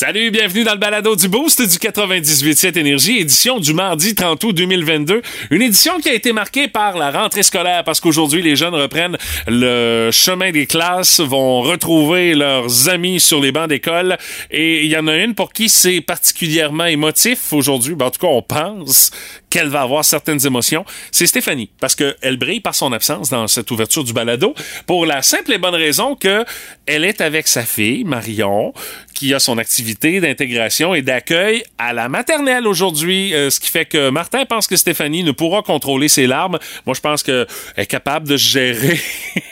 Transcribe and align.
Salut, 0.00 0.30
bienvenue 0.30 0.64
dans 0.64 0.72
le 0.72 0.78
balado 0.78 1.14
du 1.14 1.28
Boost 1.28 1.60
du 1.60 1.76
98.7 1.76 2.78
Énergie, 2.78 3.18
édition 3.18 3.58
du 3.58 3.74
mardi 3.74 4.14
30 4.14 4.42
août 4.44 4.54
2022. 4.54 5.20
Une 5.50 5.60
édition 5.60 6.00
qui 6.00 6.08
a 6.08 6.14
été 6.14 6.32
marquée 6.32 6.68
par 6.68 6.96
la 6.96 7.10
rentrée 7.10 7.42
scolaire 7.42 7.84
parce 7.84 8.00
qu'aujourd'hui, 8.00 8.40
les 8.40 8.56
jeunes 8.56 8.74
reprennent 8.74 9.18
le 9.46 10.08
chemin 10.10 10.52
des 10.52 10.64
classes, 10.64 11.20
vont 11.20 11.60
retrouver 11.60 12.34
leurs 12.34 12.88
amis 12.88 13.20
sur 13.20 13.42
les 13.42 13.52
bancs 13.52 13.68
d'école 13.68 14.16
et 14.50 14.86
il 14.86 14.90
y 14.90 14.96
en 14.96 15.06
a 15.06 15.16
une 15.16 15.34
pour 15.34 15.52
qui 15.52 15.68
c'est 15.68 16.00
particulièrement 16.00 16.86
émotif 16.86 17.52
aujourd'hui. 17.52 17.94
Ben, 17.94 18.06
en 18.06 18.10
tout 18.10 18.20
cas, 18.20 18.32
on 18.32 18.40
pense 18.40 19.10
qu'elle 19.50 19.68
va 19.68 19.82
avoir 19.82 20.04
certaines 20.04 20.46
émotions. 20.46 20.86
C'est 21.12 21.26
Stéphanie 21.26 21.70
parce 21.78 21.94
qu'elle 21.94 22.38
brille 22.38 22.60
par 22.60 22.74
son 22.74 22.92
absence 22.92 23.28
dans 23.28 23.46
cette 23.48 23.70
ouverture 23.70 24.04
du 24.04 24.14
balado 24.14 24.54
pour 24.86 25.04
la 25.04 25.20
simple 25.20 25.52
et 25.52 25.58
bonne 25.58 25.74
raison 25.74 26.14
que 26.14 26.44
elle 26.86 27.04
est 27.04 27.20
avec 27.20 27.48
sa 27.48 27.64
fille, 27.64 28.04
Marion, 28.04 28.72
qui 29.20 29.34
a 29.34 29.38
son 29.38 29.58
activité 29.58 30.18
d'intégration 30.18 30.94
et 30.94 31.02
d'accueil 31.02 31.62
à 31.76 31.92
la 31.92 32.08
maternelle 32.08 32.66
aujourd'hui, 32.66 33.34
euh, 33.34 33.50
ce 33.50 33.60
qui 33.60 33.68
fait 33.68 33.84
que 33.84 34.08
Martin 34.08 34.46
pense 34.46 34.66
que 34.66 34.76
Stéphanie 34.76 35.22
ne 35.24 35.32
pourra 35.32 35.60
contrôler 35.60 36.08
ses 36.08 36.26
larmes. 36.26 36.58
Moi, 36.86 36.94
je 36.94 37.02
pense 37.02 37.22
qu'elle 37.22 37.46
est 37.76 37.84
capable 37.84 38.26
de 38.26 38.38
gérer 38.38 38.98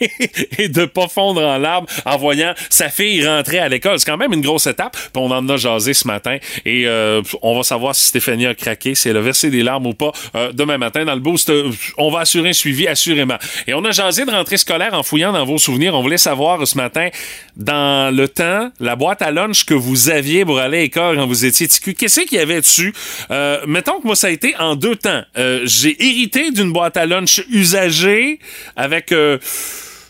et 0.58 0.70
de 0.70 0.86
pas 0.86 1.06
fondre 1.06 1.42
en 1.42 1.58
larmes 1.58 1.84
en 2.06 2.16
voyant 2.16 2.54
sa 2.70 2.88
fille 2.88 3.28
rentrer 3.28 3.58
à 3.58 3.68
l'école. 3.68 3.98
C'est 3.98 4.10
quand 4.10 4.16
même 4.16 4.32
une 4.32 4.40
grosse 4.40 4.66
étape. 4.66 4.96
Puis 4.96 5.22
on 5.22 5.30
en 5.30 5.46
a 5.46 5.58
jasé 5.58 5.92
ce 5.92 6.06
matin 6.06 6.38
et 6.64 6.86
euh, 6.86 7.20
on 7.42 7.54
va 7.54 7.62
savoir 7.62 7.94
si 7.94 8.06
Stéphanie 8.06 8.46
a 8.46 8.54
craqué, 8.54 8.94
si 8.94 9.10
elle 9.10 9.18
a 9.18 9.20
versé 9.20 9.50
des 9.50 9.62
larmes 9.62 9.88
ou 9.88 9.92
pas 9.92 10.12
euh, 10.34 10.50
demain 10.50 10.78
matin 10.78 11.04
dans 11.04 11.14
le 11.14 11.20
boost. 11.20 11.52
on 11.98 12.10
va 12.10 12.20
assurer 12.20 12.48
un 12.48 12.54
suivi 12.54 12.88
assurément. 12.88 13.36
Et 13.66 13.74
on 13.74 13.84
a 13.84 13.90
jasé 13.90 14.24
de 14.24 14.30
rentrée 14.30 14.56
scolaire 14.56 14.94
en 14.94 15.02
fouillant 15.02 15.34
dans 15.34 15.44
vos 15.44 15.58
souvenirs. 15.58 15.94
On 15.94 16.00
voulait 16.00 16.16
savoir 16.16 16.66
ce 16.66 16.78
matin 16.78 17.10
dans 17.56 18.14
le 18.16 18.28
temps, 18.28 18.70
la 18.80 18.96
boîte 18.96 19.20
à 19.20 19.30
lunch 19.30 19.57
que 19.64 19.74
vous 19.74 20.10
aviez 20.10 20.44
pour 20.44 20.58
aller 20.58 20.78
à 20.78 20.80
l'école 20.82 21.16
quand 21.16 21.26
vous 21.26 21.44
étiez 21.44 21.68
TQ, 21.68 21.94
qu'est-ce 21.94 22.20
qu'il 22.22 22.38
y 22.38 22.40
avait 22.40 22.60
dessus? 22.60 22.92
Euh, 23.30 23.64
mettons 23.66 24.00
que 24.00 24.06
moi, 24.06 24.16
ça 24.16 24.28
a 24.28 24.30
été 24.30 24.54
en 24.56 24.76
deux 24.76 24.96
temps. 24.96 25.22
Euh, 25.36 25.62
j'ai 25.64 25.96
hérité 26.02 26.50
d'une 26.50 26.72
boîte 26.72 26.96
à 26.96 27.06
lunch 27.06 27.42
usagée 27.50 28.38
avec... 28.76 29.12
Euh, 29.12 29.38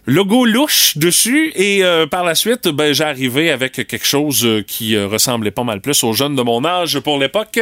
logo 0.08 0.46
louche 0.46 0.96
dessus 0.96 1.52
et 1.54 1.84
euh, 1.84 2.06
par 2.06 2.24
la 2.24 2.34
suite 2.34 2.66
ben 2.68 2.94
j'ai 2.94 3.04
arrivé 3.04 3.50
avec 3.50 3.72
quelque 3.72 4.06
chose 4.06 4.42
euh, 4.46 4.62
qui 4.66 4.96
euh, 4.96 5.06
ressemblait 5.06 5.50
pas 5.50 5.64
mal 5.64 5.82
plus 5.82 6.02
aux 6.02 6.14
jeunes 6.14 6.34
de 6.34 6.40
mon 6.40 6.64
âge 6.64 6.98
pour 7.00 7.18
l'époque. 7.18 7.60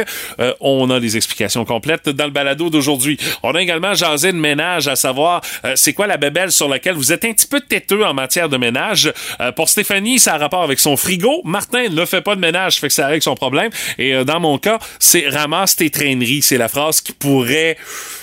On 0.61 0.89
a 0.89 0.99
des 0.99 1.17
explications 1.17 1.65
complètes 1.65 2.07
dans 2.07 2.23
le 2.23 2.31
balado 2.31 2.69
d'aujourd'hui. 2.69 3.17
On 3.43 3.53
a 3.53 3.61
également 3.61 3.93
jasé 3.93 4.31
de 4.31 4.37
ménage 4.37 4.87
à 4.87 4.95
savoir 4.95 5.41
c'est 5.75 5.93
quoi 5.93 6.07
la 6.07 6.15
bébelle 6.15 6.51
sur 6.51 6.69
laquelle 6.69 6.95
vous 6.95 7.11
êtes 7.11 7.25
un 7.25 7.33
petit 7.33 7.47
peu 7.47 7.59
têteux 7.59 8.05
en 8.05 8.13
matière 8.13 8.47
de 8.47 8.57
ménage. 8.57 9.11
Pour 9.55 9.67
Stéphanie 9.67 10.19
ça 10.19 10.35
a 10.35 10.37
rapport 10.37 10.63
avec 10.63 10.79
son 10.79 10.95
frigo. 10.95 11.41
Martin 11.43 11.89
ne 11.89 12.05
fait 12.05 12.21
pas 12.21 12.35
de 12.35 12.39
ménage 12.39 12.79
fait 12.79 12.87
que 12.87 12.93
ça 12.93 13.07
avec 13.07 13.23
son 13.23 13.35
problème. 13.35 13.71
Et 13.97 14.23
dans 14.23 14.39
mon 14.39 14.57
cas 14.57 14.79
c'est 14.99 15.27
ramasse 15.27 15.75
tes 15.75 15.89
traîneries. 15.89 16.41
C'est 16.41 16.57
la 16.57 16.69
phrase 16.69 17.01
qui 17.01 17.11
pourrait 17.11 17.77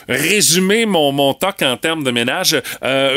résumer 0.08 0.86
mon, 0.86 1.12
mon 1.12 1.34
toc 1.34 1.62
en 1.62 1.76
termes 1.76 2.04
de 2.04 2.10
ménage 2.10 2.60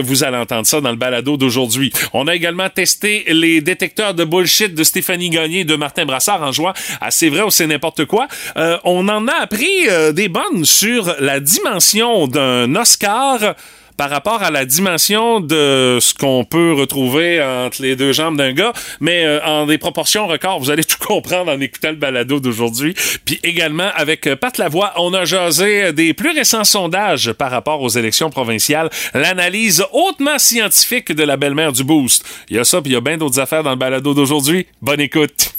vous 0.02 0.24
allez 0.24 0.38
entendre 0.38 0.66
ça 0.66 0.82
dans 0.82 0.90
le 0.90 0.96
balado 0.96 1.38
d'aujourd'hui. 1.38 1.92
On 2.14 2.28
a 2.28 2.36
également 2.36 2.70
testé 2.70 3.26
les 3.28 3.62
détecteurs 3.62 4.14
de 4.14 4.24
bullshit 4.24 4.74
de 4.74 4.84
Stéphanie 4.84 5.30
Gagné 5.30 5.60
et 5.60 5.66
de 5.66 5.76
Martin 5.76 6.06
Brassard 6.06 6.42
en 6.42 6.52
jouant 6.52 6.74
à 7.02 7.12
C'est 7.12 7.30
vrai 7.30 7.42
ou 7.42 7.50
c'est 7.50 7.68
n'importe 7.68 8.06
quoi. 8.06 8.28
Euh, 8.58 8.78
on 8.84 9.08
en 9.10 9.28
a 9.28 9.34
appris 9.34 9.90
euh, 9.90 10.12
des 10.12 10.30
bonnes 10.30 10.66
sur 10.66 11.16
la 11.20 11.40
dimension 11.40 12.28
d'un 12.28 12.76
Oscar 12.76 13.56
par 13.98 14.10
rapport 14.10 14.44
à 14.44 14.52
la 14.52 14.66
dimension 14.66 15.40
de 15.40 15.98
ce 16.00 16.14
qu'on 16.14 16.46
peut 16.46 16.74
retrouver 16.74 17.44
entre 17.44 17.82
les 17.82 17.96
deux 17.96 18.14
jambes 18.14 18.38
d'un 18.38 18.54
gars, 18.54 18.74
mais 19.02 19.26
euh, 19.26 19.44
en 19.44 19.66
des 19.66 19.78
proportions 19.78 20.28
records. 20.28 20.60
Vous 20.60 20.70
allez 20.70 20.84
tout 20.84 20.98
comprendre 21.06 21.52
en 21.52 21.60
écoutant 21.60 21.90
le 21.90 21.96
balado 21.96 22.40
d'aujourd'hui. 22.40 22.96
Puis 23.26 23.40
également, 23.44 23.90
avec 23.96 24.28
euh, 24.28 24.36
Pat 24.36 24.58
Lavoie, 24.58 24.94
on 24.98 25.14
a 25.14 25.26
jasé 25.26 25.92
des 25.94 26.14
plus 26.14 26.32
récents 26.32 26.64
sondages 26.64 27.34
par 27.34 27.52
rapport 27.52 27.82
aux 27.82 27.90
élections 27.90 28.30
provinciales, 28.30 28.90
l'analyse 29.14 29.84
hautement 29.92 30.38
scientifique 30.38 31.12
de 31.12 31.24
la 31.24 31.38
belle-mère 31.38 31.74
du 31.74 31.84
Boost. 31.84 32.24
Il 32.50 32.58
y 32.58 32.60
a 32.60 32.64
ça, 32.64 32.82
puis 32.82 32.92
il 32.92 32.94
y 32.94 32.98
a 32.98 33.02
bien 33.02 33.18
d'autres 33.18 33.40
affaires 33.40 33.64
dans 33.64 33.72
le 33.72 33.78
balado 33.78 34.14
d'aujourd'hui. 34.14 34.68
Bonne 34.82 35.02
écoute. 35.02 35.54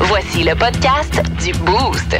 Voici 0.00 0.42
le 0.42 0.54
podcast 0.54 1.22
du 1.44 1.52
Boost 1.52 2.18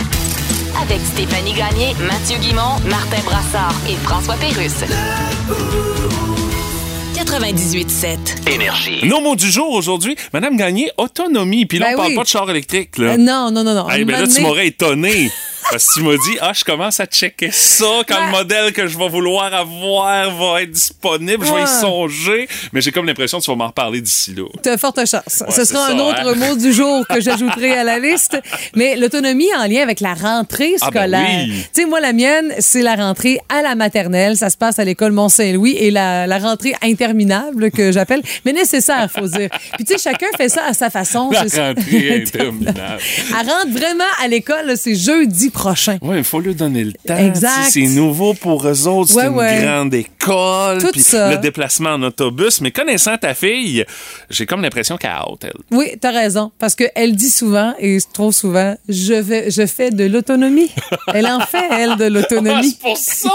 avec 0.80 1.00
Stéphanie 1.00 1.52
Gagné, 1.52 1.94
Mathieu 2.06 2.38
Guimont, 2.38 2.78
Martin 2.88 3.20
Brassard 3.24 3.74
et 3.88 3.94
François 3.96 4.34
Pérusse. 4.36 4.84
98.7. 7.14 8.50
Énergie. 8.50 9.00
Nos 9.06 9.20
mots 9.20 9.36
du 9.36 9.50
jour 9.50 9.70
aujourd'hui, 9.74 10.16
Madame 10.32 10.56
Gagné, 10.56 10.90
autonomie. 10.98 11.66
Puis 11.66 11.78
là, 11.78 11.86
Ben 11.88 11.94
on 11.94 11.96
parle 11.98 12.08
oui. 12.10 12.16
pas 12.16 12.22
de 12.22 12.28
char 12.28 12.50
électrique. 12.50 12.98
Là. 12.98 13.12
Euh, 13.12 13.16
non, 13.16 13.50
non, 13.50 13.64
non, 13.64 13.74
non. 13.74 13.88
Hey, 13.90 14.04
ben 14.04 14.20
là, 14.20 14.26
tu 14.26 14.40
m'aurais 14.40 14.68
étonné. 14.68 15.30
Parce 15.70 15.88
que 15.88 15.94
tu 15.94 16.02
m'as 16.02 16.12
dit, 16.16 16.38
ah, 16.40 16.52
je 16.54 16.64
commence 16.64 17.00
à 17.00 17.06
checker 17.06 17.50
ça 17.50 17.84
quand 18.06 18.14
Ben- 18.16 18.26
le 18.26 18.32
modèle 18.32 18.72
que 18.72 18.86
je 18.86 18.98
vais 18.98 19.08
vouloir 19.08 19.52
avoir 19.54 20.30
va 20.36 20.62
être 20.62 20.70
disponible. 20.70 21.46
Je 21.46 21.52
vais 21.52 21.62
y 21.62 21.66
songer. 21.66 22.48
Mais 22.72 22.80
j'ai 22.80 22.90
comme 22.92 23.06
l'impression 23.06 23.38
que 23.38 23.44
tu 23.44 23.50
vas 23.50 23.56
m'en 23.56 23.68
reparler 23.68 24.00
d'ici 24.00 24.34
là. 24.34 24.44
T'as 24.62 24.76
forte 24.76 24.98
chance. 25.06 25.22
Ce 25.26 25.64
sera 25.64 25.86
ça, 25.86 25.92
un 25.92 25.98
autre 25.98 26.20
hein? 26.26 26.34
mot 26.34 26.56
du 26.56 26.72
jour 26.72 27.06
que 27.06 27.20
j'ajouterai 27.20 27.72
à 27.74 27.84
la 27.84 27.98
liste. 27.98 28.38
Mais 28.74 28.96
l'autonomie 28.96 29.48
en 29.56 29.66
lien 29.66 29.82
avec 29.82 30.00
la 30.00 30.14
rentrée 30.14 30.74
Ah, 30.80 30.90
ben 30.90 31.00
scolaire. 31.02 31.44
oui. 31.46 31.64
Tu 31.74 31.82
sais, 31.82 31.86
moi, 31.86 32.00
la 32.00 32.12
mienne, 32.12 32.52
c'est 32.58 32.82
la 32.82 32.94
rentrée 32.96 33.38
à 33.48 33.62
la 33.62 33.74
maternelle. 33.74 34.36
Ça 34.36 34.50
se 34.50 34.56
passe 34.56 34.78
à 34.78 34.84
l'école 34.84 35.12
Mont-Saint-Louis 35.12 35.76
et 35.78 35.90
la, 35.90 36.26
la 36.26 36.38
rentrée 36.38 36.74
interminable 36.82 37.70
que 37.70 37.92
j'appelle, 37.92 38.22
mais 38.44 38.52
nécessaire, 38.52 39.08
faut 39.10 39.26
dire. 39.28 39.48
Puis 39.76 39.84
tu 39.84 39.94
sais, 39.94 39.98
chacun 40.10 40.26
fait 40.36 40.48
ça 40.48 40.64
à 40.66 40.72
sa 40.74 40.90
façon. 40.90 41.30
La 41.30 41.42
rentrée 41.42 42.22
interminable. 42.26 43.00
Elle 43.40 43.48
rentre 43.48 43.70
vraiment 43.70 44.04
à 44.22 44.28
l'école, 44.28 44.76
c'est 44.76 44.94
jeudi 44.94 45.50
prochain. 45.52 45.98
Oui, 46.02 46.18
il 46.18 46.24
faut 46.24 46.40
lui 46.40 46.54
donner 46.54 46.84
le 46.84 46.92
temps. 46.92 47.16
Exact. 47.16 47.68
C'est 47.70 47.82
nouveau 47.86 48.34
pour 48.34 48.66
eux 48.66 48.88
autres. 48.88 49.10
C'est 49.10 49.16
Ouais, 49.18 49.26
une 49.28 49.34
ouais. 49.34 49.62
grande 49.62 49.94
école. 49.94 50.78
Tout 50.80 50.90
puis 50.92 51.00
ça. 51.02 51.30
Le 51.30 51.38
déplacement 51.38 51.90
en 51.90 52.02
autobus. 52.02 52.60
Mais 52.60 52.70
connaissant 52.70 53.16
ta 53.16 53.34
fille, 53.34 53.84
j'ai 54.30 54.46
comme 54.46 54.62
l'impression 54.62 54.96
qu'elle 54.96 55.10
a 55.10 55.20
hâte, 55.20 55.44
elle. 55.44 55.52
Oui, 55.70 55.86
t'as 56.00 56.10
raison. 56.12 56.50
Parce 56.58 56.74
qu'elle 56.74 57.14
dit 57.16 57.30
souvent, 57.30 57.74
et 57.78 57.98
trop 58.12 58.32
souvent, 58.32 58.76
je, 58.88 59.14
vais, 59.14 59.50
je 59.50 59.66
fais 59.66 59.90
de 59.90 60.04
l'autonomie. 60.04 60.70
Elle 61.14 61.26
en 61.26 61.40
fait, 61.40 61.68
elle, 61.70 61.96
de 61.96 62.04
Ah, 62.04 62.08
l'autonomie. 62.08 62.70
c'est 62.70 62.78
pour 62.80 62.96
ça, 62.96 63.28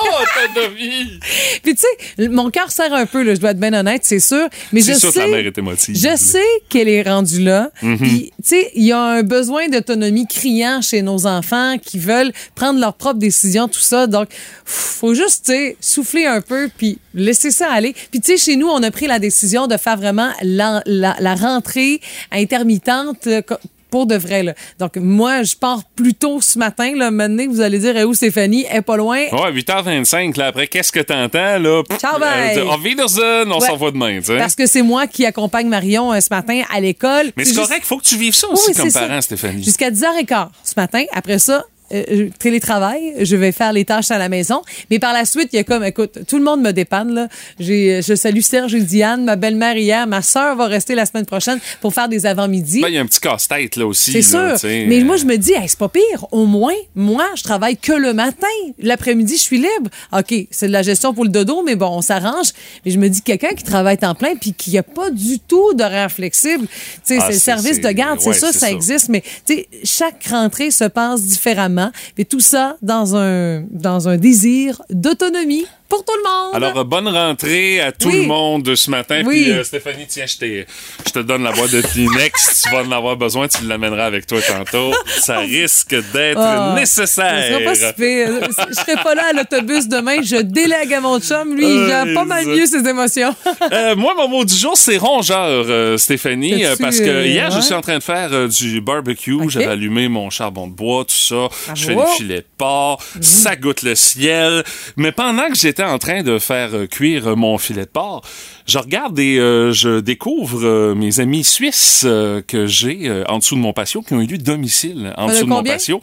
autonomie! 0.45 1.19
Puis 1.63 1.75
tu 1.75 1.84
sais, 2.17 2.28
mon 2.29 2.49
cœur 2.49 2.72
serre 2.72 2.94
un 2.94 3.05
peu, 3.05 3.23
là, 3.23 3.35
je 3.35 3.39
dois 3.39 3.51
être 3.51 3.59
bien 3.59 3.73
honnête, 3.73 4.01
c'est 4.03 4.19
sûr. 4.19 4.47
Mais 4.72 4.81
C'est 4.81 4.94
je 4.94 4.99
sûr 4.99 5.11
sais, 5.11 5.19
la 5.19 5.28
mère 5.28 5.45
est 5.45 5.57
émotive. 5.57 5.95
Je 5.95 6.16
sais 6.16 6.39
qu'elle 6.69 6.89
est 6.89 7.03
rendue 7.03 7.41
là. 7.41 7.69
Mhm. 7.81 7.97
Puis 7.97 8.31
tu 8.38 8.49
sais, 8.49 8.72
il 8.75 8.84
y 8.85 8.91
a 8.91 8.99
un 9.01 9.23
besoin 9.23 9.67
d'autonomie 9.69 10.28
criant 10.28 10.81
chez 10.81 11.01
nos 11.01 11.25
enfants 11.28 11.78
qui 11.84 11.99
veulent 12.07 12.31
prendre 12.56 12.79
leurs 12.79 12.94
propres 12.95 13.19
décisions, 13.19 13.68
tout 13.68 13.79
ça. 13.79 14.07
Donc, 14.07 14.29
faut 14.66 15.13
juste, 15.13 15.45
tu 15.45 15.51
sais, 15.51 15.78
souffler 15.81 16.25
un 16.25 16.41
peu 16.41 16.69
puis 16.78 16.97
laisser 17.13 17.51
ça 17.51 17.72
aller. 17.72 17.94
Puis 18.12 18.19
tu 18.22 18.31
sais, 18.31 18.44
chez 18.44 18.56
nous, 18.56 18.68
on 18.68 18.81
a 18.81 18.90
pris 18.91 19.07
la 19.07 19.19
décision 19.19 19.68
de 19.68 19.78
faire 19.78 19.97
vraiment 19.97 20.31
la, 20.41 20.81
la, 20.85 21.16
la 21.19 21.35
rentrée 21.35 22.01
intermittente. 22.31 23.28
euh, 23.28 23.41
pour 23.90 24.06
de 24.06 24.16
vrai, 24.17 24.44
là. 24.44 24.53
Donc, 24.79 24.97
moi, 24.97 25.44
je 25.44 25.56
pars 25.56 25.81
plus 25.96 26.13
tôt 26.13 26.41
ce 26.41 26.59
matin, 26.59 26.91
là. 26.97 27.09
Maintenant, 27.09 27.46
vous 27.50 27.62
allez 27.62 27.79
dire, 27.79 27.96
Eh, 27.96 28.03
où 28.03 28.13
Stéphanie? 28.13 28.66
Elle 28.69 28.79
est 28.79 28.81
pas 28.81 28.97
loin. 28.97 29.17
Ouais, 29.31 29.51
8h25, 29.53 30.38
là, 30.38 30.47
après, 30.47 30.67
qu'est-ce 30.67 30.91
que 30.91 31.00
t'entends, 31.00 31.57
là? 31.57 31.84
Ciao, 31.97 32.19
bye. 32.19 32.57
Euh, 32.57 32.66
Auf 32.66 32.84
Wiedersehen, 32.84 33.46
on 33.50 33.59
Ouais. 33.59 33.66
s'en 33.66 33.78
va 33.78 33.91
demain, 33.91 34.19
tu 34.19 34.25
sais. 34.25 34.38
Parce 34.38 34.56
que 34.56 34.66
c'est 34.67 34.81
moi 34.81 35.07
qui 35.07 35.25
accompagne 35.25 35.69
Marion 35.69 36.12
euh, 36.12 36.19
ce 36.19 36.28
matin 36.29 36.63
à 36.69 36.81
l'école. 36.81 37.31
Mais 37.38 37.46
c'est 37.46 37.53
juste- 37.53 37.62
correct, 37.66 37.85
faut 37.85 37.97
que 37.97 38.03
tu 38.03 38.17
vives 38.17 38.35
ça 38.35 38.50
aussi 38.50 38.72
Oui, 38.72 38.75
comme 38.75 38.90
ça. 38.90 39.07
parent, 39.07 39.22
Stéphanie. 39.22 39.63
Jusqu'à 39.63 39.90
10h15 39.90 40.50
ce 40.66 40.73
matin. 40.75 41.06
Après 41.13 41.40
ça, 41.40 41.63
euh, 41.94 42.03
euh, 42.12 42.30
télétravail, 42.40 43.14
je 43.22 43.36
vais 43.36 43.52
faire 43.52 43.72
les 43.74 43.86
tâches 43.86 44.12
à 44.12 44.18
la 44.18 44.30
maison. 44.30 44.62
Mais 44.90 45.00
par 45.00 45.14
la 45.14 45.25
suite, 45.25 45.50
il 45.53 45.58
y 45.58 45.59
a 45.59 45.64
comme, 45.64 45.84
écoute, 45.84 46.20
tout 46.28 46.38
le 46.38 46.44
monde 46.44 46.62
me 46.62 46.72
dépanne. 46.72 47.14
Là. 47.14 47.28
J'ai, 47.59 48.02
je 48.02 48.16
salue 48.16 48.42
Serge 48.42 48.75
et 48.75 48.81
Diane, 48.81 49.24
ma 49.24 49.36
belle-mère 49.36 49.78
hier, 49.78 50.06
ma 50.08 50.22
sœur 50.22 50.56
va 50.56 50.66
rester 50.68 50.96
la 50.96 51.06
semaine 51.06 51.26
prochaine 51.26 51.59
pour 51.81 51.94
faire 51.94 52.08
des 52.09 52.26
avant-midi. 52.26 52.81
Ben, 52.81 52.88
il 52.90 52.96
y 52.96 52.97
a 52.97 53.02
un 53.02 53.06
petit 53.06 53.20
casse-tête, 53.20 53.76
là, 53.76 53.86
aussi. 53.86 54.12
C'est 54.22 54.38
là, 54.38 54.58
sûr. 54.58 54.70
Mais 54.88 55.00
moi, 55.02 55.17
je 55.17 55.26
me 55.26 55.38
dis, 55.38 55.53
hey, 55.53 55.67
c'est 55.67 55.78
pas 55.79 55.90
pire. 55.90 56.26
Au 56.32 56.46
moins, 56.46 56.73
moi, 56.96 57.26
je 57.35 57.44
travaille 57.44 57.78
que 57.78 57.94
le 57.94 58.14
matin. 58.14 58.47
L'après-midi, 58.79 59.35
je 59.38 59.41
suis 59.41 59.58
libre. 59.58 59.90
OK, 60.11 60.34
c'est 60.52 60.67
de 60.67 60.72
la 60.73 60.82
gestion 60.82 61.14
pour 61.14 61.23
le 61.23 61.29
dodo, 61.29 61.64
mais 61.64 61.76
bon, 61.76 61.88
on 61.90 62.02
s'arrange. 62.02 62.47
Mais 62.85 62.91
je 62.91 62.97
me 63.00 63.08
dis, 63.09 63.22
quelqu'un 63.22 63.53
qui 63.56 63.64
travaille 63.64 63.97
temps 63.97 64.16
plein 64.16 64.35
puis 64.35 64.53
qui 64.53 64.78
a 64.78 64.84
pas 64.84 65.09
du 65.11 65.40
tout 65.40 65.73
d'horaire 65.73 66.11
flexible, 66.11 66.66
Ah, 66.70 67.00
c'est 67.03 67.16
le 67.17 67.22
c'est- 67.34 67.40
service 67.40 67.76
c'est- 67.76 67.82
de 67.82 67.91
garde, 67.91 68.20
c'est 68.20 68.34
ça, 68.34 68.47
c'est 68.47 68.53
ça 68.53 68.67
ça. 68.67 68.72
existe. 68.72 69.09
Mais 69.09 69.22
tu 69.46 69.56
sais, 69.56 69.67
chaque 69.84 70.26
rentrée 70.29 70.72
se 70.72 70.85
passe 70.85 71.22
différemment. 71.23 71.77
Et 72.18 72.26
tout 72.26 72.40
ça 72.40 72.78
dans 72.82 73.16
un, 73.16 73.62
dans 73.72 74.08
un 74.09 74.18
désir 74.18 74.82
d'autonomie. 74.90 75.66
Pour 75.89 76.03
tout 76.03 76.13
le 76.16 76.29
monde. 76.29 76.55
Alors, 76.55 76.78
euh, 76.78 76.84
bonne 76.84 77.07
rentrée 77.07 77.79
à 77.81 77.91
tout 77.91 78.09
Oui. 78.09 78.22
le 78.22 78.28
monde 78.28 78.75
ce 78.75 78.89
matin. 78.89 79.22
Oui. 79.25 79.43
Puis, 79.43 79.51
euh, 79.51 79.63
Stéphanie, 79.63 80.05
tiens, 80.07 80.25
je, 80.28 81.11
te 81.11 81.19
donne 81.19 81.43
la 81.43 81.51
boîte 81.51 81.72
de 81.72 81.81
Kleenex. 81.81 82.61
tu 82.63 82.69
vas 82.69 82.84
en 82.84 82.91
avoir 82.91 83.16
besoin, 83.16 83.47
tu 83.47 83.63
l'amèneras 83.66 84.05
avec 84.05 84.28
toi 84.28 84.39
tantôt. 84.41 84.93
Ça 85.22 85.39
risque 85.39 85.95
d'être 86.13 86.39
Ah, 86.39 86.73
Ce 86.75 86.79
nécessaire. 86.79 87.59
pas 87.63 87.75
si. 87.75 87.81
Je 87.91 88.73
serai 88.73 88.95
pas 89.03 89.16
là 89.16 89.23
à 89.29 89.34
l'autobus 89.34 89.87
demain. 89.87 90.17
Je 90.22 90.37
délègue 90.37 90.93
à 90.93 91.01
mon 91.01 91.19
chum. 91.19 91.55
Lui, 91.55 91.66
il 91.66 91.91
Ah, 91.91 92.05
gère 92.05 92.13
pas 92.13 92.25
mal 92.25 92.45
mieux 92.45 92.66
ses 92.66 92.87
émotions. 92.87 93.35
Euh, 93.72 93.95
moi, 93.95 94.13
mon 94.16 94.28
mot 94.28 94.45
du 94.45 94.55
jour, 94.55 94.75
c'est 94.78 94.97
rongeur, 94.97 95.97
Stéphanie, 95.99 96.63
parce 96.79 96.99
que 96.99 97.25
hier, 97.25 97.51
je 97.51 97.61
suis 97.61 97.73
en 97.73 97.81
train 97.81 97.97
de 97.97 98.03
faire 98.03 98.47
du 98.49 98.81
barbecue. 98.81 99.34
Ok. 99.34 99.49
J'avais 99.49 99.66
allumé 99.67 100.07
mon 100.09 100.29
charbon 100.29 100.67
de 100.67 100.73
bois, 100.73 101.05
tout 101.05 101.13
ça. 101.16 101.47
Je 101.75 101.85
fais 101.85 101.95
des 101.95 102.05
filets 102.17 102.41
de 102.41 102.45
porc. 102.57 103.01
Ça 103.22 103.55
goûte 103.55 103.81
le 103.84 103.95
ciel. 103.95 104.63
Mais 104.95 105.11
pendant 105.11 105.47
que 105.49 105.55
j'étais 105.55 105.77
en 105.84 105.97
train 105.97 106.24
de 106.24 106.40
faire 106.40 106.74
euh, 106.74 106.88
cuire 106.88 107.28
euh, 107.28 107.35
mon 107.35 107.58
filet 107.58 107.85
de 107.85 107.90
porc, 107.90 108.24
je 108.66 108.78
regarde 108.78 109.18
et 109.20 109.38
euh, 109.40 109.72
je 109.72 110.00
découvre 110.00 110.66
euh, 110.66 110.96
mes 110.96 111.20
amis 111.20 111.44
suisses 111.44 112.06
que 112.47 112.66
j'ai 112.66 113.24
en 113.28 113.40
dessous 113.40 113.56
de 113.56 113.62
mon 113.62 113.74
patio, 113.74 114.02
qui 114.02 114.14
ont 114.14 114.22
élu 114.22 114.38
domicile 114.38 115.14
en 115.18 115.28
de 115.28 115.32
dessous 115.32 115.46
de 115.46 115.50
mon 115.50 115.64
patio. 115.64 116.02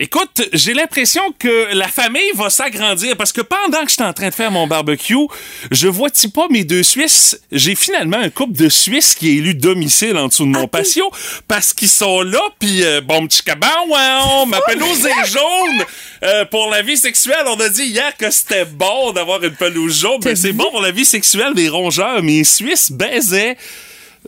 Écoute, 0.00 0.48
j'ai 0.52 0.74
l'impression 0.74 1.22
que 1.40 1.74
la 1.74 1.88
famille 1.88 2.30
va 2.36 2.50
s'agrandir 2.50 3.16
parce 3.16 3.32
que 3.32 3.40
pendant 3.40 3.82
que 3.82 3.90
j'étais 3.90 4.04
en 4.04 4.12
train 4.12 4.28
de 4.28 4.34
faire 4.34 4.52
mon 4.52 4.68
barbecue, 4.68 5.26
je 5.72 5.88
vois-tu 5.88 6.28
pas 6.28 6.46
mes 6.50 6.62
deux 6.62 6.84
Suisses? 6.84 7.40
J'ai 7.50 7.74
finalement 7.74 8.18
un 8.18 8.30
couple 8.30 8.52
de 8.52 8.68
Suisses 8.68 9.16
qui 9.16 9.30
est 9.30 9.36
élu 9.38 9.54
domicile 9.54 10.16
en 10.16 10.28
dessous 10.28 10.44
de 10.44 10.50
mon 10.50 10.68
patio 10.68 11.10
parce 11.48 11.72
qu'ils 11.72 11.88
sont 11.88 12.22
là 12.22 12.38
puis 12.60 12.84
euh, 12.84 13.00
bon 13.00 13.26
petit 13.26 13.42
caban, 13.42 13.66
ouais, 13.88 14.46
ma 14.46 14.60
pelouse 14.60 15.04
est 15.04 15.30
jaune. 15.32 15.84
Euh, 16.22 16.44
pour 16.44 16.70
la 16.70 16.82
vie 16.82 16.96
sexuelle, 16.96 17.46
on 17.46 17.58
a 17.58 17.68
dit 17.68 17.86
hier 17.86 18.16
que 18.16 18.30
c'était 18.30 18.66
bon 18.66 19.10
d'avoir 19.10 19.42
une 19.42 19.56
pelouse 19.56 19.98
jaune, 19.98 20.20
mais 20.24 20.34
T'as 20.34 20.36
c'est 20.36 20.52
bon 20.52 20.70
pour 20.70 20.80
la 20.80 20.92
vie 20.92 21.04
sexuelle 21.04 21.54
des 21.54 21.68
rongeurs. 21.68 22.22
Mes 22.22 22.44
Suisses 22.44 22.92
baisaient 22.92 23.56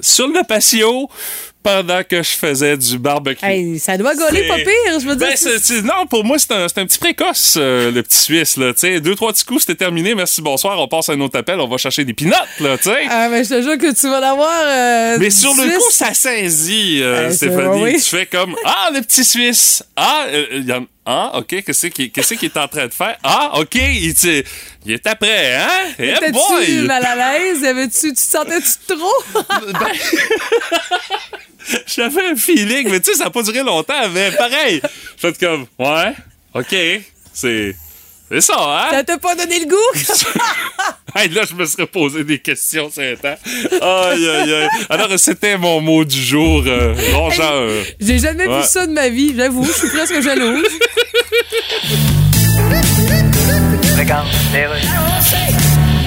sur 0.00 0.26
le 0.26 0.42
patio 0.42 1.08
pendant 1.62 2.02
que 2.02 2.22
je 2.22 2.30
faisais 2.30 2.76
du 2.76 2.98
barbecue. 2.98 3.44
Hey, 3.44 3.78
ça 3.78 3.96
doit 3.98 4.14
gauler 4.14 4.46
pas 4.48 4.56
pire, 4.56 4.98
je 5.00 5.06
veux 5.06 5.16
dire. 5.16 5.28
Ben, 5.28 5.82
non, 5.84 6.06
pour 6.06 6.24
moi, 6.24 6.38
c'est 6.38 6.52
un, 6.52 6.64
un 6.64 6.68
petit 6.68 6.98
précoce, 6.98 7.54
euh, 7.58 7.90
le 7.90 8.02
petit 8.02 8.18
Suisse. 8.18 8.56
Là, 8.56 8.72
Tu 8.72 8.80
sais, 8.80 9.00
deux, 9.00 9.14
trois 9.14 9.32
petits 9.32 9.44
coups, 9.44 9.60
c'était 9.60 9.74
terminé. 9.74 10.14
Merci, 10.14 10.40
bonsoir. 10.42 10.78
On 10.80 10.88
passe 10.88 11.08
à 11.10 11.12
un 11.12 11.20
autre 11.20 11.38
appel. 11.38 11.60
On 11.60 11.68
va 11.68 11.76
chercher 11.76 12.04
des 12.04 12.14
pinottes. 12.14 12.38
Là, 12.60 12.76
tu 12.78 12.84
sais. 12.84 13.06
Ah, 13.10 13.28
mais 13.28 13.44
je 13.44 13.50
te 13.50 13.62
jure 13.62 13.76
que 13.78 13.92
tu 13.92 14.08
vas 14.08 14.20
l'avoir. 14.20 14.62
euh, 14.64 15.16
Mais 15.20 15.30
sur 15.30 15.54
le 15.54 15.64
Suisse. 15.64 15.76
coup, 15.76 15.90
ça 15.90 16.14
saisit, 16.14 17.00
euh, 17.02 17.28
Euh, 17.28 17.32
Stéphanie. 17.32 17.82
oui. 17.82 17.92
Tu 17.94 18.00
fais 18.16 18.26
comme 18.26 18.56
Ah, 18.64 18.90
le 18.94 19.00
petit 19.02 19.24
Suisse. 19.24 19.84
Ah, 19.96 20.24
euh, 20.28 20.46
il 20.52 20.64
y 20.68 20.72
en- 20.72 20.86
ah 21.06 21.32
ok, 21.38 21.62
qu'est-ce 21.64 21.88
qu'il 21.88 22.10
qu'est-ce 22.12 22.34
qu'il 22.34 22.48
est 22.48 22.56
en 22.56 22.68
train 22.68 22.86
de 22.86 22.92
faire? 22.92 23.16
Ah, 23.24 23.52
ok, 23.58 23.74
il, 23.74 24.14
tu- 24.14 24.44
il 24.86 24.92
est 24.92 25.06
après, 25.06 25.56
hein? 25.56 25.68
Eh 25.98 26.12
T'étais-tu 26.14 26.32
boy! 26.32 26.86
mal 26.86 27.04
à 27.04 27.38
l'aise? 27.38 27.64
Avais-tu- 27.64 28.08
Tu 28.10 28.14
te 28.14 28.20
sentais-tu 28.20 28.94
trop? 28.96 29.34
J'avais 31.86 32.28
un 32.30 32.36
feeling, 32.36 32.88
mais 32.90 33.00
tu 33.00 33.12
sais, 33.12 33.18
ça 33.18 33.24
n'a 33.24 33.30
pas 33.30 33.42
duré 33.42 33.62
longtemps, 33.62 34.08
mais 34.12 34.30
pareil. 34.32 34.80
Je 35.16 35.28
fais 35.28 35.32
comme 35.34 35.66
Ouais, 35.78 36.12
ok, 36.54 36.74
c'est. 37.32 37.74
C'est 38.32 38.40
ça, 38.42 38.54
hein? 38.58 38.86
Ça 38.92 39.02
t'a 39.02 39.18
pas 39.18 39.34
donné 39.34 39.58
le 39.58 39.66
goût? 39.66 40.36
Hey, 41.12 41.28
là, 41.30 41.42
je 41.44 41.56
me 41.56 41.66
serais 41.66 41.88
posé 41.88 42.22
des 42.22 42.38
questions 42.38 42.88
un 42.96 43.16
temps. 43.16 43.34
Aïe, 43.82 44.28
aïe, 44.28 44.54
aïe. 44.54 44.68
Alors, 44.88 45.08
c'était 45.18 45.58
mon 45.58 45.80
mot 45.80 46.04
du 46.04 46.22
jour, 46.22 46.62
euh, 46.64 46.94
rongeur. 47.12 47.68
J'ai 47.98 48.20
jamais 48.20 48.46
Ouais. 48.46 48.58
vu 48.60 48.64
ça 48.68 48.86
de 48.86 48.92
ma 48.92 49.08
vie, 49.08 49.34
j'avoue. 49.36 49.64
Je 49.64 49.72
suis 49.72 49.88
presque 49.88 50.20
jalouse. 50.20 50.68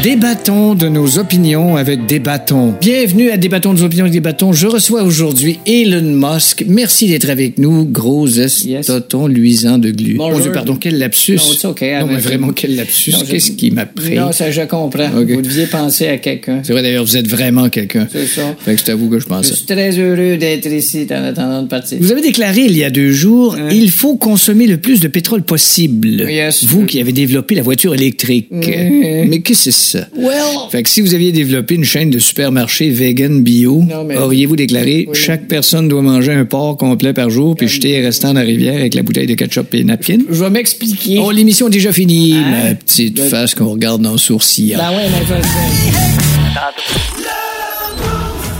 Débattons 0.03 0.75
de 0.75 0.89
nos 0.89 1.17
opinions 1.17 1.77
avec 1.77 2.05
des 2.07 2.19
bâtons. 2.19 2.73
Bienvenue 2.81 3.29
à 3.29 3.37
Débattons 3.37 3.73
de 3.73 3.79
nos 3.79 3.85
opinions 3.85 4.03
avec 4.03 4.11
des 4.11 4.19
bâtons. 4.19 4.51
Je 4.51 4.67
reçois 4.67 5.01
aujourd'hui 5.03 5.59
Elon 5.65 6.01
Musk. 6.01 6.65
Merci 6.67 7.07
d'être 7.07 7.29
avec 7.29 7.57
nous, 7.57 7.85
gros 7.85 8.27
estoton 8.27 9.27
luisant 9.27 9.77
de 9.77 9.91
glu. 9.91 10.15
Bonjour. 10.17 10.33
Mon 10.39 10.43
Dieu, 10.43 10.51
pardon, 10.51 10.75
quel 10.75 10.97
lapsus. 10.97 11.37
Non, 11.63 11.69
okay, 11.69 11.99
Non, 12.01 12.07
mais 12.07 12.17
vraiment, 12.17 12.49
quel 12.51 12.75
lapsus. 12.75 13.11
Je- 13.17 13.23
Qu'est-ce 13.31 13.51
qui 13.53 13.71
m'a 13.71 13.85
pris? 13.85 14.15
Non, 14.15 14.33
ça, 14.33 14.51
je 14.51 14.63
comprends. 14.63 15.07
Vous 15.09 15.41
deviez 15.41 15.67
penser 15.67 16.07
à 16.07 16.17
quelqu'un. 16.17 16.59
C'est 16.63 16.73
vrai, 16.73 16.81
d'ailleurs, 16.81 17.05
vous 17.05 17.15
êtes 17.15 17.27
vraiment 17.29 17.69
quelqu'un. 17.69 18.05
C'est 18.11 18.27
ça. 18.27 18.57
Fait 18.59 18.75
que 18.75 18.81
c'est 18.83 18.91
à 18.91 18.95
vous 18.95 19.07
que 19.07 19.19
je 19.19 19.23
Je 19.23 19.29
pensais. 19.29 19.53
suis 19.55 19.65
très 19.65 19.97
heureux 19.97 20.35
d'être 20.35 20.67
ici 20.69 21.07
en 21.11 21.23
attendant 21.23 21.61
de 21.61 21.67
partir. 21.69 21.97
Vous 22.01 22.11
avez 22.11 22.21
déclaré 22.21 22.63
il 22.65 22.75
y 22.77 22.83
a 22.83 22.89
deux 22.89 23.11
jours, 23.13 23.55
Hein? 23.55 23.69
il 23.71 23.89
faut 23.89 24.17
consommer 24.17 24.67
le 24.67 24.75
plus 24.75 24.99
de 24.99 25.07
pétrole 25.07 25.43
possible. 25.43 26.25
Yes. 26.29 26.65
Vous 26.65 26.85
qui 26.85 26.99
avez 26.99 27.13
développé 27.13 27.55
la 27.55 27.61
voiture 27.61 27.93
électrique. 27.95 28.47
Mhm. 28.51 29.29
Mais 29.29 29.39
qu'est-ce 29.39 29.65
que 29.65 29.71
c'est 29.71 29.92
ça? 29.99 30.07
Well, 30.17 30.33
Fait 30.71 30.83
que 30.83 30.89
si 30.89 31.01
vous 31.01 31.13
aviez 31.13 31.31
développé 31.31 31.75
une 31.75 31.83
chaîne 31.83 32.09
de 32.09 32.19
supermarchés 32.19 32.89
vegan 32.89 33.41
bio, 33.43 33.83
auriez-vous 34.17 34.55
déclaré 34.55 35.05
Oui. 35.09 35.15
chaque 35.17 35.47
personne 35.47 35.87
doit 35.87 36.01
manger 36.01 36.33
un 36.33 36.45
porc 36.45 36.77
complet 36.77 37.13
par 37.13 37.29
jour 37.29 37.55
puis 37.55 37.67
jeter 37.67 37.89
les 37.89 38.01
restants 38.01 38.29
dans 38.33 38.39
la 38.39 38.45
rivière 38.45 38.75
avec 38.75 38.93
la 38.93 39.03
bouteille 39.03 39.27
de 39.27 39.35
ketchup 39.35 39.73
et 39.73 39.83
napkin? 39.83 40.19
je 40.29 40.43
vais 40.43 40.49
m'expliquer. 40.49 41.19
Oh, 41.23 41.31
l'émission 41.31 41.67
est 41.67 41.71
déjà 41.71 41.91
finie, 41.91 42.33
Hein? 42.35 42.51
ma 42.69 42.75
petite 42.75 43.15
Ben- 43.17 43.29
face 43.29 43.55
qu'on 43.55 43.69
regarde 43.69 44.01
dans 44.01 44.11
le 44.13 44.17
sourcil. 44.17 44.75
Ben 44.77 44.89
ouais, 44.91 45.05
mais 45.11 45.27
ça, 45.27 45.41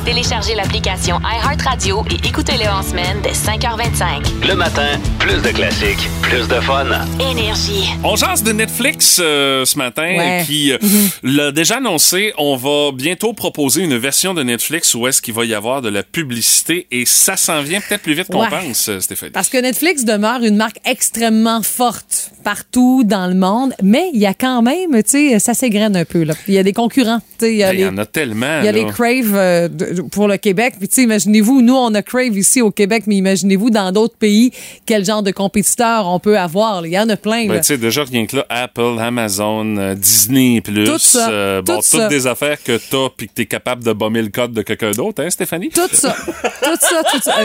Téléchargez 0.06 0.54
l'application 0.56 1.18
iHeartRadio 1.22 2.04
et 2.12 2.28
écoutez-le 2.28 2.70
en 2.70 2.84
semaine 2.84 3.18
dès 3.24 3.32
5h25. 3.32 4.46
Le 4.50 4.54
matin, 4.54 5.00
plus 5.18 5.42
de 5.42 5.48
classiques, 5.56 6.10
plus 6.22 6.46
de 6.50 6.56
fun. 6.60 6.86
Énergie. 7.32 7.90
On 8.04 8.18
jase 8.18 8.44
de 8.44 8.52
Netflix 8.52 9.22
euh, 9.24 9.64
ce 9.64 9.78
matin 9.78 10.04
Ouais. 10.04 10.44
qui 10.46 10.74
euh, 10.74 10.78
l'a 11.24 11.54
déjà 11.54 11.78
annoncé. 11.78 12.34
On 12.38 12.58
va 12.58 12.92
bientôt 12.94 13.32
proposer 13.32 13.82
une 13.82 13.98
version 13.98 14.34
de 14.34 14.44
Netflix 14.44 14.94
où 14.94 15.08
est-ce 15.08 15.22
qu'il 15.22 15.34
va 15.34 15.46
y 15.46 15.54
avoir 15.54 15.82
de 15.82 15.88
la 15.88 16.04
publicité 16.04 16.86
et 16.92 17.06
ça 17.06 17.38
s'en 17.38 17.62
vient 17.62 17.80
peut-être 17.80 18.02
plus 18.02 18.14
vite 18.14 18.28
qu'on 18.28 18.42
Ouais. 18.42 18.50
pense, 18.50 18.90
euh, 18.90 19.00
Stéphanie. 19.00 19.32
Parce 19.32 19.48
que 19.48 19.58
Netflix 19.58 20.04
demeure 20.04 20.44
une 20.44 20.58
marque 20.58 20.80
extrêmement 20.86 21.62
forte 21.64 22.32
partout 22.44 23.04
dans 23.06 23.28
le 23.28 23.36
monde, 23.36 23.74
mais 23.82 24.10
il 24.14 24.20
y 24.20 24.26
a 24.26 24.34
quand 24.34 24.62
même, 24.62 25.02
tu 25.04 25.30
sais, 25.32 25.40
ça 25.40 25.54
s'égrène 25.54 25.96
un 25.96 26.04
peu. 26.04 26.24
Là. 26.24 26.34
Il 26.50 26.54
y 26.56 26.58
a 26.58 26.64
des 26.64 26.74
concurrents. 26.74 27.20
tu 27.40 27.46
sais, 27.46 27.54
Il 27.54 27.60
y 27.60 27.64
Ben, 27.64 27.80
y 27.80 27.86
en 27.88 27.98
a 27.98 28.06
tellement. 28.06 28.60
il 28.60 28.66
y 28.66 28.68
a 28.68 28.72
là. 28.74 28.80
les 28.80 28.86
Crave 28.86 29.34
euh, 29.34 29.68
de- 29.70 29.93
pour 30.12 30.28
le 30.28 30.38
Québec. 30.38 30.76
Puis, 30.80 30.88
tu 30.88 30.96
sais, 30.96 31.04
imaginez-vous, 31.04 31.62
nous, 31.62 31.76
on 31.76 31.94
a 31.94 32.02
Crave 32.02 32.38
ici 32.38 32.62
au 32.62 32.72
Québec, 32.72 33.04
mais 33.08 33.16
imaginez-vous 33.16 33.70
dans 33.70 33.92
d'autres 33.92 34.18
pays 34.18 34.52
quel 34.86 35.06
genre 35.06 35.24
de 35.24 35.32
compétiteurs 35.32 36.08
on 36.08 36.20
peut 36.20 36.38
avoir. 36.38 36.82
là. 36.82 36.88
Il 36.88 36.94
y 36.94 37.00
en 37.00 37.10
a 37.10 37.18
plein. 37.18 37.48
Ben, 37.48 37.60
tu 37.60 37.68
sais, 37.68 37.78
déjà, 37.78 38.04
rien 38.04 38.26
que 38.26 38.38
là, 38.38 38.46
Apple, 38.50 38.98
Amazon, 39.00 39.78
euh, 39.78 39.96
Disney+, 39.96 40.62
plus, 40.62 40.86
Tout 40.86 40.98
ça, 40.98 41.30
euh, 41.30 41.62
bon, 41.62 41.76
tout 41.76 41.82
toutes 41.92 42.00
ça. 42.02 42.08
des 42.08 42.28
affaires 42.28 42.62
que 42.64 42.78
t'as 42.78 43.10
puis 43.16 43.28
que 43.28 43.34
t'es 43.34 43.46
capable 43.46 43.84
de 43.84 43.94
bomber 43.94 44.22
le 44.22 44.30
code 44.30 44.54
de 44.54 44.62
quelqu'un 44.62 44.92
d'autre, 44.92 45.24
hein, 45.24 45.30
Stéphanie? 45.30 45.70
Tout 45.70 45.88
ça. 45.92 46.16
tout 46.64 46.78
ça, 46.80 47.04
tout 47.12 47.22
ça. 47.22 47.36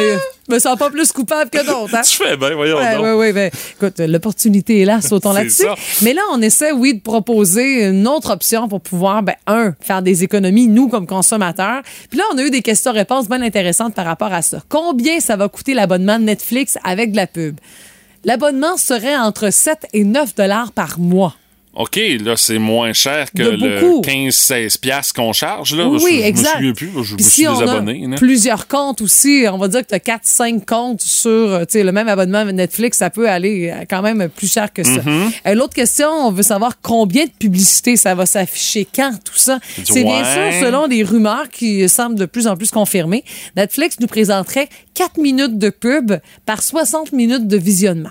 Je 0.49 0.55
me 0.55 0.59
sens 0.59 0.79
pas 0.79 0.91
plus 0.91 1.13
coupable 1.13 1.51
que 1.51 1.65
d'autres. 1.65 1.95
Hein? 1.95 2.01
Tu 2.09 2.17
fais 2.17 2.37
bien, 2.37 2.55
voyons 2.55 2.79
Ouais, 2.79 2.95
donc. 2.95 3.05
ouais, 3.05 3.13
ouais, 3.13 3.33
ben, 3.33 3.51
écoute, 3.77 3.99
l'opportunité 3.99 4.81
est 4.81 4.85
là, 4.85 5.01
sautons 5.01 5.33
là-dessus. 5.33 5.67
Mais 6.03 6.15
là, 6.15 6.23
on 6.33 6.41
essaie, 6.41 6.73
oui, 6.73 6.95
de 6.95 7.01
proposer 7.01 7.85
une 7.87 8.09
autre 8.09 8.31
option 8.33 8.67
pour 8.69 8.81
pouvoir, 8.81 9.23
ben, 9.23 9.35
un, 9.47 9.75
faire 9.81 10.03
des 10.03 10.25
économies, 10.25 10.69
nous, 10.69 10.89
comme 10.89 11.07
consommateurs. 11.07 11.83
Puis 12.09 12.19
là, 12.19 12.25
on 12.33 12.39
a 12.39 12.43
eu 12.43 12.51
des 12.51 12.63
questions-réponses 12.63 13.29
bien 13.29 13.43
intéressantes 13.43 13.95
par 13.95 14.07
rapport 14.07 14.33
à 14.33 14.43
ça. 14.43 14.63
Combien 14.69 15.21
ça 15.21 15.37
va 15.37 15.49
coûter 15.49 15.75
l'abonnement 15.75 16.19
de 16.19 16.25
Netflix 16.25 16.79
avec 16.85 17.13
de 17.13 17.17
la 17.17 17.27
pub? 17.27 17.59
L'abonnement 18.25 18.77
serait 18.77 19.17
entre 19.17 19.51
7 19.51 19.87
et 19.93 20.05
9 20.05 20.35
dollars 20.35 20.73
par 20.73 20.99
mois. 20.99 21.35
OK, 21.79 22.01
là, 22.21 22.37
c'est 22.37 22.59
moins 22.59 22.93
cher 22.93 23.29
que 23.31 23.41
le 23.41 23.81
beaucoup. 23.81 24.03
15-16$ 24.03 24.81
piastres 24.81 25.15
qu'on 25.15 25.33
charge, 25.33 25.77
là. 25.77 25.87
Oui, 25.87 26.01
je, 26.01 26.17
je 26.17 26.23
exact. 26.25 26.49
me 26.49 26.55
souviens 26.57 26.73
plus, 26.73 27.05
je, 27.05 27.15
me 27.15 27.21
si 27.21 27.31
suis 27.31 27.47
on 27.47 28.13
a 28.13 28.17
plusieurs 28.17 28.67
comptes 28.67 29.01
aussi, 29.01 29.45
on 29.49 29.59
va 29.59 29.69
dire 29.69 29.87
que 29.87 29.95
tu 29.95 29.95
as 29.95 30.17
4-5 30.17 30.65
comptes 30.65 31.03
sur 31.03 31.31
euh, 31.31 31.61
tu 31.61 31.79
sais, 31.79 31.85
le 31.85 31.93
même 31.93 32.09
abonnement 32.09 32.45
Netflix, 32.47 32.99
ça 32.99 33.11
peut 33.11 33.31
aller 33.31 33.71
euh, 33.73 33.85
quand 33.89 34.03
même 34.03 34.29
plus 34.29 34.53
cher 34.53 34.73
que 34.73 34.83
ça. 34.83 34.91
Mm-hmm. 34.91 35.33
Euh, 35.47 35.55
L'autre 35.55 35.75
question, 35.75 36.09
on 36.09 36.33
veut 36.33 36.43
savoir 36.43 36.81
combien 36.83 37.27
de 37.27 37.31
publicité 37.31 37.97
ça 37.97 38.17
va 38.17 38.27
s'afficher, 38.27 38.85
quand, 38.93 39.13
tout 39.25 39.39
ça. 39.39 39.61
C'est 39.85 40.03
bien 40.03 40.25
sûr 40.25 40.61
selon 40.61 40.89
des 40.89 41.05
rumeurs 41.05 41.49
qui 41.49 41.89
semblent 41.89 42.19
de 42.19 42.27
plus 42.27 42.49
en 42.49 42.57
plus 42.57 42.73
confirmées. 42.73 43.23
Netflix 43.57 44.01
nous 44.01 44.09
présenterait 44.09 44.69
4 44.95 45.19
minutes 45.19 45.59
de 45.59 45.71
pub 45.71 46.13
par 46.45 46.61
60 46.61 47.13
minutes 47.13 47.47
de 47.47 47.57
visionnement. 47.57 48.11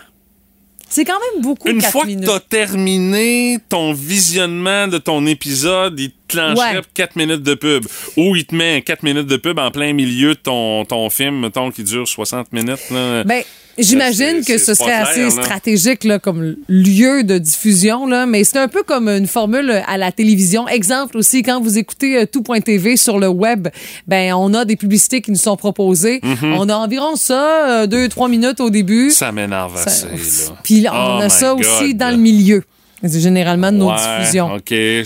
C'est 0.90 1.04
quand 1.06 1.20
même 1.34 1.42
beaucoup, 1.44 1.68
Une 1.70 1.80
4 1.82 1.92
fois 1.92 2.06
minutes. 2.06 2.26
que 2.26 2.32
t'as 2.32 2.40
terminé 2.40 3.58
ton 3.70 3.94
visionnement 3.94 4.88
de 4.88 4.98
ton 4.98 5.26
épisode, 5.26 6.00
il 6.00 6.12
te 6.12 6.16
clencherait 6.30 6.78
Ouais. 6.78 6.82
4 6.94 7.16
minutes 7.18 7.44
de 7.44 7.54
pub. 7.56 7.86
Ou 8.16 8.36
il 8.36 8.46
te 8.46 8.56
met 8.56 8.82
4 8.82 9.04
minutes 9.04 9.28
de 9.28 9.38
pub 9.38 9.60
en 9.60 9.70
plein 9.72 9.94
milieu 9.94 10.30
de 10.36 10.40
ton, 10.40 10.86
ton 10.86 11.10
film, 11.10 11.40
mettons, 11.42 11.72
qui 11.72 11.84
dure 11.84 12.08
60 12.08 12.52
minutes. 12.54 12.90
Là. 12.92 13.24
Ben, 13.26 13.44
j'imagine 13.78 14.44
que 14.46 14.58
ce 14.58 14.74
serait 14.74 14.86
clair, 14.92 15.08
assez 15.08 15.24
là. 15.24 15.30
stratégique 15.30 16.04
là, 16.04 16.20
comme 16.20 16.56
lieu 16.68 17.24
de 17.24 17.38
diffusion, 17.38 18.06
là, 18.08 18.26
mais 18.26 18.44
c'est 18.44 18.58
un 18.58 18.68
peu 18.68 18.84
comme 18.84 19.08
une 19.08 19.28
formule 19.28 19.82
à 19.88 19.98
la 19.98 20.12
télévision. 20.12 20.68
Exemple 20.68 21.18
aussi, 21.18 21.44
quand 21.44 21.62
vous 21.62 21.78
écoutez 21.78 22.18
euh, 22.18 22.26
tout.tv 22.26 22.98
sur 22.98 23.20
le 23.20 23.28
web, 23.28 23.68
ben 24.08 24.34
on 24.34 24.54
a 24.54 24.66
des 24.66 24.76
publicités 24.76 25.22
qui 25.22 25.32
nous 25.32 25.38
sont 25.38 25.58
proposées. 25.58 26.22
On 26.44 26.70
a 26.70 26.76
environ 26.76 27.16
ça, 27.16 27.70
euh, 27.82 27.88
deux, 27.88 28.08
trois 28.10 28.28
minutes 28.30 28.60
au 28.60 28.70
début. 28.70 29.12
ça 29.12 29.32
m'énerve 29.32 29.76
assez. 29.78 30.08
Puis 30.64 30.86
on 30.92 31.18
Oh 31.18 31.22
a 31.22 31.30
ça 31.30 31.54
God. 31.56 31.60
aussi 31.60 31.94
dans 31.96 32.10
le 32.12 32.18
milieu. 32.18 32.64
C'est 33.04 33.20
généralement 33.20 33.72
de 33.72 33.78
nos 33.78 33.92
Ouais, 33.92 34.20
diffusions. 34.20 34.54
OK. 34.56 34.72
Et 34.72 35.04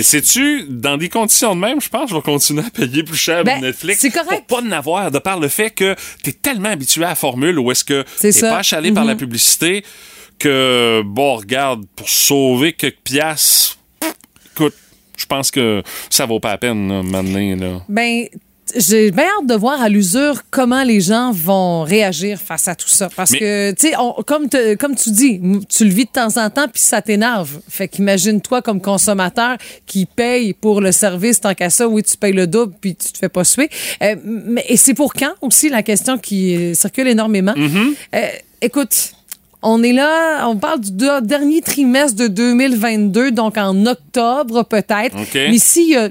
sais-tu, 0.00 0.64
dans 0.68 0.96
des 0.96 1.08
conditions 1.10 1.54
de 1.54 1.60
même, 1.60 1.80
je 1.80 1.88
pense 1.88 2.04
que 2.04 2.10
je 2.10 2.14
vais 2.14 2.22
continuer 2.22 2.62
à 2.66 2.70
payer 2.70 3.02
plus 3.02 3.16
cher 3.16 3.44
Ben, 3.44 3.60
Netflix. 3.60 4.00
c'est 4.00 4.10
correct. 4.10 4.44
Pour 4.48 4.58
pas 4.60 4.66
en 4.66 4.72
avoir, 4.72 5.10
de 5.10 5.18
par 5.18 5.38
le 5.38 5.48
fait 5.48 5.70
que 5.70 5.94
t'es 6.22 6.32
tellement 6.32 6.70
habitué 6.70 7.04
à 7.04 7.10
la 7.10 7.14
formule 7.14 7.58
où 7.58 7.70
est-ce 7.70 7.84
que 7.84 8.04
t'es 8.20 8.32
pas 8.40 8.58
achalé 8.58 8.92
par 8.92 9.04
la 9.04 9.12
Mhm. 9.12 9.18
publicité 9.20 9.84
que, 10.38 11.02
bon, 11.04 11.36
regarde, 11.36 11.84
pour 11.96 12.08
sauver 12.08 12.72
quelques 12.72 12.98
piastres, 13.04 13.78
écoute, 14.54 14.74
je 15.16 15.26
pense 15.26 15.50
que 15.50 15.82
ça 16.10 16.26
vaut 16.26 16.40
pas 16.40 16.52
la 16.52 16.58
peine, 16.58 16.88
là, 16.88 17.02
maintenant, 17.02 17.56
là. 17.56 17.82
Ben, 17.88 18.26
j'ai 18.76 19.10
bien 19.10 19.24
hâte 19.40 19.46
de 19.46 19.54
voir 19.54 19.80
à 19.82 19.88
l'usure 19.88 20.42
comment 20.50 20.82
les 20.82 21.00
gens 21.00 21.32
vont 21.32 21.82
réagir 21.82 22.38
face 22.40 22.68
à 22.68 22.74
tout 22.74 22.88
ça. 22.88 23.08
Parce 23.14 23.30
Mais- 23.32 23.38
que, 23.38 23.70
tu 23.72 23.88
sais, 23.88 23.94
comme, 24.26 24.48
te- 24.48 24.74
comme 24.74 24.94
tu 24.94 25.10
dis, 25.10 25.40
tu 25.68 25.84
le 25.84 25.90
vis 25.90 26.04
de 26.04 26.10
temps 26.10 26.36
en 26.36 26.50
temps, 26.50 26.66
puis 26.72 26.82
ça 26.82 27.00
t'énerve. 27.02 27.60
Fait 27.68 27.88
qu'imagine-toi 27.88 28.62
comme 28.62 28.80
consommateur 28.80 29.56
qui 29.86 30.06
paye 30.06 30.52
pour 30.54 30.80
le 30.80 30.92
service, 30.92 31.40
tant 31.40 31.54
qu'à 31.54 31.70
ça, 31.70 31.88
oui, 31.88 32.02
tu 32.02 32.16
payes 32.16 32.32
le 32.32 32.46
double, 32.46 32.74
puis 32.80 32.94
tu 32.94 33.12
te 33.12 33.18
fais 33.18 33.28
pas 33.28 33.44
suer. 33.44 33.68
Euh, 34.02 34.16
mais, 34.24 34.64
et 34.68 34.76
c'est 34.76 34.94
pour 34.94 35.12
quand 35.14 35.32
aussi 35.40 35.68
la 35.68 35.82
question 35.82 36.18
qui 36.18 36.56
euh, 36.56 36.74
circule 36.74 37.08
énormément? 37.08 37.54
Euh, 37.56 38.26
écoute, 38.60 39.12
on 39.62 39.82
est 39.82 39.92
là, 39.92 40.46
on 40.48 40.56
parle 40.56 40.80
du 40.80 40.92
de- 40.92 41.24
dernier 41.26 41.60
trimestre 41.62 42.16
de 42.16 42.28
2022, 42.28 43.32
donc 43.32 43.56
en 43.58 43.86
octobre 43.86 44.62
peut-être. 44.64 45.16
OK. 45.20 45.34
Mais 45.34 45.58
s'il 45.58 45.90
y 45.90 45.96
a 45.96 46.08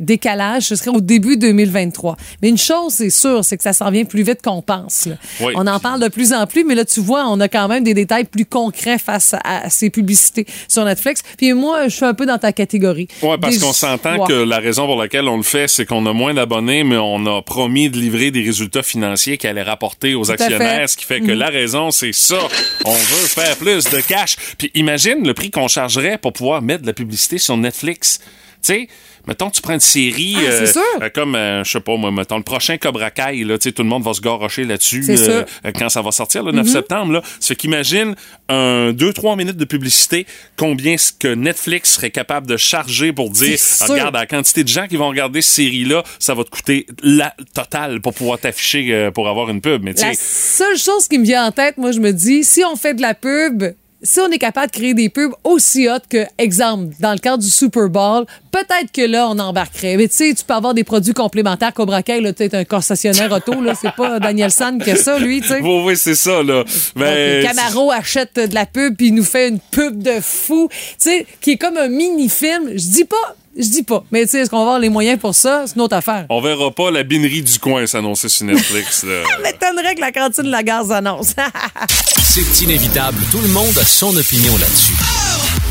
décalage, 0.00 0.64
ce 0.64 0.76
serait 0.76 0.90
au 0.90 1.00
début 1.00 1.36
2023. 1.36 2.16
Mais 2.42 2.48
une 2.48 2.58
chose, 2.58 2.92
c'est 2.92 3.10
sûr, 3.10 3.44
c'est 3.44 3.56
que 3.56 3.62
ça 3.62 3.72
s'en 3.72 3.90
vient 3.90 4.04
plus 4.04 4.22
vite 4.22 4.40
qu'on 4.42 4.62
pense. 4.62 5.06
là. 5.06 5.14
Oui. 5.40 5.52
On 5.56 5.66
en 5.66 5.80
parle 5.80 6.00
de 6.00 6.08
plus 6.08 6.32
en 6.32 6.46
plus, 6.46 6.64
mais 6.64 6.74
là, 6.74 6.84
tu 6.84 7.00
vois, 7.00 7.24
on 7.28 7.40
a 7.40 7.48
quand 7.48 7.66
même 7.68 7.82
des 7.84 7.94
détails 7.94 8.24
plus 8.24 8.44
concrets 8.46 8.98
face 8.98 9.34
à, 9.34 9.40
à 9.64 9.70
ces 9.70 9.90
publicités 9.90 10.46
sur 10.68 10.84
Netflix. 10.84 11.22
Puis 11.36 11.52
moi, 11.54 11.88
je 11.88 11.96
suis 11.96 12.04
un 12.04 12.14
peu 12.14 12.26
dans 12.26 12.38
ta 12.38 12.52
catégorie. 12.52 13.08
Ouais, 13.22 13.36
parce 13.38 13.54
Des- 13.58 13.60
qu'on 13.66 13.72
s'entend 13.72 14.24
que 14.26 14.32
la 14.32 14.58
raison 14.58 14.86
pour 14.86 14.96
laquelle 15.00 15.26
on 15.28 15.36
le 15.36 15.42
fait, 15.42 15.68
c'est 15.68 15.86
qu'on 15.86 16.06
a 16.06 16.12
moins 16.12 16.34
d'abonnés, 16.34 16.84
mais 16.84 16.96
on 16.96 17.26
a 17.26 17.42
promis 17.42 17.90
de 17.90 17.98
livrer 17.98 18.30
des 18.30 18.42
résultats 18.42 18.82
financiers 18.82 19.38
qui 19.38 19.46
allaient 19.46 19.62
rapporter 19.62 20.14
aux 20.14 20.30
actionnaires, 20.30 20.88
ce 20.88 20.96
qui 20.96 21.04
fait 21.04 21.20
que 21.20 21.32
la 21.32 21.48
raison, 21.48 21.90
c'est 21.90 22.12
ça. 22.12 22.38
On 22.84 22.94
veut 22.94 23.26
faire 23.26 23.56
plus 23.56 23.84
de 23.84 24.00
cash. 24.00 24.36
Puis 24.58 24.70
imagine 24.74 25.26
le 25.26 25.34
prix 25.34 25.50
qu'on 25.50 25.68
chargerait 25.68 26.18
pour 26.18 26.32
pouvoir 26.32 26.62
mettre 26.62 26.82
de 26.82 26.86
la 26.86 26.92
publicité 26.92 27.38
sur 27.38 27.56
Netflix. 27.56 28.20
Tu 28.62 28.88
mettons, 29.26 29.50
tu 29.50 29.60
prends 29.62 29.74
une 29.74 29.80
série 29.80 30.36
Ah, 30.38 30.66
sûr. 30.66 30.82
euh, 31.02 31.08
comme, 31.14 31.34
euh, 31.34 31.64
je 31.64 31.70
sais 31.72 31.80
pas, 31.80 31.96
moi, 31.96 32.10
mettons, 32.10 32.36
le 32.36 32.42
prochain 32.42 32.76
Cobra 32.78 33.10
Kai, 33.10 33.44
là, 33.44 33.58
tu 33.58 33.68
sais, 33.68 33.72
tout 33.72 33.82
le 33.82 33.88
monde 33.88 34.02
va 34.02 34.12
se 34.14 34.20
garrocher 34.20 34.64
là-dessus 34.64 35.04
euh, 35.08 35.44
euh, 35.66 35.72
quand 35.78 35.88
ça 35.88 36.02
va 36.02 36.10
sortir, 36.12 36.42
le 36.42 36.52
Mhm. 36.52 36.58
9 36.58 36.68
septembre. 36.68 37.12
Là. 37.14 37.22
Fait 37.40 37.56
qu'imagine 37.56 38.14
un 38.48 38.92
2-3 38.92 39.36
minutes 39.36 39.56
de 39.56 39.64
publicité, 39.64 40.26
combien 40.56 40.96
ce 40.96 41.12
que 41.12 41.28
Netflix 41.34 41.94
serait 41.94 42.10
capable 42.10 42.46
de 42.46 42.56
charger 42.56 43.12
pour 43.12 43.30
dire, 43.30 43.58
Ah, 43.80 43.86
regarde, 43.86 44.14
la 44.14 44.26
quantité 44.26 44.62
de 44.64 44.68
gens 44.68 44.86
qui 44.86 44.96
vont 44.96 45.08
regarder 45.08 45.42
cette 45.42 45.54
série-là, 45.54 46.02
ça 46.18 46.34
va 46.34 46.44
te 46.44 46.50
coûter 46.50 46.86
la 47.02 47.34
totale 47.54 48.00
pour 48.00 48.14
pouvoir 48.14 48.38
t'afficher 48.38 48.88
euh, 48.92 49.10
pour 49.10 49.28
avoir 49.28 49.48
une 49.50 49.60
pub. 49.60 49.82
Mais 49.82 49.92
La 49.94 50.12
seule 50.14 50.76
chose 50.78 51.08
qui 51.08 51.18
me 51.18 51.24
vient 51.24 51.46
en 51.46 51.52
tête, 51.52 51.76
moi, 51.78 51.92
je 51.92 52.00
me 52.00 52.12
dis, 52.12 52.44
si 52.44 52.62
on 52.64 52.76
fait 52.76 52.94
de 52.94 53.02
la 53.02 53.14
pub, 53.14 53.64
si 54.04 54.20
on 54.20 54.30
est 54.30 54.38
capable 54.38 54.66
de 54.68 54.72
créer 54.72 54.94
des 54.94 55.08
pubs 55.08 55.32
aussi 55.42 55.88
hot 55.88 55.98
que, 56.08 56.26
exemple, 56.38 56.94
dans 57.00 57.12
le 57.12 57.18
cadre 57.18 57.42
du 57.42 57.50
Super 57.50 57.88
Bowl, 57.88 58.26
peut-être 58.52 58.92
que 58.92 59.02
là, 59.02 59.28
on 59.28 59.38
embarquerait. 59.38 59.96
Mais 59.96 60.08
tu 60.08 60.16
sais, 60.16 60.34
tu 60.34 60.44
peux 60.44 60.54
avoir 60.54 60.74
des 60.74 60.84
produits 60.84 61.14
complémentaires. 61.14 61.72
Cobra 61.72 62.02
Kai, 62.02 62.20
là, 62.20 62.32
tu 62.32 62.44
es 62.44 62.54
un 62.54 62.64
concessionnaire 62.64 63.32
auto, 63.32 63.60
là, 63.60 63.74
c'est 63.74 63.92
pas 63.92 64.20
Daniel 64.20 64.50
San 64.50 64.80
qui 64.80 64.90
a 64.90 64.96
ça, 64.96 65.18
lui, 65.18 65.40
tu 65.40 65.48
sais. 65.48 65.60
oui, 65.60 65.82
oui, 65.84 65.96
c'est 65.96 66.14
ça, 66.14 66.42
là. 66.42 66.64
Ben, 66.94 67.42
Donc, 67.42 67.54
Camaro 67.54 67.90
achète 67.90 68.36
de 68.36 68.54
la 68.54 68.66
pub 68.66 68.94
puis 68.96 69.08
il 69.08 69.14
nous 69.14 69.24
fait 69.24 69.48
une 69.48 69.58
pub 69.58 70.02
de 70.02 70.20
fou, 70.20 70.68
tu 70.70 70.94
sais, 70.98 71.26
qui 71.40 71.52
est 71.52 71.56
comme 71.56 71.78
un 71.78 71.88
mini-film. 71.88 72.70
Je 72.70 72.88
dis 72.88 73.04
pas, 73.04 73.34
je 73.56 73.68
dis 73.68 73.82
pas, 73.82 74.04
mais 74.10 74.24
tu 74.24 74.30
sais, 74.32 74.40
est-ce 74.40 74.50
qu'on 74.50 74.56
va 74.58 74.62
avoir 74.62 74.78
les 74.78 74.88
moyens 74.88 75.18
pour 75.18 75.34
ça? 75.34 75.64
C'est 75.66 75.76
une 75.76 75.82
autre 75.82 75.96
affaire. 75.96 76.26
on 76.28 76.40
verra 76.40 76.70
pas 76.70 76.90
la 76.90 77.02
binerie 77.02 77.42
du 77.42 77.58
coin 77.58 77.86
s'annoncer 77.86 78.28
sur 78.28 78.46
Netflix. 78.46 79.04
là. 79.08 79.22
m'étonnerait 79.42 79.94
que 79.94 80.00
la 80.00 80.12
cantine 80.12 80.44
de 80.44 80.50
la 80.50 80.62
gare 80.62 80.84
s'annonce. 80.84 81.34
C'est 82.22 82.62
inévitable. 82.62 83.18
Tout 83.30 83.40
le 83.40 83.48
monde 83.48 83.76
a 83.78 83.84
son 83.84 84.16
opinion 84.16 84.52
là-dessus. 84.58 84.94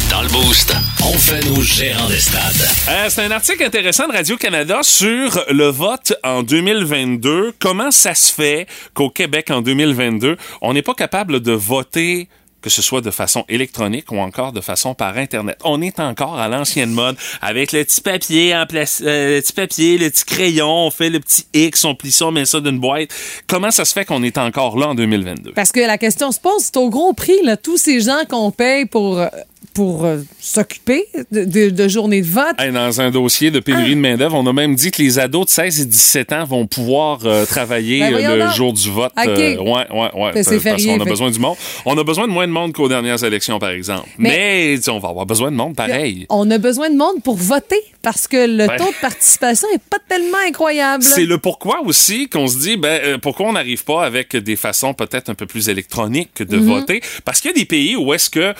Dans 0.09 0.21
le 0.21 0.29
boost, 0.29 0.73
On 1.03 1.13
fait 1.17 1.43
nos 1.49 1.61
gérants 1.61 2.07
des 2.07 2.19
stades. 2.19 2.67
Euh, 2.87 3.07
c'est 3.09 3.23
un 3.23 3.31
article 3.31 3.63
intéressant 3.63 4.07
de 4.07 4.13
Radio-Canada 4.13 4.79
sur 4.83 5.43
le 5.49 5.65
vote 5.69 6.13
en 6.23 6.43
2022. 6.43 7.53
Comment 7.59 7.89
ça 7.89 8.13
se 8.13 8.31
fait 8.31 8.67
qu'au 8.93 9.09
Québec, 9.09 9.49
en 9.49 9.61
2022, 9.61 10.37
on 10.61 10.73
n'est 10.73 10.83
pas 10.83 10.93
capable 10.93 11.39
de 11.39 11.51
voter 11.51 12.29
que 12.63 12.69
ce 12.69 12.81
soit 12.81 13.01
de 13.01 13.11
façon 13.11 13.45
électronique 13.49 14.11
ou 14.11 14.17
encore 14.17 14.53
de 14.53 14.61
façon 14.61 14.95
par 14.95 15.17
Internet. 15.17 15.59
On 15.63 15.81
est 15.81 15.99
encore 15.99 16.39
à 16.39 16.47
l'ancienne 16.47 16.91
mode 16.91 17.17
avec 17.41 17.71
le 17.73 17.83
petit 17.83 18.01
papier 18.01 18.55
en 18.55 18.65
place, 18.65 19.03
euh, 19.05 19.35
le 19.35 19.41
petit 19.41 19.53
papier, 19.53 19.97
le 19.97 20.09
petit 20.09 20.25
crayon, 20.25 20.87
on 20.87 20.89
fait 20.89 21.09
le 21.09 21.19
petit 21.19 21.45
X, 21.53 21.83
on 21.83 21.93
plie 21.93 22.11
ça, 22.11 22.27
on 22.27 22.31
met 22.31 22.45
ça 22.45 22.59
d'une 22.61 22.79
boîte. 22.79 23.09
Comment 23.47 23.69
ça 23.69 23.85
se 23.85 23.93
fait 23.93 24.05
qu'on 24.05 24.23
est 24.23 24.37
encore 24.37 24.77
là 24.77 24.87
en 24.87 24.95
2022? 24.95 25.51
Parce 25.51 25.71
que 25.71 25.81
la 25.81 25.97
question 25.97 26.31
se 26.31 26.39
pose, 26.39 26.61
c'est 26.63 26.77
au 26.77 26.89
gros 26.89 27.13
prix, 27.13 27.41
là, 27.43 27.57
tous 27.57 27.77
ces 27.77 27.99
gens 27.99 28.21
qu'on 28.29 28.51
paye 28.51 28.85
pour, 28.85 29.19
euh, 29.19 29.27
pour 29.73 30.05
euh, 30.05 30.17
s'occuper 30.39 31.05
de, 31.31 31.45
de, 31.45 31.69
de 31.69 31.87
journées 31.87 32.21
de 32.21 32.27
vote. 32.27 32.55
Hey, 32.59 32.71
dans 32.71 33.01
un 33.01 33.09
dossier 33.11 33.49
de 33.51 33.59
pénurie 33.59 33.95
de 33.95 33.99
main-d'œuvre, 33.99 34.35
on 34.35 34.45
a 34.45 34.53
même 34.53 34.75
dit 34.75 34.91
que 34.91 35.01
les 35.01 35.17
ados 35.19 35.45
de 35.47 35.49
16 35.51 35.81
et 35.81 35.85
17 35.85 36.33
ans 36.33 36.45
vont 36.45 36.67
pouvoir 36.67 37.19
euh, 37.25 37.45
travailler 37.45 37.99
Ben, 37.99 38.13
euh, 38.15 38.45
le 38.45 38.51
jour 38.51 38.73
du 38.73 38.89
vote. 38.91 39.11
OK. 39.17 39.27
Euh, 39.27 39.57
ouais, 39.57 39.71
ouais, 39.91 40.11
ouais. 40.13 40.31
Ben, 40.33 40.43
parce 40.43 40.47
qu'on 40.85 40.99
a 40.99 41.03
fait. 41.03 41.09
besoin 41.09 41.31
du 41.31 41.39
monde. 41.39 41.55
On 41.85 41.97
a 41.97 42.03
besoin 42.03 42.27
de 42.27 42.31
moins 42.31 42.47
de 42.47 42.51
monde 42.51 42.73
qu'aux 42.73 42.87
dernières 42.89 43.23
élections, 43.23 43.57
par 43.59 43.71
exemple. 43.71 44.07
Mais, 44.17 44.77
on 44.89 44.99
va 44.99 45.09
avoir 45.09 45.25
besoin 45.25 45.49
de 45.51 45.55
monde 45.55 45.75
pareil. 45.75 46.25
On 46.29 46.49
a 46.51 46.57
besoin 46.57 46.89
de 46.89 46.95
monde 46.97 47.23
pour 47.23 47.35
voter 47.35 47.79
parce 48.01 48.27
que 48.27 48.45
le 48.45 48.67
Ben. 48.67 48.77
taux 48.77 48.91
de 48.91 49.01
participation 49.01 49.67
est 49.73 49.81
pas 49.89 49.97
tellement 50.07 50.37
incroyable. 50.47 51.03
C'est 51.03 51.25
le 51.25 51.37
pourquoi 51.37 51.81
aussi 51.81 52.27
qu'on 52.29 52.47
se 52.47 52.57
dit, 52.59 52.77
ben, 52.77 53.17
pourquoi 53.19 53.47
on 53.47 53.53
n'arrive 53.53 53.83
pas 53.85 54.05
avec 54.05 54.35
des 54.35 54.55
façons 54.55 54.93
peut-être 54.93 55.29
un 55.29 55.35
peu 55.35 55.45
plus 55.45 55.69
électroniques 55.69 56.43
de 56.43 56.57
Mhm. 56.57 56.65
voter? 56.67 57.01
Parce 57.25 57.41
qu'il 57.41 57.51
y 57.51 57.53
a 57.53 57.57
des 57.57 57.65
pays 57.65 57.95
où 57.95 58.13
est-ce 58.13 58.29
que 58.29 58.53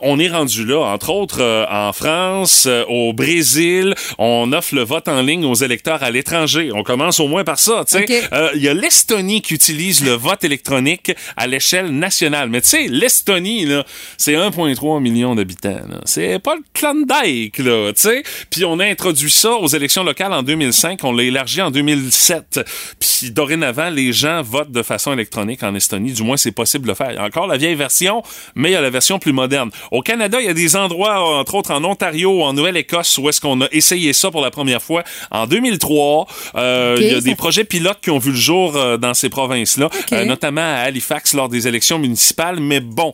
on 0.00 0.18
est 0.18 0.28
rendu 0.28 0.53
là, 0.58 0.80
entre 0.80 1.10
autres 1.10 1.40
euh, 1.40 1.64
en 1.70 1.92
France, 1.92 2.64
euh, 2.66 2.84
au 2.88 3.12
Brésil, 3.12 3.94
on 4.18 4.52
offre 4.52 4.74
le 4.74 4.82
vote 4.82 5.08
en 5.08 5.22
ligne 5.22 5.44
aux 5.44 5.54
électeurs 5.54 6.02
à 6.02 6.10
l'étranger. 6.10 6.70
On 6.74 6.82
commence 6.82 7.20
au 7.20 7.28
moins 7.28 7.44
par 7.44 7.58
ça. 7.58 7.84
tu 7.86 7.98
sais. 7.98 8.04
OK. 8.04 8.28
Euh, 8.32 8.50
Il 8.54 8.62
y 8.62 8.68
a 8.68 8.74
l'Estonie 8.74 9.42
qui 9.42 9.54
utilise 9.54 10.04
le 10.04 10.12
vote 10.12 10.44
électronique 10.44 11.12
à 11.36 11.46
l'échelle 11.46 11.90
nationale. 11.90 12.48
Mais 12.50 12.60
tu 12.60 12.68
sais, 12.68 12.86
l'Estonie, 12.88 13.64
là, 13.64 13.84
c'est 14.16 14.34
1,3 14.34 15.00
million 15.00 15.34
d'habitants. 15.34 15.80
C'est 16.04 16.38
pas 16.38 16.54
le 16.54 16.62
Klondike, 16.74 17.58
là, 17.58 17.92
tu 17.92 18.02
sais. 18.02 18.22
Puis 18.50 18.64
on 18.64 18.78
a 18.78 18.84
introduit 18.84 19.30
ça 19.30 19.52
aux 19.52 19.68
élections 19.68 20.04
locales 20.04 20.32
en 20.32 20.42
2005. 20.42 21.00
On 21.04 21.12
l'a 21.12 21.24
élargi 21.24 21.62
en 21.62 21.70
2007. 21.70 22.60
Puis 23.00 23.30
dorénavant, 23.30 23.90
les 23.90 24.12
gens 24.12 24.42
votent 24.42 24.72
de 24.72 24.82
façon 24.82 25.12
électronique 25.12 25.62
en 25.62 25.74
Estonie. 25.74 26.12
Du 26.12 26.22
moins, 26.22 26.36
c'est 26.36 26.52
possible 26.52 26.84
de 26.84 26.88
le 26.90 26.94
faire. 26.94 27.10
Il 27.10 27.16
y 27.16 27.18
a 27.18 27.24
encore 27.24 27.46
la 27.46 27.56
vieille 27.56 27.74
version, 27.74 28.22
mais 28.54 28.70
il 28.70 28.72
y 28.72 28.76
a 28.76 28.80
la 28.80 28.90
version 28.90 29.18
plus 29.18 29.32
moderne. 29.32 29.70
Au 29.90 30.00
Canada, 30.02 30.40
il 30.44 30.48
y 30.48 30.50
a 30.50 30.54
des 30.54 30.76
endroits, 30.76 31.20
entre 31.38 31.54
autres 31.54 31.70
en 31.72 31.82
Ontario, 31.84 32.42
en 32.42 32.52
Nouvelle-Écosse, 32.52 33.18
où 33.18 33.28
est-ce 33.28 33.40
qu'on 33.40 33.60
a 33.62 33.68
essayé 33.72 34.12
ça 34.12 34.30
pour 34.30 34.40
la 34.42 34.50
première 34.50 34.82
fois 34.82 35.02
en 35.30 35.46
2003. 35.46 36.26
Euh, 36.56 36.96
il 37.00 37.06
y 37.06 37.10
a 37.14 37.20
des 37.20 37.30
fait- 37.30 37.36
projets 37.36 37.64
pilotes 37.64 37.98
qui 38.02 38.10
ont 38.10 38.18
vu 38.18 38.30
le 38.30 38.36
jour 38.36 38.76
euh, 38.76 38.96
dans 38.96 39.14
ces 39.14 39.28
provinces-là, 39.30 39.88
euh, 40.12 40.24
notamment 40.24 40.60
à 40.60 40.80
Halifax 40.86 41.32
lors 41.34 41.48
des 41.48 41.66
élections 41.66 41.98
municipales. 41.98 42.60
Mais 42.60 42.80
bon, 42.80 43.12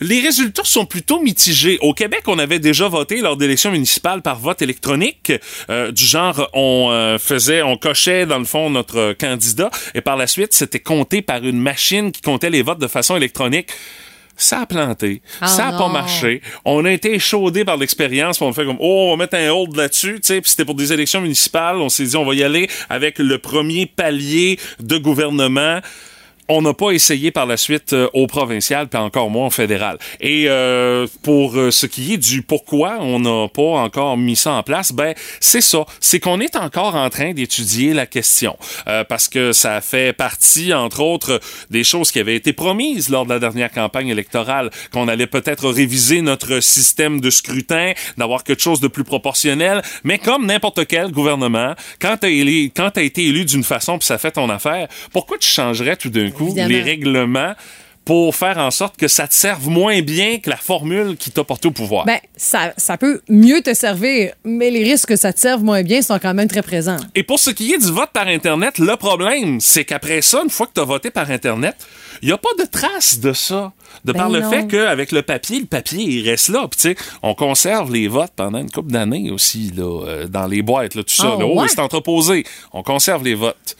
les 0.00 0.20
résultats 0.20 0.64
sont 0.64 0.84
plutôt 0.86 1.20
mitigés. 1.20 1.78
Au 1.80 1.94
Québec, 1.94 2.22
on 2.26 2.38
avait 2.38 2.58
déjà 2.58 2.88
voté 2.88 3.20
lors 3.20 3.36
d'élections 3.36 3.70
municipales 3.70 4.22
par 4.22 4.38
vote 4.38 4.60
électronique, 4.62 5.32
euh, 5.70 5.90
du 5.92 6.04
genre 6.04 6.48
on 6.52 6.88
euh, 6.90 7.18
faisait, 7.18 7.62
on 7.62 7.76
cochait 7.76 8.26
dans 8.26 8.38
le 8.38 8.44
fond 8.44 8.68
notre 8.70 9.14
candidat, 9.18 9.70
et 9.94 10.00
par 10.00 10.16
la 10.16 10.26
suite, 10.26 10.52
c'était 10.52 10.80
compté 10.80 11.22
par 11.22 11.42
une 11.44 11.58
machine 11.58 12.12
qui 12.12 12.20
comptait 12.20 12.50
les 12.50 12.62
votes 12.62 12.78
de 12.78 12.86
façon 12.88 13.16
électronique. 13.16 13.68
Ça 14.36 14.60
a 14.60 14.66
planté, 14.66 15.22
Ah 15.40 15.46
ça 15.46 15.68
a 15.68 15.78
pas 15.78 15.88
marché. 15.88 16.42
On 16.64 16.84
a 16.84 16.92
été 16.92 17.14
échaudé 17.14 17.64
par 17.64 17.78
l'expérience, 17.78 18.40
on 18.42 18.52
fait 18.52 18.66
comme 18.66 18.76
oh, 18.80 19.06
on 19.08 19.16
va 19.16 19.24
mettre 19.24 19.36
un 19.36 19.50
hold 19.50 19.74
là-dessus, 19.76 20.16
tu 20.16 20.20
sais, 20.24 20.40
puis 20.42 20.50
c'était 20.50 20.66
pour 20.66 20.74
des 20.74 20.92
élections 20.92 21.22
municipales, 21.22 21.76
on 21.76 21.88
s'est 21.88 22.04
dit 22.04 22.16
on 22.16 22.24
va 22.24 22.34
y 22.34 22.42
aller 22.42 22.68
avec 22.90 23.18
le 23.18 23.38
premier 23.38 23.86
palier 23.86 24.58
de 24.78 24.98
gouvernement. 24.98 25.80
On 26.48 26.62
n'a 26.62 26.74
pas 26.74 26.92
essayé 26.92 27.30
par 27.30 27.46
la 27.46 27.56
suite 27.56 27.92
euh, 27.92 28.08
au 28.12 28.26
provincial, 28.26 28.86
puis 28.88 29.00
encore 29.00 29.30
moins 29.30 29.46
au 29.46 29.50
fédéral. 29.50 29.98
Et 30.20 30.44
euh, 30.48 31.06
pour 31.22 31.56
euh, 31.56 31.70
ce 31.70 31.86
qui 31.86 32.14
est 32.14 32.18
du 32.18 32.42
pourquoi 32.42 32.98
on 33.00 33.18
n'a 33.18 33.48
pas 33.48 33.62
encore 33.62 34.16
mis 34.16 34.36
ça 34.36 34.52
en 34.52 34.62
place, 34.62 34.92
ben 34.92 35.14
c'est 35.40 35.60
ça, 35.60 35.84
c'est 36.00 36.20
qu'on 36.20 36.40
est 36.40 36.54
encore 36.56 36.94
en 36.94 37.10
train 37.10 37.32
d'étudier 37.32 37.94
la 37.94 38.06
question, 38.06 38.56
Euh, 38.86 39.02
parce 39.04 39.28
que 39.28 39.52
ça 39.52 39.80
fait 39.80 40.12
partie, 40.12 40.72
entre 40.72 41.00
autres, 41.00 41.40
des 41.70 41.82
choses 41.82 42.12
qui 42.12 42.20
avaient 42.20 42.36
été 42.36 42.52
promises 42.52 43.08
lors 43.08 43.24
de 43.24 43.30
la 43.30 43.38
dernière 43.38 43.72
campagne 43.72 44.08
électorale, 44.08 44.70
qu'on 44.92 45.08
allait 45.08 45.26
peut-être 45.26 45.68
réviser 45.68 46.20
notre 46.20 46.60
système 46.60 47.20
de 47.20 47.30
scrutin, 47.30 47.92
d'avoir 48.16 48.44
quelque 48.44 48.62
chose 48.62 48.80
de 48.80 48.88
plus 48.88 49.04
proportionnel, 49.04 49.82
mais 50.04 50.18
comme 50.18 50.46
n'importe 50.46 50.86
quel 50.86 51.10
gouvernement, 51.10 51.74
quand 52.00 52.16
t'as 52.20 52.90
t'as 52.90 53.02
été 53.02 53.24
élu 53.24 53.44
d'une 53.44 53.64
façon 53.64 53.98
puis 53.98 54.06
ça 54.06 54.18
fait 54.18 54.32
ton 54.32 54.48
affaire, 54.48 54.88
pourquoi 55.12 55.38
tu 55.38 55.48
changerais 55.48 55.96
tout 55.96 56.10
d'un 56.10 56.30
coup 56.36 56.44
Évidemment. 56.46 56.68
les 56.68 56.82
règlements 56.82 57.54
pour 58.06 58.36
faire 58.36 58.58
en 58.58 58.70
sorte 58.70 58.96
que 58.96 59.08
ça 59.08 59.26
te 59.26 59.34
serve 59.34 59.68
moins 59.68 60.00
bien 60.00 60.38
que 60.38 60.48
la 60.48 60.56
formule 60.56 61.16
qui 61.16 61.32
t'a 61.32 61.42
porté 61.42 61.66
au 61.66 61.72
pouvoir. 61.72 62.06
Ben, 62.06 62.20
ça, 62.36 62.72
ça 62.76 62.96
peut 62.96 63.20
mieux 63.28 63.62
te 63.62 63.74
servir, 63.74 64.32
mais 64.44 64.70
les 64.70 64.84
risques 64.84 65.08
que 65.08 65.16
ça 65.16 65.32
te 65.32 65.40
serve 65.40 65.64
moins 65.64 65.82
bien 65.82 66.02
sont 66.02 66.18
quand 66.20 66.32
même 66.32 66.46
très 66.46 66.62
présents. 66.62 66.98
Et 67.16 67.24
pour 67.24 67.40
ce 67.40 67.50
qui 67.50 67.72
est 67.72 67.78
du 67.78 67.90
vote 67.90 68.10
par 68.12 68.28
Internet, 68.28 68.78
le 68.78 68.94
problème, 68.94 69.60
c'est 69.60 69.84
qu'après 69.84 70.22
ça, 70.22 70.40
une 70.44 70.50
fois 70.50 70.68
que 70.68 70.72
tu 70.74 70.80
as 70.80 70.84
voté 70.84 71.10
par 71.10 71.28
Internet, 71.32 71.74
il 72.22 72.28
n'y 72.28 72.32
a 72.32 72.38
pas 72.38 72.48
de 72.58 72.64
trace 72.64 73.18
de 73.18 73.32
ça. 73.32 73.72
De 74.04 74.12
Ben 74.12 74.20
par 74.20 74.30
le 74.30 74.42
fait 74.42 74.68
qu'avec 74.68 75.10
le 75.10 75.22
papier, 75.22 75.58
le 75.58 75.66
papier, 75.66 76.04
il 76.04 76.28
reste 76.28 76.48
là. 76.48 76.68
Puis, 76.70 76.80
tu 76.80 76.88
sais, 76.90 76.96
on 77.22 77.34
conserve 77.34 77.92
les 77.92 78.06
votes 78.06 78.32
pendant 78.36 78.58
une 78.58 78.70
couple 78.70 78.92
d'années 78.92 79.32
aussi, 79.32 79.72
là, 79.76 80.04
euh, 80.06 80.28
dans 80.28 80.46
les 80.46 80.62
boîtes, 80.62 80.94
là, 80.94 81.02
tout 81.02 81.14
ça. 81.14 81.32
Ah, 81.34 81.40
là. 81.40 81.46
Oh, 81.46 81.60
ouais? 81.60 81.68
c'est 81.68 81.80
entreposé. 81.80 82.44
On 82.72 82.84
conserve 82.84 83.24
les 83.24 83.34
votes. 83.34 83.76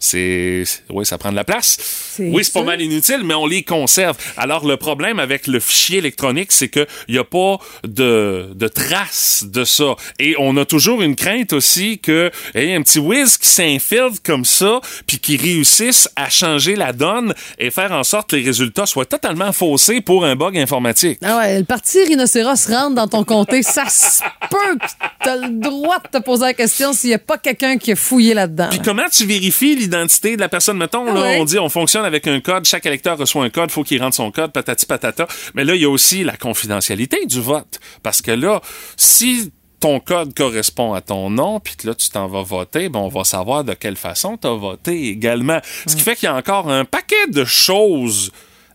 C'est. 0.00 0.64
Oui, 0.88 1.04
ça 1.04 1.18
prend 1.18 1.30
de 1.30 1.36
la 1.36 1.44
place. 1.44 2.16
Oui, 2.18 2.42
c'est 2.42 2.52
pas 2.52 2.62
mal 2.62 2.80
inutile, 2.80 3.20
mais 3.22 3.34
on 3.34 3.46
les 3.46 3.62
conserve. 3.62 4.16
Alors, 4.36 4.66
le 4.66 4.76
problème 4.76 5.18
avec 5.20 5.46
le 5.46 5.60
fichier 5.60 5.98
électronique, 5.98 6.52
c'est 6.52 6.68
qu'il 6.68 6.86
n'y 7.10 7.18
a 7.18 7.24
pas 7.24 7.58
de, 7.84 8.50
de 8.54 8.68
traces 8.68 9.44
de 9.46 9.64
ça. 9.64 9.94
Et 10.18 10.34
on 10.38 10.56
a 10.56 10.64
toujours 10.64 11.02
une 11.02 11.16
crainte 11.16 11.52
aussi 11.52 11.98
que 11.98 12.30
il 12.54 12.62
y 12.62 12.70
ait 12.70 12.74
un 12.74 12.82
petit 12.82 12.98
whiz 12.98 13.36
qui 13.36 13.48
s'infiltre 13.48 14.22
comme 14.24 14.44
ça, 14.44 14.80
puis 15.06 15.18
qui 15.18 15.36
réussisse 15.36 16.08
à 16.16 16.30
changer 16.30 16.76
la 16.76 16.92
donne 16.92 17.34
et 17.58 17.70
faire 17.70 17.92
en 17.92 18.02
sorte 18.02 18.30
que 18.30 18.36
les 18.36 18.44
résultats 18.44 18.86
soient 18.86 19.06
totalement 19.06 19.52
faussés 19.52 20.00
pour 20.00 20.24
un 20.24 20.34
bug 20.34 20.56
informatique. 20.58 21.18
Ah 21.22 21.38
ouais, 21.38 21.58
le 21.58 21.64
parti 21.64 22.02
rhinocéros 22.04 22.66
rentre 22.68 22.94
dans 22.94 23.08
ton 23.08 23.24
comté, 23.24 23.62
ça 23.62 23.88
se 23.88 24.22
peut 24.48 24.78
que 24.78 24.86
t'as 25.22 25.36
le 25.36 25.60
droit 25.60 25.98
de 25.98 26.18
te 26.18 26.22
poser 26.22 26.44
la 26.44 26.54
question 26.54 26.92
s'il 26.94 27.10
n'y 27.10 27.14
a 27.14 27.18
pas 27.18 27.36
quelqu'un 27.36 27.76
qui 27.76 27.92
a 27.92 27.96
fouillé 27.96 28.34
là-dedans. 28.34 28.68
Puis 28.70 28.80
comment 28.82 29.08
tu 29.12 29.26
vérifies 29.26 29.76
l'identité 29.90 30.36
de 30.36 30.40
la 30.40 30.48
personne? 30.48 30.76
Mettons, 30.78 31.04
là, 31.04 31.20
Ouais. 31.20 31.38
on 31.40 31.44
dit 31.44 31.58
on 31.58 31.68
fonctionne 31.68 32.04
avec 32.04 32.26
un 32.26 32.40
code, 32.40 32.64
chaque 32.64 32.86
électeur 32.86 33.18
reçoit 33.18 33.44
un 33.44 33.50
code, 33.50 33.70
faut 33.70 33.82
qu'il 33.84 34.00
rentre 34.02 34.16
son 34.16 34.30
code, 34.30 34.52
patati 34.52 34.86
patata. 34.86 35.26
Mais 35.54 35.64
là, 35.64 35.74
il 35.74 35.82
y 35.82 35.84
a 35.84 35.90
aussi 35.90 36.24
la 36.24 36.36
confidentialité 36.36 37.26
du 37.26 37.40
vote. 37.40 37.80
Parce 38.02 38.22
que 38.22 38.30
là, 38.30 38.60
si 38.96 39.52
ton 39.80 39.98
code 39.98 40.34
correspond 40.34 40.92
à 40.92 41.00
ton 41.00 41.30
nom, 41.30 41.58
puis 41.58 41.74
que 41.76 41.86
là, 41.86 41.94
tu 41.94 42.10
t'en 42.10 42.28
vas 42.28 42.42
voter, 42.42 42.88
ben, 42.90 42.98
on 43.00 43.08
va 43.08 43.24
savoir 43.24 43.64
de 43.64 43.72
quelle 43.72 43.96
façon 43.96 44.36
tu 44.36 44.46
as 44.46 44.52
voté 44.54 45.08
également. 45.08 45.58
Ce 45.86 45.96
qui 45.96 46.02
fait 46.02 46.16
qu'il 46.16 46.26
y 46.26 46.28
a 46.30 46.36
encore 46.36 46.70
un 46.70 46.84
paquet 46.84 47.26
de 47.28 47.44
choses 47.44 48.30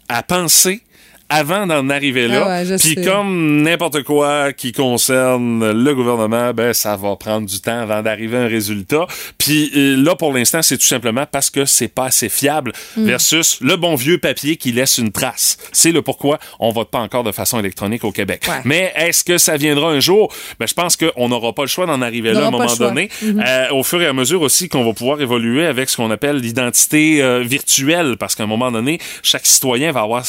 à 0.09 0.23
penser 0.23 0.81
avant 1.29 1.65
d'en 1.67 1.89
arriver 1.89 2.27
là. 2.27 2.45
Ah 2.47 2.63
ouais, 2.63 2.77
Puis 2.77 3.03
comme 3.03 3.61
n'importe 3.61 4.03
quoi 4.03 4.53
qui 4.53 4.71
concerne 4.71 5.71
le 5.71 5.95
gouvernement, 5.95 6.53
ben 6.53 6.73
ça 6.73 6.95
va 6.95 7.15
prendre 7.15 7.47
du 7.47 7.59
temps 7.59 7.79
avant 7.79 8.01
d'arriver 8.01 8.37
à 8.37 8.41
un 8.41 8.47
résultat. 8.47 9.07
Puis 9.37 9.71
euh, 9.75 9.95
là 9.97 10.15
pour 10.15 10.33
l'instant, 10.33 10.61
c'est 10.61 10.77
tout 10.77 10.85
simplement 10.85 11.25
parce 11.29 11.49
que 11.49 11.65
c'est 11.65 11.87
pas 11.87 12.05
assez 12.05 12.29
fiable 12.29 12.71
Mm. 12.97 13.05
versus 13.05 13.57
le 13.61 13.75
bon 13.75 13.95
vieux 13.95 14.17
papier 14.17 14.55
qui 14.57 14.71
laisse 14.71 14.97
une 14.97 15.11
trace. 15.11 15.57
C'est 15.71 15.91
le 15.91 16.01
pourquoi 16.01 16.39
on 16.59 16.71
vote 16.71 16.89
pas 16.89 16.99
encore 16.99 17.23
de 17.23 17.31
façon 17.31 17.59
électronique 17.59 18.03
au 18.03 18.11
Québec. 18.11 18.43
Ouais. 18.47 18.61
Mais 18.63 18.93
est-ce 18.95 19.23
que 19.23 19.37
ça 19.37 19.57
viendra 19.57 19.89
un 19.91 19.99
jour? 19.99 20.33
Ben 20.59 20.67
je 20.67 20.73
pense 20.73 20.95
qu'on 20.97 21.29
n'aura 21.29 21.53
pas 21.53 21.63
le 21.63 21.67
choix 21.67 21.85
d'en 21.85 22.01
arriver 22.01 22.33
là 22.33 22.45
à 22.45 22.47
un 22.47 22.51
moment 22.51 22.73
donné. 22.75 23.09
Euh, 23.23 23.69
au 23.71 23.83
fur 23.83 24.01
et 24.01 24.07
à 24.07 24.13
mesure 24.13 24.41
aussi 24.41 24.69
qu'on 24.69 24.83
va 24.85 24.93
pouvoir 24.93 25.21
évoluer 25.21 25.65
avec 25.65 25.89
ce 25.89 25.97
qu'on 25.97 26.11
appelle 26.11 26.37
l'identité 26.37 27.21
euh, 27.21 27.39
virtuelle 27.41 28.17
parce 28.17 28.35
qu'à 28.35 28.43
un 28.43 28.47
moment 28.47 28.71
donné, 28.71 28.99
chaque 29.23 29.45
citoyen 29.45 29.91
va 29.91 30.01
avoir 30.01 30.23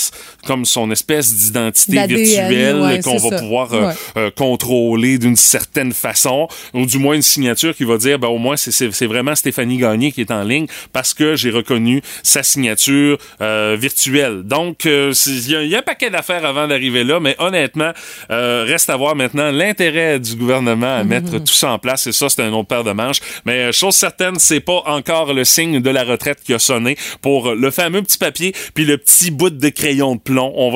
comme 0.46 0.64
son 0.64 0.85
espèce 0.90 1.34
d'identité 1.34 2.06
virtuelle 2.06 2.76
ouais, 2.80 3.00
qu'on 3.00 3.16
va 3.18 3.30
ça. 3.30 3.38
pouvoir 3.38 3.72
euh, 3.74 3.86
Ouais. 3.88 3.94
euh, 4.16 4.30
contrôler 4.34 5.18
d'une 5.18 5.36
certaine 5.36 5.92
façon, 5.92 6.48
ou 6.74 6.86
du 6.86 6.98
moins 6.98 7.14
une 7.14 7.22
signature 7.22 7.74
qui 7.74 7.84
va 7.84 7.96
dire, 7.98 8.18
ben 8.18 8.28
au 8.28 8.38
moins 8.38 8.56
c'est- 8.56 9.06
vraiment 9.06 9.34
Stéphanie 9.34 9.76
Gagné 9.78 10.12
qui 10.12 10.20
est 10.22 10.30
en 10.30 10.42
ligne 10.42 10.66
parce 10.92 11.14
que 11.14 11.36
j'ai 11.36 11.50
reconnu 11.50 12.02
sa 12.22 12.42
signature 12.42 13.18
euh, 13.40 13.76
virtuelle. 13.78 14.42
Donc 14.44 14.86
euh, 14.86 15.12
il 15.26 15.50
y, 15.50 15.56
a- 15.56 15.62
il 15.62 15.68
y 15.70 15.74
a 15.74 15.78
un 15.78 15.82
paquet 15.82 16.10
d'affaires 16.10 16.44
avant 16.44 16.66
d'arriver 16.66 17.04
là, 17.04 17.20
mais 17.20 17.36
honnêtement, 17.38 17.92
euh, 18.30 18.64
reste 18.66 18.90
à 18.90 18.96
voir 18.96 19.14
maintenant 19.14 19.50
l'intérêt 19.50 20.18
du 20.18 20.34
gouvernement 20.36 20.96
à 20.98 21.04
mettre 21.04 21.38
tout 21.38 21.52
ça 21.52 21.70
en 21.70 21.78
place. 21.78 22.06
Et 22.06 22.12
ça, 22.12 22.28
c'est 22.28 22.42
un 22.42 22.52
autre 22.52 22.68
paire 22.68 22.84
de 22.84 22.92
manches. 22.92 23.20
Mais 23.44 23.72
chose 23.72 23.94
certaine, 23.94 24.38
c'est 24.38 24.60
pas 24.60 24.82
encore 24.86 25.32
le 25.34 25.44
signe 25.44 25.80
de 25.80 25.90
la 25.90 26.04
retraite 26.04 26.38
qui 26.44 26.54
a 26.54 26.58
sonné 26.58 26.96
pour 27.22 27.52
le 27.54 27.70
fameux 27.70 28.02
petit 28.02 28.18
papier 28.18 28.54
puis 28.74 28.84
le 28.84 28.98
petit 28.98 29.30
bout 29.30 29.50
de 29.50 29.68
crayon 29.68 30.14
de 30.16 30.20
plomb. 30.20 30.52
On 30.56 30.70
va 30.70 30.75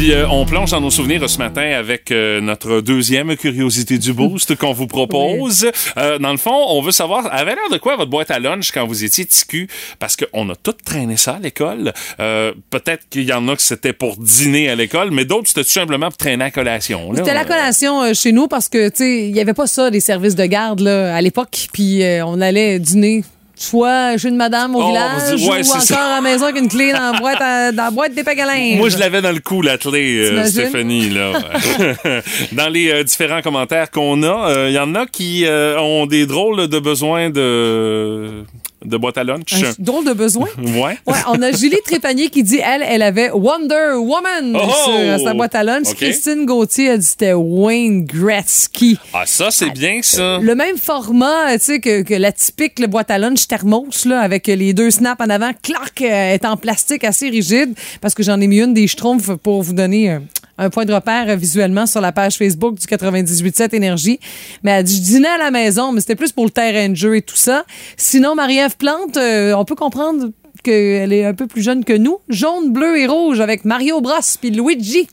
Puis 0.00 0.14
euh, 0.14 0.26
on 0.30 0.46
plonge 0.46 0.70
dans 0.70 0.80
nos 0.80 0.88
souvenirs 0.88 1.28
ce 1.28 1.36
matin 1.36 1.72
avec 1.78 2.10
euh, 2.10 2.40
notre 2.40 2.80
deuxième 2.80 3.36
curiosité 3.36 3.98
du 3.98 4.14
boost 4.14 4.56
qu'on 4.56 4.72
vous 4.72 4.86
propose. 4.86 5.70
Euh, 5.98 6.18
dans 6.18 6.30
le 6.30 6.38
fond, 6.38 6.56
on 6.68 6.80
veut 6.80 6.90
savoir, 6.90 7.28
avait 7.30 7.54
l'air 7.54 7.68
de 7.70 7.76
quoi 7.76 7.96
votre 7.96 8.08
boîte 8.08 8.30
à 8.30 8.38
lunch 8.38 8.72
quand 8.72 8.86
vous 8.86 9.04
étiez 9.04 9.26
ticu? 9.26 9.68
Parce 9.98 10.16
qu'on 10.16 10.48
a 10.48 10.56
tout 10.56 10.72
traîné 10.72 11.18
ça 11.18 11.32
à 11.32 11.38
l'école. 11.38 11.92
Peut-être 12.16 13.10
qu'il 13.10 13.24
y 13.24 13.32
en 13.34 13.46
a 13.48 13.56
que 13.56 13.60
c'était 13.60 13.92
pour 13.92 14.16
dîner 14.16 14.70
à 14.70 14.74
l'école, 14.74 15.10
mais 15.10 15.26
d'autres, 15.26 15.48
c'était 15.48 15.64
tout 15.64 15.68
simplement 15.68 16.08
pour 16.08 16.16
traîner 16.16 16.44
à 16.44 16.50
collation. 16.50 17.10
C'était 17.14 17.34
la 17.34 17.44
collation 17.44 18.14
chez 18.14 18.32
nous 18.32 18.48
parce 18.48 18.70
que, 18.70 18.88
tu 18.88 18.96
sais, 18.96 19.26
il 19.26 19.34
n'y 19.34 19.40
avait 19.40 19.52
pas 19.52 19.66
ça, 19.66 19.90
des 19.90 20.00
services 20.00 20.34
de 20.34 20.46
garde 20.46 20.80
là, 20.80 21.14
à 21.14 21.20
l'époque. 21.20 21.68
Puis 21.74 22.02
on 22.24 22.40
allait 22.40 22.78
dîner 22.78 23.22
soit 23.62 24.16
chez 24.16 24.28
une 24.28 24.36
madame 24.36 24.74
au 24.74 24.80
Oh, 24.82 24.86
village 24.88 25.34
ouais, 25.34 25.58
ou 25.62 25.68
encore 25.68 25.82
ça. 25.82 26.06
à 26.06 26.14
la 26.16 26.20
maison 26.22 26.44
avec 26.46 26.56
une 26.62 26.68
clé 26.68 26.92
dans 26.92 27.12
la 27.12 27.18
boîte, 27.18 27.40
à- 27.42 27.72
dans 27.72 27.84
la 27.84 27.90
boîte 27.90 28.14
des 28.14 28.24
pagalins. 28.24 28.76
Moi, 28.76 28.88
je 28.88 28.96
l'avais 28.96 29.20
dans 29.20 29.32
le 29.32 29.40
cou, 29.40 29.60
la 29.60 29.76
clé, 29.76 30.16
euh? 30.30 30.44
Stéphanie. 30.46 31.10
Là. 31.10 31.32
dans 32.52 32.68
les 32.70 32.90
euh, 32.90 33.04
différents 33.04 33.42
commentaires 33.42 33.90
qu'on 33.90 34.22
a, 34.22 34.48
euh, 34.50 34.68
il 34.70 34.74
y 34.74 34.78
en 34.78 34.94
a 34.94 35.04
qui 35.06 35.44
euh, 35.44 35.78
ont 35.78 36.06
des 36.06 36.24
drôles 36.26 36.68
de 36.68 36.78
besoins 36.78 37.28
de, 37.28 38.44
de 38.84 38.96
boîte 38.96 39.18
à 39.18 39.24
lunch. 39.24 39.52
Un 39.52 39.72
drôle 39.78 40.04
de 40.06 40.12
besoin. 40.12 40.48
Ouais. 40.60 40.96
Ouais, 41.06 41.18
on 41.28 41.42
a 41.42 41.52
Julie 41.52 41.76
Trépanier 41.84 42.28
qui 42.30 42.42
dit, 42.42 42.58
elle, 42.64 42.82
elle 42.86 43.02
avait 43.02 43.30
Wonder 43.30 43.94
Woman 43.96 44.56
Oh! 44.56 44.70
sur 44.84 45.24
sa 45.24 45.34
boîte 45.34 45.54
à 45.54 45.64
lunch. 45.64 45.94
Christine 45.94 46.46
Gauthier 46.46 46.90
a 46.90 46.96
dit 46.96 47.04
c'était 47.04 47.32
Wayne 47.32 48.04
Gretzky. 48.04 48.98
Ah, 49.12 49.24
ça, 49.26 49.50
c'est 49.50 49.70
bien, 49.70 50.00
ça. 50.02 50.38
Le 50.38 50.54
même 50.54 50.76
format, 50.76 51.58
tu 51.58 51.64
sais, 51.64 51.80
que, 51.80 52.02
que 52.02 52.14
la 52.14 52.32
typique 52.32 52.78
le 52.78 52.86
boîte 52.86 53.10
à 53.10 53.18
lunch 53.18 53.46
thermos, 53.48 54.04
là, 54.06 54.20
avec 54.20 54.46
les 54.46 54.72
deux 54.72 54.90
snaps 54.90 55.20
en 55.22 55.28
avant. 55.30 55.50
Clark 55.62 56.00
euh, 56.02 56.34
est 56.34 56.44
en 56.44 56.56
plastique 56.56 57.04
assez 57.04 57.28
rigide, 57.28 57.74
parce 58.00 58.14
que 58.14 58.22
j'en 58.22 58.40
ai 58.40 58.46
mis 58.46 58.60
une 58.60 58.74
des 58.74 58.86
Schtroumpfs 58.86 59.34
pour 59.42 59.62
vous 59.62 59.72
donner 59.72 60.10
un, 60.10 60.22
un 60.60 60.70
point 60.70 60.84
de 60.84 60.92
repère 60.92 61.28
euh, 61.28 61.36
visuellement 61.36 61.86
sur 61.86 62.00
la 62.00 62.12
page 62.12 62.36
Facebook 62.36 62.78
du 62.78 62.86
98.7 62.86 63.74
Énergie. 63.74 64.20
Mais 64.62 64.72
elle 64.72 64.84
dit, 64.84 64.96
je 64.96 65.02
dînais 65.02 65.28
à 65.28 65.38
la 65.38 65.50
maison, 65.50 65.90
mais 65.90 66.00
c'était 66.00 66.16
plus 66.16 66.32
pour 66.32 66.44
le 66.44 66.50
terrain 66.50 66.90
de 66.90 66.94
jeu 66.94 67.16
et 67.16 67.22
tout 67.22 67.36
ça. 67.36 67.64
Sinon, 67.96 68.34
Marie-Ève 68.34 68.76
Plante, 68.76 69.16
euh, 69.16 69.54
on 69.54 69.64
peut 69.64 69.74
comprendre 69.74 70.30
qu'elle 70.62 71.12
est 71.12 71.24
un 71.24 71.34
peu 71.34 71.46
plus 71.46 71.62
jeune 71.62 71.84
que 71.84 71.94
nous. 71.94 72.18
Jaune, 72.28 72.72
bleu 72.72 72.98
et 72.98 73.06
rouge 73.06 73.40
avec 73.40 73.64
Mario 73.64 74.00
Bros 74.00 74.20
puis 74.40 74.50
Luigi. 74.50 75.08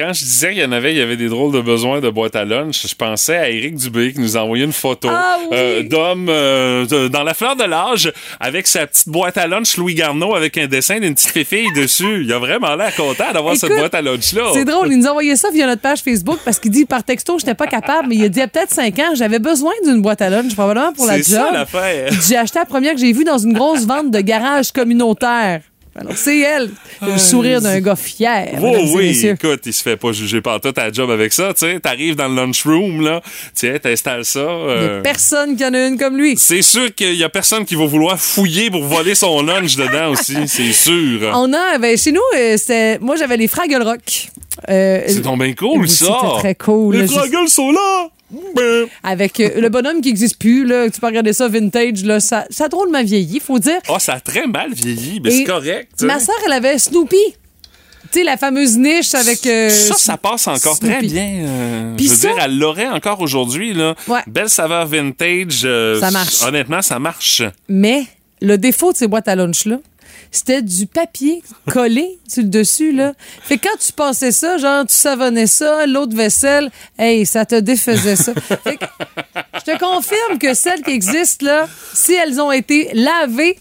Quand 0.00 0.14
je 0.14 0.24
disais 0.24 0.52
qu'il 0.52 0.62
y 0.62 0.64
en 0.64 0.72
avait, 0.72 0.92
il 0.92 0.96
y 0.98 1.02
avait 1.02 1.18
des 1.18 1.28
drôles 1.28 1.52
de 1.52 1.60
besoins 1.60 2.00
de 2.00 2.08
boîte 2.08 2.34
à 2.34 2.46
lunch, 2.46 2.86
je 2.88 2.94
pensais 2.94 3.36
à 3.36 3.50
Éric 3.50 3.74
Dubé 3.74 4.14
qui 4.14 4.20
nous 4.20 4.34
a 4.34 4.40
envoyé 4.40 4.64
une 4.64 4.72
photo 4.72 5.08
Ah 5.12 5.36
oui! 5.42 5.48
euh, 5.52 5.82
d'homme 5.82 6.26
euh, 6.30 7.08
dans 7.10 7.22
la 7.22 7.34
fleur 7.34 7.54
de 7.54 7.64
l'âge 7.64 8.10
avec 8.40 8.66
sa 8.66 8.86
petite 8.86 9.10
boîte 9.10 9.36
à 9.36 9.46
lunch 9.46 9.76
Louis 9.76 9.94
Garneau 9.94 10.34
avec 10.34 10.56
un 10.56 10.66
dessin 10.68 11.00
d'une 11.00 11.14
petite 11.14 11.46
fille 11.46 11.70
dessus. 11.76 12.22
Il 12.24 12.32
a 12.32 12.38
vraiment 12.38 12.74
l'air 12.76 12.96
content 12.96 13.30
d'avoir 13.34 13.56
cette 13.56 13.76
boîte 13.76 13.94
à 13.94 14.00
lunch-là. 14.00 14.52
C'est 14.54 14.64
drôle, 14.64 14.90
il 14.90 15.00
nous 15.00 15.06
a 15.06 15.10
envoyé 15.10 15.36
ça 15.36 15.50
via 15.50 15.66
notre 15.66 15.82
page 15.82 16.00
Facebook 16.00 16.38
parce 16.46 16.58
qu'il 16.58 16.70
dit 16.70 16.86
par 16.86 17.04
texto, 17.04 17.38
j'étais 17.38 17.54
pas 17.54 17.66
capable, 17.66 18.08
mais 18.08 18.14
il 18.16 18.24
a 18.24 18.28
dit 18.30 18.38
il 18.38 18.40
y 18.40 18.44
a 18.44 18.48
peut-être 18.48 18.70
5 18.70 18.98
ans, 19.00 19.14
j'avais 19.14 19.38
besoin 19.38 19.72
d'une 19.84 20.00
boîte 20.00 20.22
à 20.22 20.30
lunch, 20.30 20.54
probablement 20.54 20.94
pour 20.94 21.04
la 21.04 21.16
C'est 21.18 21.24
ça 21.24 21.44
job. 21.44 21.52
l'affaire. 21.52 22.10
J'ai 22.26 22.38
acheté 22.38 22.58
la 22.58 22.64
première 22.64 22.94
que 22.94 23.00
j'ai 23.00 23.12
vue 23.12 23.24
dans 23.24 23.36
une 23.36 23.52
grosse 23.52 23.84
vente 23.86 24.10
de 24.10 24.20
garage 24.22 24.72
communautaire. 24.72 25.60
Alors, 25.96 26.12
c'est 26.16 26.38
elle. 26.38 26.70
Le 27.02 27.18
sourire 27.18 27.60
d'un 27.60 27.80
gars 27.80 27.96
fier. 27.96 28.56
Oh 28.62 28.76
oui, 28.94 29.08
messieurs. 29.08 29.32
écoute, 29.32 29.62
il 29.66 29.72
se 29.72 29.82
fait 29.82 29.96
pas 29.96 30.12
juger 30.12 30.40
par 30.40 30.60
tout 30.60 30.70
ta 30.70 30.90
job 30.92 31.10
avec 31.10 31.32
ça, 31.32 31.52
tu 31.52 31.66
sais. 31.66 31.80
T'arrives 31.80 32.14
dans 32.14 32.28
le 32.28 32.36
lunchroom, 32.36 33.00
là, 33.00 33.20
tiens, 33.54 33.76
t'installes 33.78 34.24
ça. 34.24 34.40
Il 34.40 34.44
y 34.44 34.48
euh, 34.48 34.98
a 35.00 35.02
personne 35.02 35.56
qui 35.56 35.64
en 35.64 35.74
a 35.74 35.88
une 35.88 35.98
comme 35.98 36.16
lui. 36.16 36.36
c'est 36.38 36.62
sûr 36.62 36.94
qu'il 36.94 37.14
y 37.14 37.24
a 37.24 37.28
personne 37.28 37.64
qui 37.64 37.74
va 37.74 37.86
vouloir 37.86 38.20
fouiller 38.20 38.70
pour 38.70 38.84
voler 38.84 39.16
son 39.16 39.42
lunch 39.46 39.76
dedans 39.76 40.12
aussi, 40.12 40.36
c'est 40.46 40.72
sûr. 40.72 41.32
On 41.34 41.52
a, 41.52 41.78
ben, 41.78 41.98
chez 41.98 42.12
nous, 42.12 42.20
euh, 42.36 42.56
c'était, 42.56 42.98
moi, 43.00 43.16
j'avais 43.16 43.36
les 43.36 43.48
Fraggle 43.48 43.82
Rock. 43.82 44.28
Euh, 44.68 45.02
C'est 45.06 45.22
donc 45.22 45.40
bien 45.42 45.54
cool, 45.54 45.80
oui, 45.82 45.88
ça. 45.88 46.04
C'était 46.04 46.38
très 46.38 46.54
cool. 46.54 46.96
Les 46.96 47.06
fraggles 47.08 47.48
sont 47.48 47.72
là. 47.72 48.08
Avec 49.02 49.40
euh, 49.40 49.60
le 49.60 49.68
bonhomme 49.68 50.00
qui 50.00 50.08
n'existe 50.08 50.38
plus, 50.38 50.64
là, 50.66 50.88
tu 50.90 51.00
peux 51.00 51.06
regarder 51.06 51.32
ça 51.32 51.48
vintage, 51.48 52.04
là, 52.04 52.20
ça, 52.20 52.44
ça 52.50 52.64
a 52.64 52.68
drôlement 52.68 53.02
vieilli, 53.02 53.40
faut 53.40 53.58
dire. 53.58 53.78
Ah, 53.88 53.98
ça 53.98 54.14
a 54.14 54.20
très 54.20 54.46
mal 54.46 54.72
vieilli, 54.72 55.20
mais 55.22 55.30
c'est 55.30 55.44
correct. 55.44 55.90
sais. 55.96 56.06
Ma 56.06 56.20
soeur, 56.20 56.36
elle 56.46 56.52
avait 56.52 56.78
Snoopy. 56.78 57.16
Tu 58.12 58.18
sais, 58.18 58.24
la 58.24 58.36
fameuse 58.36 58.76
niche 58.76 59.14
avec. 59.14 59.46
euh, 59.46 59.68
ça, 59.70 59.94
ça 59.94 60.16
passe 60.16 60.48
encore 60.48 60.78
très 60.80 61.00
bien. 61.00 61.44
euh, 61.44 61.94
je 61.96 62.02
veux 62.08 62.08
ça- 62.14 62.28
dire, 62.32 62.36
elle 62.42 62.58
l'aurait 62.58 62.88
encore 62.88 63.20
aujourd'hui. 63.20 63.72
là. 63.72 63.94
Ouais. 64.08 64.20
Belle 64.26 64.48
saveur 64.48 64.86
vintage. 64.86 65.60
Ça 66.00 66.10
marche. 66.10 66.42
Honnêtement, 66.42 66.82
ça 66.82 66.98
marche. 66.98 67.42
Mais 67.68 68.04
le 68.40 68.58
défaut 68.58 68.90
de 68.92 68.96
ces 68.96 69.06
boîtes 69.06 69.28
à 69.28 69.36
lunch-là, 69.36 69.78
c'était 70.30 70.62
du 70.62 70.86
papier 70.86 71.42
collé 71.70 72.18
sur 72.28 72.42
le 72.42 72.48
dessus, 72.48 72.92
là. 72.92 73.12
Fait 73.42 73.58
que 73.58 73.68
quand 73.68 73.76
tu 73.84 73.92
passais 73.92 74.32
ça, 74.32 74.58
genre, 74.58 74.86
tu 74.86 74.94
savonnais 74.94 75.46
ça, 75.46 75.86
l'autre 75.86 76.14
vaisselle, 76.16 76.70
hey, 76.98 77.26
ça 77.26 77.44
te 77.44 77.56
défaisait 77.56 78.16
ça. 78.16 78.32
Fait 78.64 78.76
que 78.76 78.84
je 79.58 79.72
te 79.72 79.78
confirme 79.78 80.38
que 80.38 80.54
celles 80.54 80.82
qui 80.82 80.90
existent, 80.92 81.44
là, 81.46 81.68
si 81.94 82.12
elles 82.14 82.40
ont 82.40 82.52
été 82.52 82.90
lavées 82.94 83.58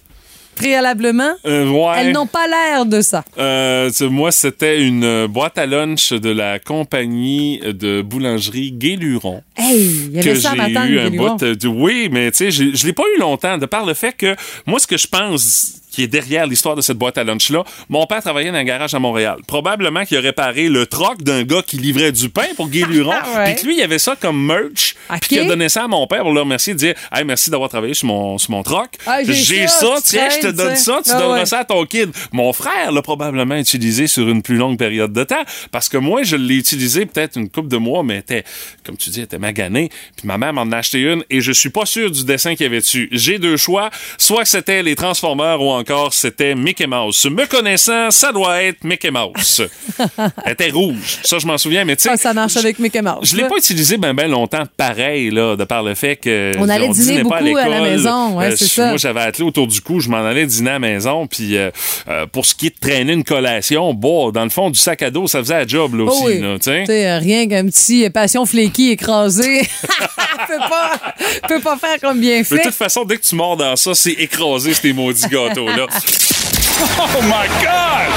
préalablement, 0.55 1.32
Euh, 1.45 1.69
ouais. 1.69 1.93
elles 1.97 2.12
n'ont 2.12 2.27
pas 2.27 2.45
l'air 2.45 2.86
de 2.86 2.99
ça. 2.99 3.23
Euh, 3.38 3.89
moi, 4.01 4.29
c'était 4.34 4.82
une 4.82 5.05
euh, 5.05 5.27
boîte 5.29 5.58
à 5.58 5.65
lunch 5.65 6.12
de 6.12 6.29
la 6.29 6.60
compagnie 6.60 7.62
de 7.63 8.01
boulangerie 8.01 8.73
Guéluron. 8.73 9.41
Hey, 9.55 9.79
il 10.12 10.17
y 10.17 10.21
que 10.21 10.29
avait 10.32 10.39
ça 10.39 10.51
à 10.51 10.67
j'ai 10.67 10.93
eu 10.93 10.99
un 10.99 11.10
bout 11.12 11.38
de- 11.39 11.67
oui 11.67 12.10
mais 12.12 12.29
tu 12.32 12.51
sais 12.51 12.51
je 12.75 12.86
l'ai 12.86 12.93
pas 12.93 13.03
eu 13.15 13.19
longtemps 13.19 13.58
de 13.58 13.65
par 13.65 13.86
le 13.86 13.93
fait 13.93 14.13
que 14.13 14.36
moi 14.65 14.79
ce 14.79 14.88
que 14.88 14.97
je 14.97 15.08
pense 15.08 15.78
qui 15.91 16.04
est 16.04 16.08
derrière 16.08 16.45
l'histoire 16.45 16.75
de 16.75 16.82
cette 16.82 16.97
boîte 16.97 17.17
à 17.17 17.23
lunch 17.23 17.49
là 17.49 17.63
mon 17.89 18.06
père 18.06 18.21
travaillait 18.21 18.52
dans 18.52 18.58
un 18.58 18.63
garage 18.63 18.93
à 18.93 18.99
Montréal. 18.99 19.38
Probablement 19.47 20.06
qu'il 20.06 20.17
a 20.17 20.21
réparé 20.21 20.69
le 20.69 20.86
troc 20.86 21.23
d'un 21.23 21.43
gars 21.43 21.62
qui 21.65 21.78
livrait 21.78 22.12
du 22.12 22.30
pain 22.30 22.45
pour 22.56 22.69
Guy 22.69 22.84
Luron. 22.89 23.12
Ouais. 23.12 23.45
puis 23.54 23.56
que 23.62 23.67
lui 23.67 23.78
il 23.78 23.82
avait 23.82 23.99
ça 23.99 24.15
comme 24.15 24.45
merch 24.45 24.95
Ok. 25.10 25.19
puis 25.21 25.30
qu'il 25.30 25.39
a 25.39 25.45
donné 25.45 25.69
ça 25.69 25.84
à 25.86 25.88
mon 25.88 26.06
père 26.08 26.21
pour 26.21 26.32
le 26.34 26.41
remercier 26.41 26.73
de 26.73 26.80
dire 26.80 26.93
hey 27.13 27.23
merci 27.25 27.49
d'avoir 27.49 27.69
travaillé 27.69 27.93
sur 27.93 28.08
mon 28.08 28.38
sur 28.38 28.52
mon 28.52 28.63
troc. 28.63 28.89
Ah, 29.08 29.19
j'ai 29.23 29.67
ça, 29.67 29.95
tiens 30.04 30.30
je 30.30 30.47
te 30.47 30.52
donne 30.52 30.75
ça 30.75 30.99
tu 31.04 31.12
Ah, 31.13 31.19
donneras 31.19 31.39
ouais. 31.39 31.45
ça 31.45 31.60
à 31.60 31.65
ton 31.65 31.86
kid 31.86 32.10
mon 32.32 32.54
frère 32.54 32.91
l'a 32.91 33.02
probablement 33.02 33.56
utilisé 33.56 34.08
sur 34.08 34.30
une 34.30 34.41
plus 34.41 34.58
longue 34.58 34.78
période 34.78 35.12
de 35.13 35.23
temps 35.23 35.43
parce 35.71 35.89
que 35.89 35.97
moi 35.97 36.23
je 36.23 36.36
l'ai 36.36 36.56
utilisé 36.56 37.06
peut-être 37.06 37.38
une 37.38 37.49
couple 37.49 37.69
de 37.69 37.78
mois 37.78 38.04
mais 38.04 38.19
était 38.19 38.43
comme 38.86 38.97
tu 38.97 39.10
dis 39.10 39.21
était 39.21 39.39
magané. 39.39 39.89
Puis 40.17 40.28
ma 40.28 40.38
mère 40.38 40.54
m'en 40.54 40.71
a 40.71 40.78
acheté 40.78 40.99
une 41.02 41.23
et 41.30 41.41
je 41.41 41.52
suis 41.52 41.69
pas 41.69 41.86
sûr 41.86 42.12
du 42.12 42.23
dessin 42.25 42.56
qu'il 42.56 42.63
y 42.65 42.67
avait 42.67 42.80
dessus. 42.80 43.10
J'ai 43.12 43.39
deux 43.39 43.58
choix. 43.58 43.89
Soit 44.17 44.45
c'était 44.45 44.84
les 44.84 44.95
Transformers 44.95 45.62
ou 45.62 45.71
encore 45.79 46.13
c'était 46.13 46.55
Mickey 46.55 46.87
Mouse 46.87 47.25
me 47.25 47.45
connaissant 47.45 48.11
ça 48.11 48.31
doit 48.31 48.61
être 48.63 48.83
Mickey 48.83 49.11
Mouse 49.11 49.63
elle 50.45 50.51
était 50.53 50.69
rouge 50.69 51.19
ça 51.23 51.39
je 51.39 51.47
m'en 51.47 51.57
souviens 51.57 51.85
mais 51.85 51.95
tu 51.95 52.03
sais 52.03 52.09
Ah, 52.11 52.17
ça 52.17 52.33
marche 52.33 52.57
avec 52.57 52.79
Mickey 52.79 53.01
Mouse. 53.01 53.19
je 53.23 53.35
l'ai 53.35 53.43
là. 53.43 53.49
pas 53.49 53.57
utilisé 53.57 53.97
ben 53.97 54.13
ben 54.13 54.29
longtemps 54.29 54.63
pareil 54.77 55.29
là 55.31 55.55
de 55.55 55.63
par 55.63 55.83
le 55.83 55.95
fait 55.95 56.15
que 56.17 56.51
On 56.57 56.67
allait 56.69 56.89
dîner 56.89 57.17
dînait 57.17 57.29
pas 57.29 57.41
beaucoup 57.41 57.57
à 57.57 57.67
la 57.67 57.81
maison, 57.81 58.37
ouais, 58.37 58.47
Euh, 58.47 58.55
c'est 58.55 58.65
je- 58.65 58.71
ça. 58.71 58.87
moi 58.89 58.97
j'avais 58.97 59.21
attelé 59.21 59.47
autour 59.47 59.67
du 59.67 59.81
cou 59.81 59.99
je 59.99 60.09
m'en 60.09 60.25
allais 60.25 60.45
dîner 60.45 60.69
à 60.69 60.73
la 60.73 60.79
maison 60.79 61.27
puis 61.27 61.55
euh, 61.57 61.71
euh, 62.07 62.25
pour 62.27 62.45
ce 62.45 62.53
qui 62.55 62.67
est 62.67 62.75
de 62.75 62.79
traîner 62.79 63.13
une 63.13 63.23
collation 63.23 63.93
bon 63.93 64.31
dans 64.31 64.43
le 64.43 64.49
fond 64.49 64.69
du 64.69 64.79
sac 64.79 65.01
à 65.01 65.11
dos 65.11 65.27
ça 65.27 65.39
faisait 65.39 65.57
la 65.59 65.67
job 65.67 65.95
là 65.95 66.05
Oh 66.07 66.11
aussi 66.11 66.23
oui. 66.25 66.39
là, 66.41 66.57
tu 66.59 66.85
sais. 66.85 67.17
Rien 67.19 67.47
qu'un 67.47 67.65
petit 67.65 68.09
passion 68.09 68.45
flaky 68.45 68.91
écrasé. 68.91 69.61
peut 70.47 70.57
pas, 70.69 70.99
peut 71.47 71.59
pas 71.61 71.77
faire 71.77 71.99
comme 72.01 72.19
bien 72.19 72.39
de 72.39 72.43
fait. 72.45 72.61
toute 72.61 72.73
façon, 72.73 73.03
dès 73.05 73.17
que 73.17 73.21
tu 73.21 73.35
mords 73.35 73.57
dans 73.57 73.75
ça, 73.75 73.93
c'est 73.93 74.11
écrasé 74.13 74.73
ces 74.73 74.93
maudits 74.93 75.27
oh 75.77 77.21
my 77.21 77.47
God! 77.62 78.10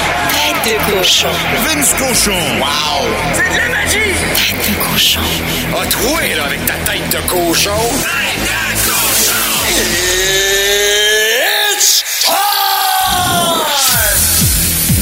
Tête 0.63 0.73
de 0.73 0.91
cochon. 0.91 1.27
Vince 1.65 1.93
Cochon. 1.93 2.31
Wow! 2.59 3.05
C'est 3.33 3.49
de 3.53 3.57
la 3.57 3.69
magie! 3.69 4.15
Tête 4.35 4.57
de 4.57 4.73
cochon. 4.91 5.19
A 5.79 5.85
troué, 5.85 6.35
là, 6.35 6.45
avec 6.45 6.65
ta 6.65 6.73
tête 6.73 7.09
de 7.11 7.19
cochon. 7.29 7.69
Tête 8.01 8.39
de 8.41 8.89
cochon! 8.89 9.43
It's 11.77 12.03
time! 12.21 12.33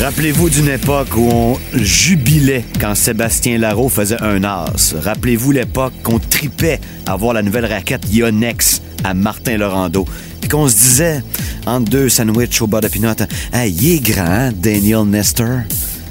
Rappelez-vous 0.04 0.50
d'une 0.50 0.70
époque 0.70 1.16
où 1.16 1.30
on 1.32 1.60
jubilait 1.74 2.66
quand 2.82 2.96
Sébastien 2.96 3.60
Larreau 3.60 3.88
faisait 3.88 4.22
un 4.22 4.44
as. 4.44 4.96
Rappelez-vous 5.00 5.52
l'époque 5.52 5.94
qu'on 6.04 6.20
tripait 6.20 6.82
à 7.06 7.16
voir 7.16 7.34
la 7.34 7.44
nouvelle 7.44 7.66
raquette 7.66 8.12
Yonex 8.12 8.82
à 9.04 9.14
Martin 9.14 9.58
Laurando. 9.58 10.06
Puis 10.40 10.50
qu'on 10.50 10.68
se 10.68 10.76
disait, 10.76 11.24
entre 11.66 11.90
deux 11.90 12.10
sandwichs 12.10 12.62
au 12.62 12.68
bas 12.68 12.82
de 12.82 12.88
pinot, 12.88 13.14
hey, 13.54 13.72
il 13.72 13.96
est 13.96 14.00
grand, 14.00 14.26
hein, 14.26 14.52
Daniel 14.54 15.04
Nestor. 15.06 15.62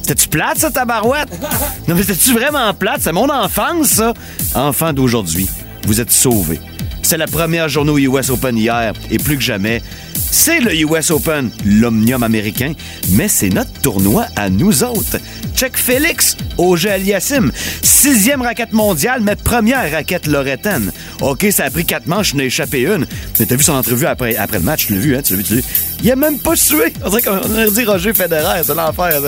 C'était-tu 0.03 0.29
plate, 0.29 0.59
ça, 0.59 0.70
ta 0.70 0.85
barouette? 0.85 1.29
Non, 1.88 1.94
mais 1.94 2.03
c'était-tu 2.03 2.33
vraiment 2.33 2.72
plate? 2.74 3.00
C'est 3.00 3.12
mon 3.12 3.29
enfance, 3.29 3.88
ça. 3.88 4.14
Enfant 4.55 4.92
d'aujourd'hui, 4.92 5.48
vous 5.87 6.00
êtes 6.00 6.12
sauvés. 6.12 6.61
C'est 7.03 7.16
la 7.16 7.26
première 7.26 7.68
journée 7.68 7.90
au 7.90 7.98
US 7.98 8.31
Open 8.31 8.57
hier, 8.57 8.92
et 9.11 9.18
plus 9.18 9.37
que 9.37 9.42
jamais, 9.42 9.83
c'est 10.30 10.60
le 10.60 10.74
US 10.74 11.10
Open, 11.10 11.50
l'omnium 11.64 12.22
américain, 12.22 12.72
mais 13.10 13.28
c'est 13.28 13.48
notre 13.48 13.72
tournoi 13.80 14.26
à 14.36 14.48
nous 14.48 14.82
autres. 14.84 15.18
Check 15.54 15.76
Félix, 15.76 16.36
Auger 16.56 16.90
Aliassim, 16.90 17.50
sixième 17.82 18.42
raquette 18.42 18.72
mondiale, 18.72 19.20
mais 19.22 19.36
première 19.36 19.90
raquette 19.90 20.26
lorettaine. 20.26 20.92
OK, 21.20 21.46
ça 21.50 21.64
a 21.64 21.70
pris 21.70 21.84
quatre 21.84 22.06
manches, 22.06 22.30
je 22.30 22.36
n'ai 22.36 22.44
échappé 22.44 22.82
une. 22.82 23.06
T'as 23.34 23.56
vu 23.56 23.62
son 23.62 23.74
entrevue 23.74 24.06
après, 24.06 24.36
après 24.36 24.58
le 24.58 24.64
match, 24.64 24.86
tu 24.86 24.94
l'as 24.94 25.00
vu, 25.00 25.16
hein, 25.16 25.22
tu 25.22 25.32
l'as 25.34 25.38
vu, 25.38 25.44
tu 25.44 25.54
l'as 25.56 25.60
vu. 25.60 25.66
Il 26.02 26.10
a 26.10 26.16
même 26.16 26.38
pas 26.38 26.56
sué. 26.56 26.92
On 27.04 27.10
dirait 27.10 27.22
qu'on 27.22 27.70
dit 27.70 27.84
Roger 27.84 28.14
Federer, 28.14 28.62
c'est 28.64 28.74
l'enfer. 28.74 29.20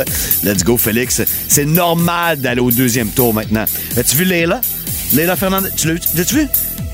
Let's 0.43 0.65
go, 0.65 0.77
Félix. 0.77 1.21
C'est 1.49 1.67
normal 1.67 2.41
d'aller 2.41 2.61
au 2.61 2.71
deuxième 2.71 3.09
tour 3.09 3.35
maintenant. 3.35 3.65
As-tu 3.97 4.17
vu 4.17 4.25
Leila? 4.25 4.61
Leila 5.13 5.37
Fernandez, 5.37 5.69
tu 5.77 5.89
l'as 5.89 6.33
vu? 6.33 6.49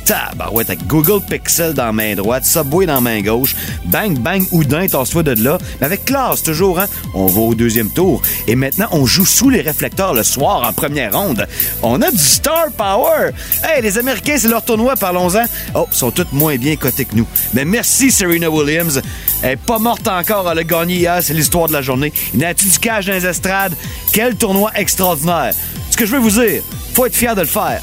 Tabarouette, 0.08 0.70
avec 0.70 0.86
Google 0.86 1.20
Pixel 1.22 1.74
dans 1.74 1.84
la 1.84 1.92
main 1.92 2.14
droite, 2.14 2.46
Subway 2.46 2.86
dans 2.86 2.94
la 2.94 3.00
main 3.02 3.20
gauche, 3.20 3.54
bang, 3.84 4.18
bang, 4.18 4.42
Houdin, 4.52 4.86
tasse-toi 4.86 5.22
de 5.22 5.44
là. 5.44 5.58
Mais 5.80 5.86
avec 5.86 6.06
classe, 6.06 6.42
toujours, 6.42 6.80
hein? 6.80 6.86
On 7.12 7.26
va 7.26 7.40
au 7.42 7.54
deuxième 7.54 7.90
tour. 7.90 8.22
Et 8.46 8.56
maintenant, 8.56 8.88
on 8.92 9.04
joue 9.04 9.26
sous 9.26 9.50
les 9.50 9.60
réflecteurs 9.60 10.14
le 10.14 10.22
soir 10.22 10.66
en 10.66 10.72
première 10.72 11.12
ronde. 11.12 11.46
On 11.82 12.00
a 12.00 12.10
du 12.10 12.16
star 12.16 12.70
power! 12.74 13.32
Hey, 13.62 13.82
les 13.82 13.98
Américains, 13.98 14.36
c'est 14.38 14.48
leur 14.48 14.64
tournoi, 14.64 14.96
parlons-en. 14.96 15.44
Oh, 15.74 15.86
ils 15.92 15.96
sont 15.96 16.10
tous 16.10 16.26
moins 16.32 16.56
bien 16.56 16.76
cotés 16.76 17.04
que 17.04 17.14
nous. 17.14 17.26
Mais 17.52 17.66
merci, 17.66 18.10
Serena 18.10 18.48
Williams. 18.48 19.02
Elle 19.42 19.52
est 19.52 19.56
pas 19.56 19.78
morte 19.78 20.08
encore, 20.08 20.50
elle 20.50 20.58
a 20.58 20.64
gagné 20.64 20.94
hier, 20.94 21.18
c'est 21.20 21.34
l'histoire 21.34 21.68
de 21.68 21.74
la 21.74 21.82
journée. 21.82 22.14
Il 22.32 22.40
n'a-tu 22.40 22.66
du 22.66 22.78
cash 22.78 23.04
dans 23.04 23.12
les 23.12 23.26
estrades? 23.26 23.74
Quel 24.14 24.36
tournoi 24.36 24.70
extraordinaire! 24.74 25.52
Ce 25.90 25.98
que 25.98 26.06
je 26.06 26.12
veux 26.12 26.20
vous 26.20 26.40
dire, 26.40 26.62
faut 26.94 27.04
être 27.04 27.14
fier 27.14 27.34
de 27.34 27.42
le 27.42 27.46
faire. 27.46 27.82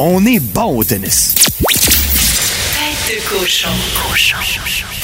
On 0.00 0.26
est 0.26 0.40
bon 0.40 0.76
au 0.76 0.82
tennis. 0.82 1.36
Tête 1.60 3.16
de 3.16 3.28
cochon. 3.28 3.68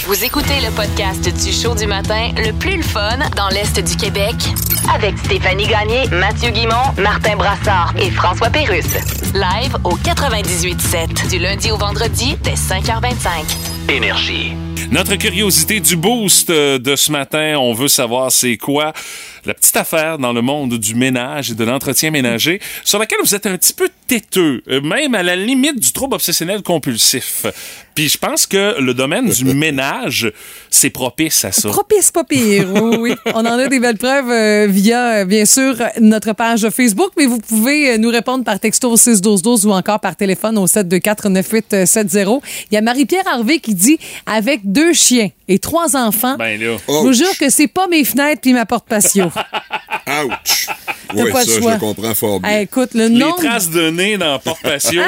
Vous 0.06 0.24
écoutez 0.24 0.60
le 0.66 0.72
podcast 0.74 1.22
du 1.44 1.52
show 1.52 1.76
du 1.76 1.86
matin 1.86 2.30
le 2.36 2.50
plus 2.52 2.78
le 2.78 2.82
fun 2.82 3.18
dans 3.36 3.48
l'Est 3.50 3.78
du 3.78 3.96
Québec 3.96 4.34
avec 4.92 5.16
Stéphanie 5.18 5.68
Gagné, 5.68 6.08
Mathieu 6.08 6.50
Guimont, 6.50 6.92
Martin 6.98 7.36
Brassard 7.36 7.94
et 8.00 8.10
François 8.10 8.50
Pérusse. 8.50 8.96
Live 9.32 9.76
au 9.84 9.96
98.7 9.96 11.30
du 11.30 11.38
lundi 11.38 11.70
au 11.70 11.76
vendredi 11.76 12.36
dès 12.42 12.54
5h25. 12.54 13.92
Énergie. 13.92 14.54
Notre 14.90 15.14
curiosité 15.14 15.78
du 15.78 15.94
boost 15.94 16.50
euh, 16.50 16.78
de 16.80 16.96
ce 16.96 17.12
matin, 17.12 17.54
on 17.58 17.74
veut 17.74 17.86
savoir 17.86 18.32
c'est 18.32 18.56
quoi 18.56 18.92
la 19.44 19.54
petite 19.54 19.76
affaire 19.76 20.18
dans 20.18 20.32
le 20.32 20.42
monde 20.42 20.78
du 20.78 20.94
ménage 20.94 21.50
et 21.50 21.54
de 21.54 21.64
l'entretien 21.64 22.10
ménager 22.10 22.60
sur 22.84 22.98
laquelle 22.98 23.20
vous 23.22 23.34
êtes 23.34 23.46
un 23.46 23.56
petit 23.56 23.72
peu 23.72 23.88
têteux, 24.06 24.62
euh, 24.68 24.80
même 24.80 25.14
à 25.14 25.22
la 25.22 25.36
limite 25.36 25.78
du 25.78 25.92
trouble 25.92 26.14
obsessionnel 26.14 26.62
compulsif. 26.62 27.46
Puis 27.94 28.08
je 28.08 28.18
pense 28.18 28.46
que 28.46 28.80
le 28.80 28.94
domaine 28.94 29.28
du 29.28 29.44
ménage, 29.54 30.32
c'est 30.70 30.90
propice 30.90 31.44
à 31.44 31.52
ça. 31.52 31.68
Propice, 31.68 32.10
pas 32.10 32.24
pire. 32.24 32.66
Oui, 32.72 32.96
oui. 32.98 33.14
On 33.34 33.40
en 33.40 33.58
a 33.58 33.66
des 33.68 33.80
belles 33.80 33.98
preuves 33.98 34.30
euh, 34.30 34.66
via, 34.68 35.20
euh, 35.20 35.24
bien 35.24 35.44
sûr, 35.44 35.74
notre 36.00 36.32
page 36.32 36.68
Facebook, 36.70 37.10
mais 37.16 37.26
vous 37.26 37.38
pouvez 37.38 37.92
euh, 37.92 37.98
nous 37.98 38.10
répondre 38.10 38.44
par 38.44 38.58
texto 38.60 38.90
au 38.90 38.96
61212 38.96 39.66
ou 39.66 39.70
encore 39.72 40.00
par 40.00 40.16
téléphone 40.16 40.56
au 40.58 40.66
724-9870. 40.66 42.40
Il 42.70 42.74
y 42.74 42.78
a 42.78 42.80
Marie-Pierre 42.80 43.26
Harvey 43.26 43.58
qui 43.58 43.74
dit 43.74 43.98
avec 44.26 44.60
deux 44.64 44.92
chiens 44.92 45.28
et 45.48 45.58
trois 45.58 45.96
enfants, 45.96 46.36
Ben 46.38 46.60
là. 46.60 46.76
je 46.86 46.92
vous 46.92 47.12
jure 47.12 47.36
que 47.38 47.50
c'est 47.50 47.66
pas 47.66 47.88
mes 47.88 48.04
fenêtres 48.04 48.40
puis 48.40 48.52
ma 48.52 48.66
porte 48.66 48.86
patio. 48.88 49.26
Ouch! 50.24 50.66
Oui, 51.12 51.32
pas 51.32 51.44
ça, 51.44 51.50
je 51.60 51.68
le 51.68 51.76
comprends 51.80 52.14
fort 52.14 52.38
bien. 52.38 52.48
Hey, 52.50 52.62
écoute, 52.62 52.90
le 52.94 53.08
Les 53.08 53.24
traces 53.36 53.68
de 53.68 53.90
nez 53.90 54.16
dans 54.16 54.30
la 54.30 54.38
porte-patio, 54.44 55.02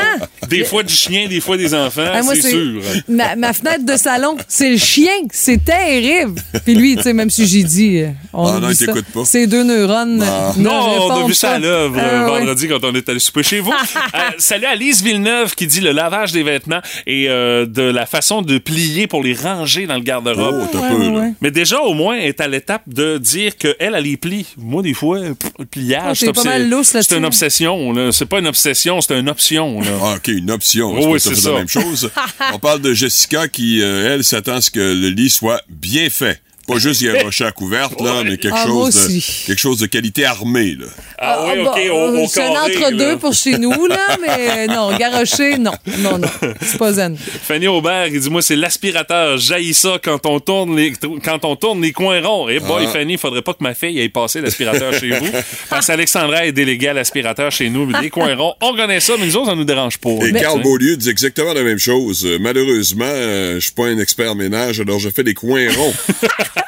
des 0.48 0.64
fois 0.64 0.83
du 0.83 0.92
chien, 0.92 1.29
des 1.29 1.38
fois 1.40 1.57
des 1.57 1.72
enfants, 1.75 2.03
Ah, 2.12 2.22
c'est 2.35 2.42
sûr. 2.42 2.83
Ma, 3.09 3.37
ma 3.37 3.53
fenêtre 3.53 3.87
de 3.87 3.96
salon, 3.96 4.37
c'est 4.48 4.70
le 4.70 4.79
chien. 4.79 5.12
C'est 5.31 5.64
terrible. 5.64 6.42
Puis 6.64 6.75
lui, 6.75 6.96
tu 6.96 7.03
sais, 7.05 7.12
même 7.12 7.31
si 7.31 7.46
j'ai 7.46 7.62
dit. 7.62 7.98
euh, 8.01 8.09
On 8.33 8.46
Ah 8.48 8.59
non, 8.59 8.70
il 8.70 8.77
t'écoute 8.77 9.05
pas. 9.14 9.25
Ces 9.25 9.46
deux 9.46 9.62
neurones. 9.62 10.16
ne 10.16 10.61
Non, 10.61 11.07
on 11.07 11.22
a 11.25 11.27
vu 11.29 11.35
ça 11.35 11.53
à 11.53 11.59
l'œuvre 11.61 11.94
Ah, 12.01 12.03
euh, 12.05 12.25
ouais. 12.33 12.38
vendredi 12.40 12.66
quand 12.66 12.83
on 12.83 12.92
est 12.96 13.09
allé 13.09 13.20
souper 13.20 13.44
chez 13.44 13.61
vous. 13.61 13.72
Euh, 14.14 14.18
salut 14.38 14.66
à 14.66 14.75
Lise 14.75 15.03
Villeneuve 15.05 15.55
qui 15.55 15.66
dit 15.68 15.81
le 15.81 15.92
lavage 15.92 16.33
des 16.33 16.42
vêtements 16.42 16.81
et 17.07 17.29
euh, 17.29 17.64
de 17.64 17.83
la 17.83 18.05
façon 18.07 18.42
de 18.42 18.59
plier 18.59 19.07
pour 19.07 19.22
les 19.22 19.35
ranger 19.35 19.87
dans 19.87 19.94
le 19.94 20.01
garde-robe. 20.03 20.68
Oh, 20.75 20.79
peu. 20.79 21.12
Mais 21.40 21.51
déjà, 21.51 21.81
au 21.81 21.94
moins, 21.94 22.16
elle 22.16 22.27
est 22.27 22.40
à 22.40 22.48
l'étape 22.48 22.83
de 22.88 23.18
dire 23.18 23.57
qu'elle, 23.57 23.77
elle 23.79 23.94
les 24.03 24.16
plie. 24.16 24.46
Moi, 24.59 24.83
des 24.83 24.92
fois, 24.94 25.02
pff, 25.11 25.51
le 25.59 25.65
pliage, 25.67 26.03
Oh, 26.05 26.12
t'es 26.21 26.27
c'est 26.27 26.33
pas 26.33 26.45
mal 26.45 26.69
lousse 26.69 26.93
là-dessus. 26.95 27.09
c'est 27.11 27.19
une 27.19 27.25
obsession. 27.25 27.93
là. 27.93 28.12
C'est 28.12 28.27
pas 28.27 28.38
une 28.38 28.47
obsession, 28.47 29.01
c'est 29.01 29.19
une 29.19 29.29
option. 29.29 29.81
là. 29.81 29.87
Ah, 30.03 30.15
OK, 30.17 30.29
une 30.29 30.51
option. 30.51 30.95
Oh, 30.97 31.12
oui, 31.12 31.21
c'est 31.21 31.35
ça. 31.35 31.51
la 31.51 31.59
même 31.59 31.69
chose. 31.69 32.11
On 32.53 32.59
parle 32.59 32.81
de 32.81 32.93
Jessica 32.95 33.49
qui, 33.49 33.81
euh, 33.83 34.15
elle, 34.15 34.25
s'attend 34.25 34.55
à 34.55 34.61
ce 34.61 34.71
que 34.71 34.81
le 34.81 35.09
lit 35.09 35.31
soit 35.31 35.61
bien 35.69 36.09
fait. 36.11 36.41
Pas 36.73 36.79
juste 36.79 37.03
garocher 37.03 37.45
à 37.45 37.53
couverte, 37.53 38.01
là, 38.01 38.23
mais 38.25 38.37
quelque, 38.39 38.55
Ah, 38.57 38.67
chose 38.67 39.09
de, 39.09 39.47
quelque 39.47 39.59
chose 39.59 39.79
de 39.79 39.87
qualité 39.87 40.25
armée, 40.25 40.77
là. 40.79 40.87
Ah, 41.19 41.45
oui, 41.47 41.63
bah, 41.65 41.71
OK, 41.73 41.81
au, 41.91 41.97
euh, 41.97 42.25
au 42.25 42.29
C'est 42.29 42.43
un 42.43 42.51
entre-deux 42.51 43.17
pour 43.19 43.33
chez 43.35 43.59
nous, 43.59 43.87
là, 43.87 44.17
mais 44.21 44.67
non, 44.67 44.97
garocher, 44.97 45.59
non. 45.59 45.73
Non, 45.99 46.19
non. 46.19 46.29
C'est 46.61 46.79
pas 46.79 46.93
zen. 46.93 47.17
Fanny 47.17 47.69
Aubert, 47.69 48.09
il 48.09 48.21
dit 48.21 48.31
moi 48.31 48.43
c'est 48.43 48.57
l'aspirateur, 48.57 49.39
jaillit 49.39 49.75
ça 49.75 49.99
quand 50.03 50.25
on 50.27 50.41
tourne 50.41 50.77
les 50.77 50.93
quand 51.25 51.45
on 51.45 51.57
tourne 51.57 51.83
les 51.83 51.93
coins 51.93 52.21
ronds. 52.23 52.49
Et 52.49 52.59
boy 52.61 52.85
Ah. 52.87 52.93
Fanny, 52.93 53.13
il 53.15 53.19
faudrait 53.19 53.43
pas 53.43 53.53
que 53.55 53.63
ma 53.63 53.75
fille 53.75 53.99
ait 54.01 54.09
passé 54.09 54.41
l'aspirateur 54.41 54.93
chez 54.95 55.11
vous 55.11 55.27
parce 55.71 55.87
qu'Alexandra 55.87 56.47
est 56.47 56.53
déléguée 56.53 56.89
à 56.89 56.93
l'aspirateur 56.95 57.51
chez 57.53 57.69
nous, 57.71 57.87
mais 57.87 58.01
les 58.01 58.11
coins 58.11 58.35
ronds, 58.35 58.55
on 58.61 58.75
connaît 58.75 59.01
ça, 59.01 59.15
mais 59.19 59.27
nous 59.27 59.37
autres 59.37 59.51
ça 59.51 59.55
nous 59.55 59.65
dérange 59.65 59.99
pas. 59.99 60.11
Et 60.27 60.33
Carl 60.33 60.63
Beaulieu 60.63 60.97
dit 60.97 61.09
exactement 61.11 61.53
la 61.53 61.63
même 61.63 61.79
chose. 61.79 62.25
Euh, 62.25 62.39
malheureusement, 62.41 63.05
euh, 63.07 63.55
je 63.57 63.61
suis 63.61 63.73
pas 63.73 63.87
un 63.87 63.99
expert 63.99 64.35
ménage, 64.35 64.81
alors 64.81 64.99
je 64.99 65.09
fais 65.11 65.25
des 65.25 65.35
coins 65.35 65.69
ronds. 65.77 65.95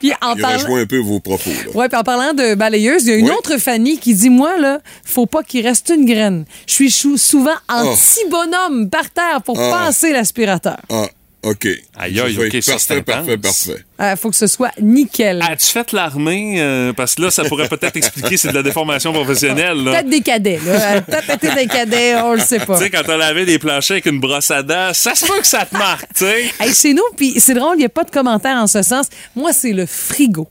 Puis 0.00 0.12
en 0.22 0.34
Il 0.36 0.42
parlant. 0.42 0.76
un 0.76 0.86
peu 0.86 0.98
vos 0.98 1.20
propos. 1.20 1.50
Ouais, 1.74 1.88
puis 1.88 1.98
en 1.98 2.02
parlant 2.02 2.32
de 2.32 2.54
balayeuse, 2.54 3.04
il 3.04 3.10
y 3.10 3.12
a 3.12 3.16
une 3.16 3.26
Oui. 3.30 3.34
autre 3.36 3.58
Fanny 3.58 3.98
qui 3.98 4.14
dit 4.14 4.30
Moi, 4.30 4.58
là, 4.58 4.80
faut 5.04 5.26
pas 5.26 5.42
qu'il 5.42 5.66
reste 5.66 5.88
une 5.94 6.04
graine. 6.06 6.44
Je 6.66 6.72
suis 6.74 6.90
souvent 7.18 7.50
en 7.68 7.84
Oh. 7.86 7.94
petit 7.94 8.28
bonhomme 8.30 8.88
par 8.90 9.10
terre 9.10 9.42
pour 9.44 9.58
Ah. 9.60 9.84
passer 9.86 10.12
l'aspirateur. 10.12 10.76
Ah, 10.90 11.06
OK. 11.42 11.66
Aïe, 11.98 12.20
aïe, 12.20 12.38
OK, 12.38 12.62
ça, 12.62 12.72
parfait, 12.72 13.02
parfait, 13.02 13.38
parfait. 13.38 13.84
Il 13.98 14.16
faut 14.20 14.28
que 14.28 14.36
ce 14.36 14.46
soit 14.46 14.72
nickel. 14.80 15.40
As-tu 15.42 15.66
fait 15.66 15.92
l'armée? 15.92 16.56
Euh, 16.60 16.92
parce 16.92 17.14
que 17.14 17.22
là, 17.22 17.30
ça 17.30 17.44
pourrait 17.44 17.68
peut-être 17.68 17.96
expliquer 17.96 18.36
c'est 18.36 18.48
de 18.48 18.54
la 18.54 18.62
déformation 18.62 19.10
professionnelle. 19.12 19.82
là. 19.82 19.92
Peut-être 19.92 20.10
des 20.10 20.20
cadets, 20.20 20.60
là. 20.66 21.00
Peut-être 21.00 21.26
péter 21.38 21.54
des 21.54 21.66
cadets, 21.66 22.16
on 22.16 22.34
le 22.34 22.40
sait 22.40 22.58
pas. 22.60 22.76
Tu 22.76 22.84
sais, 22.84 22.90
quand 22.90 23.02
t'as 23.06 23.16
lavé 23.16 23.46
des 23.46 23.58
planchers 23.58 23.94
avec 23.94 24.06
une 24.06 24.20
brosse 24.20 24.50
à 24.50 24.62
dents, 24.62 24.92
ça 24.92 25.14
se 25.14 25.24
peut 25.26 25.40
que 25.40 25.46
ça 25.46 25.64
te 25.64 25.74
marque, 25.76 26.08
tu 26.14 26.24
sais. 26.26 26.44
Hey, 26.60 26.74
chez 26.74 26.92
nous, 26.92 27.02
puis 27.16 27.34
c'est 27.40 27.54
drôle, 27.54 27.76
il 27.76 27.80
n'y 27.80 27.84
a 27.86 27.90
pas 27.90 28.04
de 28.04 28.10
commentaire 28.10 28.56
en 28.56 28.66
ce 28.66 28.82
sens. 28.82 29.06
Moi, 29.34 29.52
c'est 29.54 29.72
le 29.72 29.86
frigo. 29.86 30.46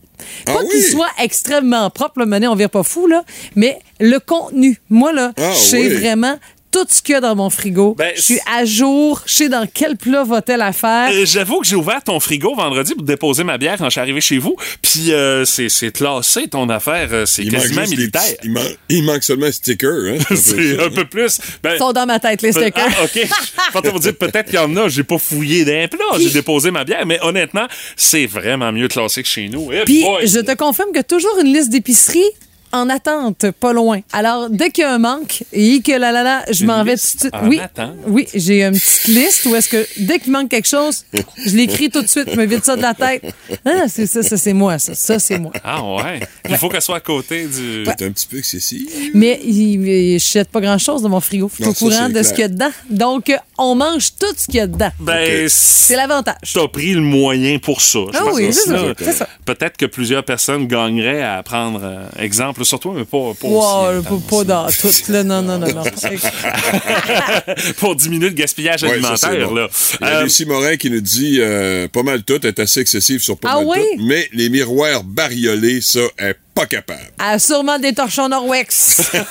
Pas 0.45 0.53
Ah 0.57 0.61
qu'il 0.69 0.79
oui? 0.83 0.91
soit 0.91 1.07
extrêmement 1.23 1.89
propre, 1.91 2.19
le 2.19 2.25
mené, 2.25 2.47
on 2.47 2.55
vire 2.55 2.69
pas 2.69 2.83
fou, 2.83 3.05
là, 3.07 3.23
mais 3.55 3.77
le 3.99 4.19
contenu. 4.19 4.79
Moi, 4.89 5.13
là, 5.13 5.33
Ah 5.37 5.51
je 5.53 5.59
sais 5.59 5.77
oui. 5.87 5.89
vraiment 5.93 6.37
tout 6.71 6.85
ce 6.89 7.01
qu'il 7.01 7.13
y 7.13 7.15
a 7.15 7.21
dans 7.21 7.35
mon 7.35 7.49
frigo. 7.49 7.95
Ben, 7.97 8.11
je 8.15 8.21
suis 8.21 8.39
à 8.51 8.63
jour, 8.65 9.21
je 9.25 9.33
sais 9.33 9.49
dans 9.49 9.67
quel 9.73 9.97
plat 9.97 10.23
va-t-elle 10.23 10.61
à 10.61 10.71
faire. 10.71 11.09
Euh, 11.11 11.25
J'avoue 11.25 11.61
que 11.61 11.67
j'ai 11.67 11.75
ouvert 11.75 12.03
ton 12.03 12.19
frigo 12.19 12.53
vendredi 12.55 12.93
pour 12.93 13.03
déposer 13.03 13.43
ma 13.43 13.57
bière 13.57 13.77
quand 13.77 13.85
je 13.85 13.89
suis 13.91 13.99
arrivé 14.01 14.21
chez 14.21 14.37
vous. 14.37 14.55
Puis 14.81 15.11
euh, 15.11 15.45
c'est 15.45 15.69
c'est 15.69 15.91
classé 15.91 16.47
ton 16.47 16.69
affaire. 16.69 17.09
euh, 17.11 17.25
C'est 17.25 17.45
quasiment 17.45 17.81
militaire. 17.87 18.21
petits- 18.21 18.37
il, 18.43 18.51
man- 18.51 18.67
il 18.89 19.03
manque 19.03 19.23
seulement 19.23 19.47
un 19.47 19.51
sticker. 19.51 19.89
Hein? 20.19 20.23
C'est 20.35 20.79
un 20.79 20.89
peu 20.89 21.05
plus. 21.05 21.39
Ben, 21.63 21.73
Ils 21.75 21.79
sont 21.79 21.91
dans 21.91 22.05
ma 22.05 22.19
tête, 22.19 22.41
les 22.41 22.51
Pe- 22.51 22.61
stickers. 22.61 22.87
Ah, 22.99 23.03
OK. 23.03 23.11
Je 23.15 23.71
pensais 23.71 23.91
vous 23.91 23.99
dire 23.99 24.15
peut-être 24.17 24.45
qu'il 24.45 24.55
y 24.55 24.57
en 24.59 24.75
a, 24.77 24.87
j'ai 24.89 25.03
pas 25.03 25.17
fouillé 25.17 25.65
d'un 25.65 25.87
plat, 25.87 26.05
j'ai 26.19 26.29
déposé 26.29 26.71
ma 26.71 26.83
bière, 26.83 27.05
mais 27.05 27.19
honnêtement, 27.21 27.67
c'est 27.95 28.25
vraiment 28.25 28.71
mieux 28.71 28.87
classé 28.87 29.23
que 29.23 29.29
chez 29.29 29.47
nous. 29.49 29.69
Eh 29.71 29.85
Puis, 29.85 30.03
je 30.23 30.39
te 30.39 30.55
confirme 30.55 30.91
que 30.93 31.01
toujours 31.01 31.37
une 31.41 31.51
liste 31.53 31.69
d'épicerie 31.69 32.23
en 32.71 32.89
attente, 32.89 33.51
pas 33.51 33.73
loin. 33.73 33.99
Alors, 34.13 34.49
dès 34.49 34.69
qu'il 34.69 34.83
y 34.83 34.85
a 34.85 34.93
un 34.93 34.99
manque, 34.99 35.43
et 35.53 35.81
que 35.81 35.91
là, 35.91 36.11
là, 36.11 36.23
là, 36.23 36.43
je 36.51 36.65
m'en 36.65 36.83
vais 36.83 36.95
tout 36.95 37.01
de 37.01 37.19
suite. 37.21 37.29
en 37.33 37.47
Oui, 37.47 37.59
attente? 37.59 37.95
oui, 38.07 38.27
j'ai 38.33 38.63
une 38.63 38.73
petite 38.73 39.07
liste 39.07 39.45
où 39.45 39.55
est-ce 39.55 39.69
que 39.69 39.87
dès 39.97 40.19
qu'il 40.19 40.31
manque 40.31 40.49
quelque 40.49 40.67
chose, 40.67 41.05
je 41.45 41.55
l'écris 41.55 41.89
tout 41.89 42.01
de 42.01 42.07
suite, 42.07 42.29
je 42.31 42.35
me 42.37 42.45
vide 42.45 42.63
ça 42.63 42.75
de 42.75 42.81
la 42.81 42.93
tête. 42.93 43.23
Ah, 43.65 43.85
c'est 43.87 44.05
ça, 44.05 44.21
ça 44.23 44.37
c'est 44.37 44.53
moi, 44.53 44.77
ça, 44.79 44.93
ça 44.93 45.19
c'est 45.19 45.39
moi. 45.39 45.51
Ah 45.63 45.83
ouais. 45.83 46.19
Il 46.49 46.57
faut 46.57 46.69
qu'elle 46.69 46.81
soit 46.81 46.97
à 46.97 47.01
côté 47.01 47.45
du. 47.47 47.85
C'est 47.85 48.05
un 48.05 48.11
petit 48.11 48.27
peu 48.27 48.37
excessif. 48.37 48.87
Mais 49.13 49.39
je 49.43 50.17
jette 50.19 50.49
pas 50.49 50.61
grand-chose 50.61 51.01
dans 51.01 51.09
mon 51.09 51.19
frigo. 51.19 51.49
Je 51.57 51.63
suis 51.63 51.71
au 51.71 51.73
courant 51.73 52.09
de 52.09 52.21
ce 52.23 52.29
qu'il 52.29 52.41
y 52.41 52.43
a 52.43 52.47
dedans. 52.47 52.71
Donc, 52.89 53.31
on 53.57 53.75
mange 53.75 54.13
tout 54.19 54.27
ce 54.37 54.45
qu'il 54.45 54.55
y 54.55 54.59
a 54.59 54.67
dedans. 54.67 54.91
Ben, 54.99 55.47
C'est 55.49 55.95
l'avantage. 55.95 56.35
t'as 56.53 56.67
pris 56.67 56.93
le 56.93 57.01
moyen 57.01 57.57
pour 57.59 57.81
ça. 57.81 57.99
Ah 58.13 58.23
oui, 58.33 58.53
ça, 58.53 58.93
c'est 58.97 59.13
ça. 59.13 59.27
Peut-être 59.45 59.77
que 59.77 59.85
plusieurs 59.85 60.23
personnes 60.23 60.67
gagneraient 60.67 61.21
à 61.23 61.41
prendre 61.43 61.81
euh, 61.83 62.05
exemple 62.19 62.58
sur 62.65 62.79
toi, 62.79 62.93
mais 62.95 63.05
pas, 63.05 63.33
pas 63.39 63.47
Wow, 63.47 63.99
aussi 63.99 64.07
pas, 64.07 64.37
pas 64.37 64.43
dans 64.43 64.67
tout. 64.71 65.11
Là, 65.11 65.23
non, 65.23 65.41
non, 65.41 65.57
non, 65.57 65.67
non. 65.73 65.83
pour 67.77 67.95
diminuer 67.95 68.29
le 68.29 68.35
gaspillage 68.35 68.83
Ouais, 68.83 69.01
ça, 69.01 69.15
c'est 69.17 69.25
alimentaire. 69.27 69.49
bon. 69.49 69.55
là. 69.55 69.67
Il 70.01 70.05
y 70.05 70.09
a 70.09 70.19
Euh, 70.19 70.23
Lucie 70.23 70.45
Morin 70.45 70.77
qui 70.77 70.89
nous 70.89 71.01
dit 71.01 71.37
euh, 71.39 71.87
pas 71.87 72.03
mal 72.03 72.23
tout 72.23 72.45
est 72.45 72.59
assez 72.59 72.79
excessif 72.81 73.21
sur 73.21 73.37
pas 73.37 73.49
Ah 73.51 73.55
mal 73.57 73.65
oui? 73.67 73.77
tout, 73.97 74.03
mais 74.05 74.27
les 74.33 74.49
miroirs 74.49 75.03
bariolés, 75.03 75.81
ça, 75.81 75.99
est 76.17 76.35
pas 76.59 76.65
capable. 76.65 76.99
Elle 77.19 77.25
a 77.25 77.39
sûrement 77.39 77.79
des 77.79 77.93
torchons 77.93 78.27
Norwex. 78.27 79.11
non, 79.13 79.21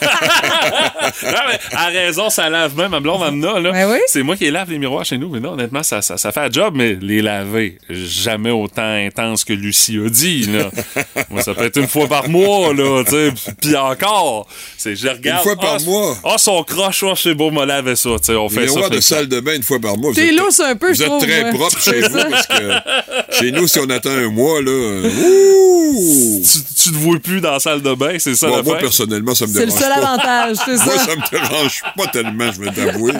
mais 1.49 1.59
à 1.73 1.87
raison, 1.87 2.31
ça 2.31 2.49
lave 2.49 2.77
même. 2.77 2.91
Ma 2.91 3.01
blonde 3.01 3.23
en 3.23 3.43
a, 3.57 3.61
là. 3.61 3.73
Ben 3.73 3.91
oui. 3.91 3.99
C'est 4.07 4.23
moi 4.23 4.37
qui 4.37 4.51
lave 4.51 4.71
les 4.71 4.79
miroirs 4.79 5.05
chez 5.05 5.19
nous. 5.19 5.29
Mais 5.29 5.41
non, 5.41 5.53
honnêtement, 5.53 5.83
ça, 5.83 6.01
ça, 6.03 6.17
ça 6.17 6.33
fait 6.33 6.41
un 6.41 6.51
job, 6.51 6.75
mais 6.77 6.97
les 7.01 7.21
laver, 7.23 7.79
jamais 7.91 8.51
autant 8.51 8.83
intense 8.95 9.45
que 9.45 9.53
Lucie 9.53 9.99
a 10.05 10.09
dit, 10.09 10.47
là. 10.47 10.71
moi, 11.31 11.43
ça 11.43 11.55
peut 11.55 11.65
être 11.65 11.77
une 11.79 11.89
fois 11.89 12.07
par 12.09 12.29
mois, 12.29 12.73
là, 12.73 13.05
tu 13.05 13.11
sais. 13.11 13.33
Puis 13.61 13.77
encore, 13.77 14.47
c'est, 14.77 14.97
je 14.97 15.09
regarde. 15.09 15.45
Une 15.47 15.53
fois 15.53 15.57
par 15.61 15.77
ah, 15.81 15.85
mois? 15.85 16.17
Ah, 16.25 16.39
son 16.39 16.63
croche, 16.63 17.03
oh, 17.03 17.15
c'est 17.15 17.35
beau, 17.35 17.51
me 17.51 17.65
laver 17.65 17.97
ça, 17.97 18.11
tu 18.19 18.25
sais. 18.27 18.35
On 18.37 18.49
Les 18.49 18.55
fait 18.55 18.67
ça. 18.69 18.75
miroirs 18.75 18.91
de 18.91 19.01
ça. 19.01 19.17
salle 19.17 19.29
de 19.29 19.41
bain 19.41 19.55
une 19.57 19.63
fois 19.63 19.79
par 19.81 19.97
mois. 19.99 20.11
vous 20.11 20.17
T'es 20.17 20.29
êtes- 20.29 20.39
lousse 20.39 20.61
un 20.61 20.77
peu, 20.77 20.89
Vous 20.89 20.95
je 20.95 21.03
êtes 21.03 21.09
trouve, 21.09 21.23
très 21.27 21.45
ouais. 21.45 21.53
propre 21.53 21.81
chez 21.81 22.01
vous 22.09 22.19
ça. 22.19 22.27
parce 22.31 22.47
que 22.47 23.39
chez 23.39 23.53
nous, 23.53 23.67
si 23.69 23.79
on 23.81 23.91
attend 23.91 24.11
un 24.11 24.29
mois, 24.31 24.63
là, 24.63 24.71
ouh! 24.71 26.43
Tu, 26.43 26.59
tu 26.85 26.91
te 26.91 26.97
vois 26.97 27.18
plus 27.19 27.41
dans 27.41 27.53
la 27.53 27.61
salle 27.61 27.83
de 27.83 27.95
bain, 27.95 28.15
c'est 28.19 28.35
ça 28.35 28.49
moi, 28.49 28.79
personnellement, 28.79 29.35
ça 29.35 29.47
me 29.47 29.53
C'est 29.53 29.61
le 29.61 29.67
dérange 29.67 29.81
seul 29.83 29.93
pas. 29.93 30.09
avantage, 30.09 30.57
c'est 30.65 30.85
Moi, 30.85 30.95
ça. 30.99 31.05
ça 31.07 31.17
me 31.17 31.31
dérange 31.31 31.83
pas 31.97 32.07
tellement, 32.07 32.53
je 32.53 32.61
vais 32.61 32.71
t'avouer. 32.73 33.13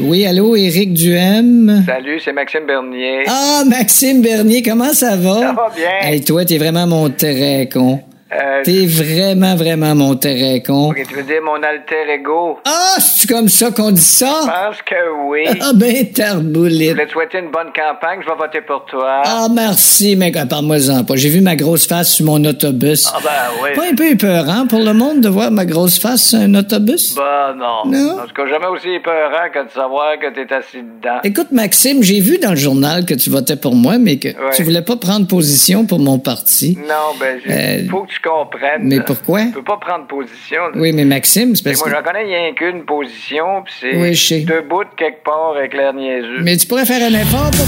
Oui, 0.00 0.26
allô, 0.26 0.54
Éric 0.56 0.94
Duhem? 0.94 1.82
Salut, 1.86 2.20
c'est 2.24 2.32
Maxime 2.32 2.66
Bernier. 2.66 3.24
Ah, 3.26 3.62
Maxime 3.66 4.22
Bernier, 4.22 4.62
comment 4.62 4.92
ça 4.92 5.16
va? 5.16 5.40
Ça 5.40 5.52
va 5.52 5.70
bien. 5.74 5.88
Hey, 6.08 6.22
toi, 6.22 6.44
t'es 6.44 6.58
vraiment 6.58 6.86
mon 6.86 7.10
très 7.10 7.68
con. 7.72 8.00
Euh, 8.30 8.62
T'es 8.62 8.84
vraiment, 8.84 9.56
vraiment 9.56 9.94
mon 9.94 10.14
très 10.14 10.62
con. 10.62 10.90
ok, 10.90 11.02
tu 11.08 11.14
veux 11.14 11.22
dire 11.22 11.40
mon 11.42 11.54
alter 11.62 12.12
ego? 12.12 12.58
Ah, 12.66 12.96
c'est 12.98 13.26
comme 13.26 13.48
ça 13.48 13.70
qu'on 13.70 13.90
dit 13.90 14.00
Je 14.02 14.06
ça? 14.06 14.26
pense 14.44 14.82
que 14.82 14.94
oui. 15.30 15.44
Ah 15.62 15.70
ben, 15.74 15.96
Je 15.96 16.12
tarboulite. 16.12 16.90
voulais 16.92 17.06
te 17.06 17.12
souhaiter 17.12 17.38
une 17.38 17.50
bonne 17.50 17.72
campagne, 17.74 18.20
je 18.22 18.28
vais 18.28 18.36
voter 18.36 18.60
pour 18.60 18.84
toi. 18.84 19.22
Ah, 19.24 19.48
merci, 19.50 20.14
mais 20.14 20.30
parle-moi-en 20.30 21.04
pas. 21.04 21.16
J'ai 21.16 21.30
vu 21.30 21.40
ma 21.40 21.56
grosse 21.56 21.86
face 21.86 22.12
sur 22.16 22.26
mon 22.26 22.44
autobus. 22.44 23.10
Ah 23.14 23.18
ben 23.24 23.30
oui. 23.62 23.70
Pas 23.74 23.86
un 23.90 23.94
peu 23.94 24.10
épeurant 24.10 24.66
pour 24.66 24.80
le 24.80 24.92
monde 24.92 25.22
de 25.22 25.28
voir 25.30 25.50
ma 25.50 25.64
grosse 25.64 25.98
face 25.98 26.28
sur 26.28 26.38
un 26.38 26.54
autobus? 26.54 27.14
Bah 27.14 27.54
non. 27.56 27.90
Non? 27.90 28.18
En 28.20 28.26
tout 28.26 28.34
cas, 28.34 28.46
jamais 28.46 28.66
aussi 28.66 28.88
épeurant 28.90 29.48
que 29.54 29.64
de 29.64 29.70
savoir 29.70 30.18
que 30.18 30.26
t'es 30.34 30.52
assis 30.54 30.82
dedans. 30.82 31.20
Écoute, 31.24 31.50
Maxime, 31.50 32.02
j'ai 32.02 32.20
vu 32.20 32.36
dans 32.36 32.50
le 32.50 32.56
journal 32.56 33.06
que 33.06 33.14
tu 33.14 33.30
votais 33.30 33.56
pour 33.56 33.74
moi, 33.74 33.96
mais 33.96 34.18
que 34.18 34.28
Ouais. 34.28 34.50
tu 34.54 34.62
voulais 34.64 34.82
pas 34.82 34.96
prendre 34.96 35.26
position 35.26 35.86
pour 35.86 35.98
mon 35.98 36.18
parti. 36.18 36.76
Non, 36.86 37.16
ben, 37.18 37.38
Euh, 37.48 37.88
faut 37.90 38.02
que 38.02 38.10
tu 38.12 38.17
comprennes. 38.22 38.82
mais 38.84 39.00
pourquoi? 39.00 39.42
Tu 39.46 39.52
peux 39.52 39.62
pas 39.62 39.76
prendre 39.78 40.06
position. 40.06 40.62
là. 40.68 40.72
Oui, 40.74 40.92
mais 40.92 41.04
Maxime, 41.04 41.54
c'est 41.56 41.62
parce 41.62 41.78
moi, 41.78 41.88
que... 41.90 41.96
j'en 41.96 42.02
connais 42.02 42.24
rien 42.24 42.54
qu'une 42.54 42.84
position, 42.84 43.62
puis 43.64 43.74
c'est 43.80 43.96
Oui, 43.96 44.14
je 44.14 44.26
sais. 44.26 44.40
de 44.40 44.96
quelque 44.96 45.22
part 45.24 45.54
avec 45.56 45.74
l'air 45.74 45.92
niaiseux. 45.92 46.40
Mais 46.42 46.56
tu 46.56 46.66
pourrais 46.66 46.86
faire 46.86 47.02
un 47.02 47.14
effort 47.20 47.50
pour... 47.50 47.66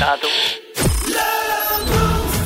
Tantôt. 0.00 0.63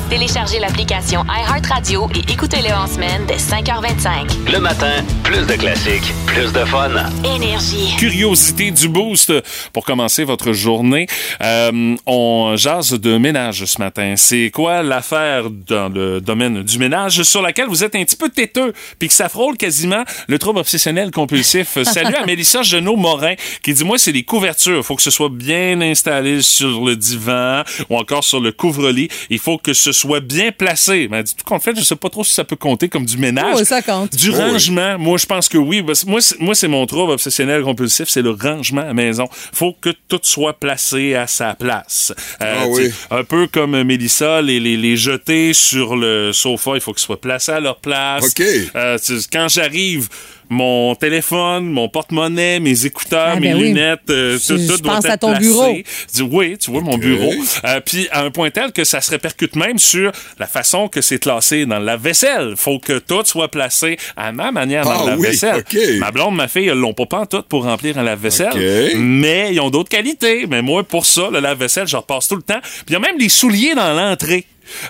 Téléchargez 0.09 0.57
l'application 0.57 1.23
iHeartRadio 1.25 2.09
et 2.15 2.31
écoutez-le 2.31 2.73
en 2.73 2.87
semaine 2.87 3.27
dès 3.27 3.35
5h25. 3.35 4.51
Le 4.51 4.59
matin, 4.59 5.03
plus 5.23 5.45
de 5.45 5.53
classiques, 5.53 6.11
plus 6.25 6.51
de 6.51 6.65
fun. 6.65 6.89
Énergie. 7.23 7.95
curiosité 7.95 8.71
du 8.71 8.89
boost 8.89 9.31
pour 9.71 9.85
commencer 9.85 10.23
votre 10.23 10.51
journée. 10.51 11.05
Euh, 11.43 11.95
on 12.07 12.55
jase 12.55 12.93
de 12.93 13.19
ménage 13.19 13.65
ce 13.65 13.77
matin. 13.77 14.15
C'est 14.17 14.49
quoi 14.49 14.81
l'affaire 14.81 15.51
dans 15.51 15.89
le 15.89 16.19
domaine 16.21 16.63
du 16.63 16.79
ménage 16.79 17.21
sur 17.21 17.43
laquelle 17.43 17.67
vous 17.67 17.83
êtes 17.83 17.93
un 17.93 18.03
petit 18.03 18.15
peu 18.15 18.29
têteux 18.29 18.73
puis 18.97 19.09
que 19.09 19.13
ça 19.13 19.29
frôle 19.29 19.57
quasiment 19.57 20.03
le 20.27 20.39
trouble 20.39 20.57
obsessionnel 20.57 21.11
compulsif? 21.11 21.77
Salut 21.83 22.15
à 22.15 22.25
Mélissa 22.25 22.63
Genot-Morin 22.63 23.35
qui 23.61 23.75
dit, 23.75 23.83
moi, 23.83 23.99
c'est 23.99 24.11
les 24.11 24.23
couvertures. 24.23 24.83
faut 24.83 24.95
que 24.95 25.03
ce 25.03 25.11
soit 25.11 25.29
bien 25.29 25.79
installé 25.81 26.41
sur 26.41 26.83
le 26.83 26.95
divan 26.95 27.61
ou 27.91 27.97
encore 27.97 28.23
sur 28.23 28.39
le 28.39 28.51
couvre-lit. 28.51 29.09
Il 29.29 29.37
faut 29.37 29.59
que 29.59 29.73
ce 29.73 29.91
soit 29.91 29.98
bien 30.19 30.51
placé. 30.51 31.07
Mais 31.09 31.23
tout 31.23 31.33
compte 31.45 31.63
fait, 31.63 31.75
je 31.77 31.83
sais 31.83 31.95
pas 31.95 32.09
trop 32.09 32.23
si 32.23 32.33
ça 32.33 32.43
peut 32.43 32.55
compter 32.55 32.89
comme 32.89 33.05
du 33.05 33.17
ménage. 33.17 33.55
Oui, 33.57 33.65
ça 33.65 33.81
compte. 33.81 34.15
Du 34.15 34.29
oui. 34.29 34.35
rangement, 34.35 34.97
moi, 34.99 35.17
je 35.17 35.25
pense 35.25 35.49
que 35.49 35.57
oui. 35.57 35.81
Moi, 35.81 36.21
c'est- 36.21 36.39
moi, 36.39 36.55
c'est 36.55 36.67
mon 36.67 36.85
trouble 36.85 37.11
obsessionnel 37.11 37.63
compulsif, 37.63 38.07
c'est 38.09 38.21
le 38.21 38.31
rangement 38.31 38.81
à 38.81 38.85
la 38.85 38.93
maison. 38.93 39.27
Faut 39.53 39.73
que 39.79 39.89
tout 40.07 40.19
soit 40.23 40.53
placé 40.59 41.15
à 41.15 41.27
sa 41.27 41.53
place. 41.55 42.13
Euh, 42.41 42.55
Ah 42.61 42.67
oui. 42.67 42.91
Un 43.11 43.23
peu 43.23 43.47
comme 43.47 43.81
Mélissa, 43.83 44.41
les, 44.41 44.59
les, 44.59 44.77
les 44.77 44.95
jeter 44.97 45.53
sur 45.53 45.95
le 45.95 46.31
sofa, 46.33 46.71
il 46.75 46.81
faut 46.81 46.93
qu'ils 46.93 47.01
soient 47.03 47.21
placés 47.21 47.51
à 47.51 47.59
leur 47.59 47.77
place. 47.79 48.25
OK. 48.25 48.43
Euh, 48.75 48.97
quand 49.31 49.47
j'arrive 49.49 50.07
mon 50.49 50.95
téléphone, 50.95 51.65
mon 51.65 51.89
porte-monnaie, 51.89 52.59
mes 52.59 52.85
écouteurs, 52.85 53.33
Ah, 53.35 53.39
mes 53.39 53.49
ben 53.49 53.55
oui. 53.57 53.63
lunettes, 53.69 53.99
euh, 54.09 54.37
Je- 54.37 54.47
tout, 54.53 54.59
je 54.59 54.67
tout 54.73 54.81
doit 54.81 54.95
pense 54.95 55.05
être 55.05 55.11
à 55.11 55.17
ton 55.17 55.29
placé. 55.31 55.45
bureau. 55.45 55.77
Dis, 56.13 56.21
oui, 56.23 56.57
tu 56.57 56.71
vois, 56.71 56.81
mon 56.81 56.97
bureau. 56.97 57.31
Euh, 57.65 57.79
Puis 57.85 58.07
à 58.11 58.23
un 58.23 58.31
point 58.31 58.49
tel 58.49 58.71
que 58.71 58.83
ça 58.83 58.99
se 59.01 59.11
répercute 59.11 59.55
même 59.55 59.77
sur 59.77 60.11
la 60.39 60.47
façon 60.47 60.87
que 60.87 61.01
c'est 61.01 61.19
classé 61.19 61.65
dans 61.65 61.79
la 61.79 61.97
vaisselle. 61.97 62.55
Faut 62.57 62.79
que 62.79 62.97
tout 62.99 63.21
soit 63.25 63.47
placé 63.49 63.97
à 64.17 64.31
ma 64.31 64.51
manière 64.51 64.83
dans 64.85 65.03
Ah 65.03 65.09
la 65.11 65.15
oui, 65.17 65.27
vaisselle. 65.27 65.57
ok. 65.57 65.77
Ma 65.99 66.11
blonde, 66.11 66.35
ma 66.35 66.47
fille, 66.47 66.67
elles 66.67 66.77
l'ont 66.77 66.93
pas 66.93 67.05
pantoute 67.05 67.45
pour 67.47 67.63
remplir 67.63 67.97
un 67.97 68.03
lave-vaisselle. 68.03 68.49
Ok. 68.53 68.95
Mais 68.97 69.49
ils 69.53 69.59
ont 69.59 69.69
d'autres 69.69 69.89
qualités. 69.89 70.47
Mais 70.47 70.61
moi, 70.61 70.83
pour 70.83 71.05
ça, 71.05 71.29
le 71.31 71.39
lave-vaisselle, 71.39 71.87
je 71.87 71.95
repasse 71.97 72.27
tout 72.27 72.35
le 72.35 72.41
temps. 72.41 72.59
Puis 72.61 72.85
il 72.89 72.93
y 72.93 72.95
a 72.95 72.99
même 72.99 73.17
des 73.17 73.29
souliers 73.29 73.75
dans 73.75 73.93
l'entrée. 73.93 74.45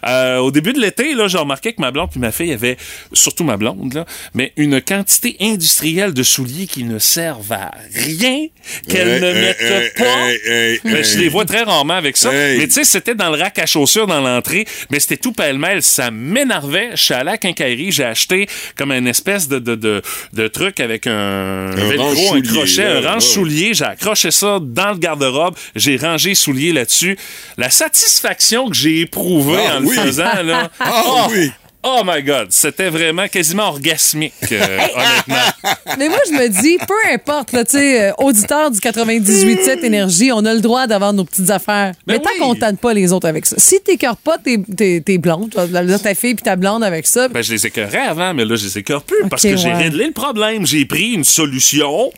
Euh, 0.06 0.38
au 0.38 0.52
début 0.52 0.74
de 0.74 0.80
l'été, 0.80 1.14
là, 1.14 1.28
j'ai 1.28 1.38
remarqué 1.38 1.74
que 1.74 1.82
ma 1.82 1.92
blonde 1.92 2.10
puis 2.12 2.20
ma 2.20 2.32
fille 2.32 2.52
avaient, 2.52 2.78
surtout 3.14 3.44
ma 3.44 3.58
blonde, 3.58 3.94
là, 3.94 4.06
mais 4.34 4.54
une 4.58 4.82
quantité 4.82 5.36
industrielle 5.42 6.14
de 6.14 6.24
souliers 6.24 6.68
qui 6.68 6.84
ne 6.84 7.00
servent 7.00 7.52
à 7.52 7.72
rien, 7.96 8.48
qu'elle 8.88 9.10
Hey, 9.10 9.22
ne 9.22 9.28
hey, 9.28 9.34
mettent 9.34 9.62
hey, 9.62 9.90
pas. 9.98 10.28
hey. 10.30 11.04
je 11.04 11.18
les 11.20 11.30
vois 11.30 11.46
très 11.46 11.64
rarement 11.64 11.96
avec 11.96 12.18
ça. 12.18 12.32
Mais 12.32 12.68
tu 12.68 12.74
sais, 12.74 12.84
c'était 12.84 13.16
dans 13.16 13.30
le 13.30 13.38
rack 13.38 13.58
à 13.60 13.66
chaussures 13.66 14.08
dans 14.08 14.22
l'entrée, 14.22 14.66
mais 14.90 15.00
c'était 15.00 15.18
tout 15.18 15.32
pêle-mêle. 15.32 15.82
Ça 15.82 16.12
m'énervait. 16.12 16.92
Je 16.94 17.04
suis 17.04 17.14
allé 17.14 17.22
à 17.30 17.32
la 17.32 17.38
quincaillerie, 17.38 17.92
j'ai 17.92 18.04
acheté 18.04 18.48
comme 18.78 18.92
une 18.92 19.08
espèce 19.08 19.48
de, 19.48 19.60
de, 19.60 19.76
de, 19.76 20.02
de 20.34 20.48
truc 20.48 20.80
avec 20.80 21.08
un, 21.08 21.72
velcro, 21.72 22.10
un 22.10 22.16
soulier, 22.16 22.50
crochet, 22.50 22.84
un 22.84 23.02
range 23.02 23.24
ouais. 23.24 23.34
soulier. 23.34 23.74
J'ai 23.74 23.86
accroché 23.86 24.32
ça 24.32 24.60
dans 24.62 24.92
le 24.92 24.98
garde-robe. 24.98 25.56
J'ai 25.76 25.98
rangé 25.98 26.36
soulier 26.36 26.72
là-dessus. 26.72 27.18
La 27.58 27.70
satisfaction 27.70 28.70
que 28.70 28.76
j'ai 28.76 29.02
éprouvée 29.02 29.58
Oui. 29.84 29.96
le 29.96 30.02
faisant, 30.04 30.44
là. 30.44 30.70
Ah 30.80 31.04
oh, 31.06 31.28
oui. 31.32 31.52
Oh 31.82 32.02
my 32.06 32.22
God, 32.22 32.48
c'était 32.50 32.90
vraiment 32.90 33.30
quasiment 33.30 33.70
orgasmique, 33.70 34.34
euh, 34.52 34.78
honnêtement. 34.96 35.76
Mais 35.98 36.10
moi, 36.10 36.18
je 36.28 36.34
me 36.34 36.48
dis, 36.62 36.78
peu 36.86 37.14
importe, 37.14 37.54
là, 37.54 37.64
tu 37.64 37.78
sais, 37.78 38.10
euh, 38.10 38.12
auditeur 38.18 38.70
du 38.70 38.80
98.7 38.80 39.86
Énergie, 39.86 40.30
on 40.34 40.44
a 40.44 40.54
le 40.54 40.60
droit 40.60 40.88
d'avoir 40.88 41.14
nos 41.14 41.24
petites 41.24 41.50
affaires. 41.50 41.94
Ben 42.06 42.16
Mais 42.16 42.20
tant 42.20 42.32
oui. 42.34 42.40
qu'on 42.42 42.56
tente 42.56 42.80
pas 42.82 42.94
les 42.94 43.14
autres 43.14 43.30
avec 43.30 43.46
ça. 43.46 43.56
Si 43.58 43.80
t'écœures 43.80 44.18
pas 44.18 44.38
tes, 44.38 44.62
tes, 44.62 45.02
tes 45.02 45.18
blondes, 45.18 45.52
ta 45.52 46.16
fille 46.16 46.36
puis 46.36 46.44
ta 46.44 46.58
blonde 46.58 46.84
avec 46.84 47.08
ça, 47.08 47.30
Ben, 47.30 47.42
je 47.42 47.54
les 47.54 47.66
écœurais 47.66 48.08
avant, 48.08 48.34
mais 48.34 48.44
là, 48.44 48.58
je 48.58 48.66
les 48.66 48.78
écœure 48.80 49.04
plus 49.04 49.30
parce 49.30 49.44
que 49.44 49.56
j'ai 49.56 49.72
réglé 49.72 50.08
le 50.08 50.12
problème. 50.14 50.68
J'ai 50.68 50.84
pris 50.86 51.14
une 51.14 51.24
solution, 51.24 52.12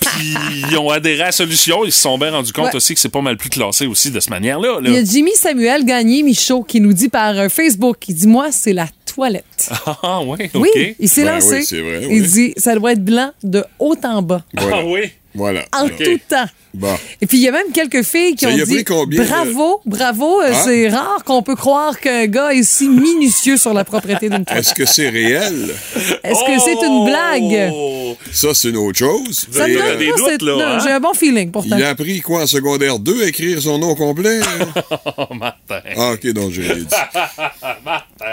puis 0.00 0.34
ils 0.68 0.76
ont 0.76 0.90
adhéré 0.90 1.22
à 1.22 1.26
la 1.26 1.32
solution. 1.32 1.84
Ils 1.84 1.92
se 1.92 2.00
sont 2.02 2.18
bien 2.18 2.32
rendus 2.32 2.52
compte 2.52 2.66
Ouais. 2.66 2.76
aussi 2.76 2.94
que 2.94 3.00
c'est 3.00 3.08
pas 3.08 3.20
mal 3.22 3.36
plus 3.36 3.50
classé 3.50 3.86
aussi 3.86 4.10
de 4.10 4.18
cette 4.18 4.30
manière-là. 4.30 4.80
là. 4.80 4.90
il 4.90 4.94
y 4.94 4.98
a 4.98 5.04
Jimmy 5.04 5.32
Samuel 5.36 5.84
Gagné 5.84 6.24
Michaud 6.24 6.64
qui 6.64 6.80
nous 6.80 6.92
dit 6.92 7.08
par 7.08 7.38
euh, 7.38 7.48
Facebook, 7.48 7.96
il 8.08 8.14
dit, 8.16 8.26
moi, 8.26 8.48
c'est 8.50 8.72
la 8.72 8.86
toilette. 9.14 9.70
Ah, 10.02 10.20
oui, 10.24 10.50
OK. 10.54 10.62
Oui, 10.74 10.96
il 10.98 11.08
s'est 11.08 11.24
Ben 11.24 11.34
lancé. 11.34 11.56
oui, 11.58 11.64
c'est 11.66 11.80
vrai, 11.80 12.00
Il 12.10 12.22
dit, 12.26 12.54
ça 12.56 12.74
doit 12.74 12.92
être 12.92 13.04
blanc 13.04 13.30
de 13.42 13.64
haut 13.78 13.96
en 14.04 14.22
bas, 14.22 14.42
Voilà. 14.56 14.76
Ah, 14.78 14.84
oui. 14.86 15.00
Voilà. 15.32 15.64
en 15.72 15.88
tout 15.88 16.18
temps. 16.28 16.46
Bon. 16.74 16.92
Et 17.20 17.26
puis, 17.26 17.38
il 17.38 17.42
y 17.42 17.48
a 17.48 17.52
même 17.52 17.70
quelques 17.72 18.02
filles 18.02 18.34
qui 18.34 18.44
Ça 18.46 18.50
ont 18.50 18.56
dit 18.56 18.82
combien, 18.84 19.22
bravo, 19.24 19.80
bravo, 19.86 20.40
euh, 20.40 20.50
Ah. 20.52 20.62
c'est 20.64 20.88
rare 20.88 21.22
qu'on 21.24 21.42
peut 21.42 21.54
croire 21.54 22.00
qu'un 22.00 22.26
gars 22.26 22.52
est 22.52 22.64
si 22.64 22.88
minutieux 22.88 23.56
sur 23.56 23.72
la 23.72 23.84
propriété 23.84 24.28
d'une 24.28 24.44
toilette. 24.44 24.64
Est-ce 24.66 24.74
que 24.74 24.84
c'est 24.84 25.08
réel? 25.08 25.68
Est-ce 26.24 26.44
que 26.46 26.60
c'est 26.64 26.84
une 26.86 27.04
blague? 27.04 27.72
Ça, 28.32 28.54
c'est 28.54 28.68
une 28.70 28.76
autre 28.76 28.98
chose. 28.98 29.46
Ça 29.50 29.68
Et, 29.68 29.74
me 29.74 29.80
euh, 29.82 29.96
des 29.96 30.06
doutes, 30.12 30.42
là, 30.42 30.76
hein? 30.76 30.78
J'ai 30.82 30.90
un 30.90 31.00
bon 31.00 31.14
feeling 31.14 31.50
pourtant. 31.50 31.76
il 31.76 31.82
a 31.82 31.90
appris 31.90 32.20
quoi 32.20 32.42
en 32.42 32.46
secondaire 32.46 32.98
2 32.98 33.24
à 33.24 33.26
écrire 33.28 33.60
son 33.60 33.78
nom 33.78 33.94
complet? 33.94 34.40
Oh, 35.16 35.34
Martin. 35.34 35.80
ah, 35.96 36.12
ok, 36.12 36.26
donc 36.32 36.52
j'ai 36.52 36.62
dit. 36.62 36.86
Martin. 37.84 38.24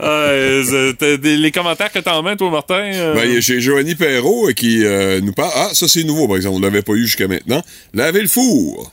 Euh, 0.00 0.64
c'est- 0.64 0.96
t'as 0.96 1.16
des- 1.16 1.36
les 1.36 1.50
commentaires 1.50 1.90
que 1.92 1.98
t'en 1.98 2.22
mets, 2.22 2.36
toi, 2.36 2.50
Martin? 2.50 2.90
euh, 2.94 3.14
Ben, 3.14 3.24
il 3.28 3.34
y 3.34 3.36
a 3.36 3.40
chez 3.40 3.60
Joanie 3.60 3.94
Perrault 3.94 4.48
euh, 4.48 4.52
qui 4.52 4.84
euh, 4.84 5.20
nous 5.20 5.32
parle. 5.32 5.50
Ah, 5.54 5.70
ça, 5.72 5.88
c'est 5.88 6.04
nouveau, 6.04 6.26
par 6.28 6.36
exemple. 6.36 6.56
On 6.56 6.60
l'avait 6.60 6.82
pas 6.82 6.92
eu 6.92 7.02
jusqu'à 7.06 7.28
maintenant. 7.28 7.62
Laver 7.94 8.22
le 8.22 8.28
four. 8.28 8.92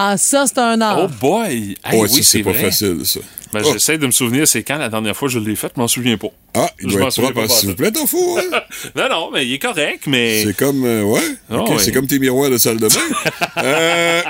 Ah, 0.00 0.16
ça, 0.16 0.44
c'est 0.46 0.58
un 0.58 0.80
art. 0.80 1.00
Oh 1.02 1.08
boy! 1.20 1.74
Hey, 1.84 2.00
ouais, 2.00 2.08
oui, 2.12 2.22
c'est 2.22 2.42
pas 2.44 2.52
vrai. 2.52 2.60
facile, 2.66 3.00
ça. 3.04 3.18
Ben, 3.52 3.62
Oh. 3.64 3.70
J'essaie 3.72 3.96
de 3.98 4.06
me 4.06 4.10
souvenir, 4.12 4.46
c'est 4.46 4.62
quand 4.62 4.76
la 4.78 4.90
dernière 4.90 5.16
fois 5.16 5.26
que 5.26 5.32
je 5.34 5.38
l'ai 5.40 5.56
fait, 5.56 5.72
je 5.74 5.80
m'en 5.80 5.88
souviens 5.88 6.16
pas. 6.18 6.28
Ah, 6.54 6.70
il 6.80 6.88
Je 6.88 6.92
doit 6.94 7.00
m'en 7.02 7.08
être 7.08 7.20
propre, 7.20 7.32
pas 7.32 7.48
s'il 7.48 7.70
vous 7.70 7.74
plaît, 7.74 7.90
ton 7.90 8.06
four. 8.06 8.38
hein? 8.38 8.60
Non, 8.94 9.08
non, 9.08 9.30
mais 9.32 9.44
il 9.46 9.54
est 9.54 9.58
correct, 9.58 10.04
mais. 10.06 10.44
C'est 10.44 10.56
comme, 10.56 10.84
euh. 10.84 11.02
Ah, 11.50 11.62
ouais. 11.62 11.78
C'est 11.78 11.90
comme 11.92 12.06
tes 12.06 12.18
miroirs 12.18 12.50
de 12.50 12.58
salle 12.58 12.78
de 12.78 12.86
bain. 12.88 12.94
Euh, 13.64 14.22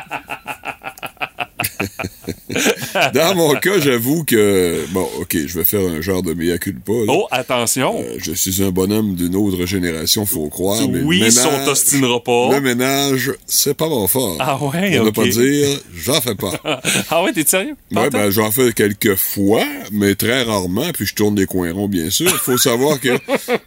Dans 3.14 3.34
mon 3.34 3.54
cas, 3.54 3.78
j'avoue 3.80 4.24
que, 4.24 4.84
bon, 4.90 5.06
ok, 5.20 5.36
je 5.46 5.58
vais 5.58 5.64
faire 5.64 5.80
un 5.80 6.00
genre 6.00 6.22
de 6.22 6.34
mea 6.34 6.58
culpa. 6.58 6.92
là. 6.92 7.04
Oh, 7.08 7.26
attention! 7.30 8.00
Euh, 8.00 8.14
je 8.18 8.32
suis 8.32 8.62
un 8.62 8.70
bonhomme 8.70 9.14
d'une 9.14 9.36
autre 9.36 9.66
génération, 9.66 10.24
faut 10.26 10.48
croire. 10.48 10.80
mais 10.88 11.00
oui, 11.00 11.20
ménage, 11.20 11.44
on 11.46 11.64
t'ostinera 11.64 12.22
pas. 12.22 12.50
Le 12.52 12.60
ménage, 12.60 13.32
c'est 13.46 13.74
pas 13.76 13.88
mon 13.88 14.06
fort. 14.06 14.36
Ah 14.40 14.56
ouais, 14.62 14.98
On 14.98 15.04
ne 15.04 15.08
ok. 15.10 15.14
pas 15.14 15.26
dire, 15.26 15.68
j'en 15.96 16.20
fais 16.20 16.34
pas. 16.34 16.52
ah 17.10 17.22
ouais, 17.22 17.32
t'es 17.32 17.44
sérieux? 17.46 17.76
Ouais, 17.92 18.10
ben, 18.10 18.30
j'en 18.30 18.50
fais 18.50 18.72
quelques 18.72 19.14
fois, 19.16 19.64
mais 19.92 20.14
très 20.14 20.42
rarement, 20.42 20.90
puis 20.94 21.06
je 21.06 21.14
tourne 21.14 21.34
des 21.34 21.46
coins 21.46 21.72
ronds, 21.72 21.88
bien 21.88 22.10
sûr. 22.10 22.30
Il 22.30 22.38
faut 22.38 22.58
savoir 22.58 23.00
que, 23.00 23.08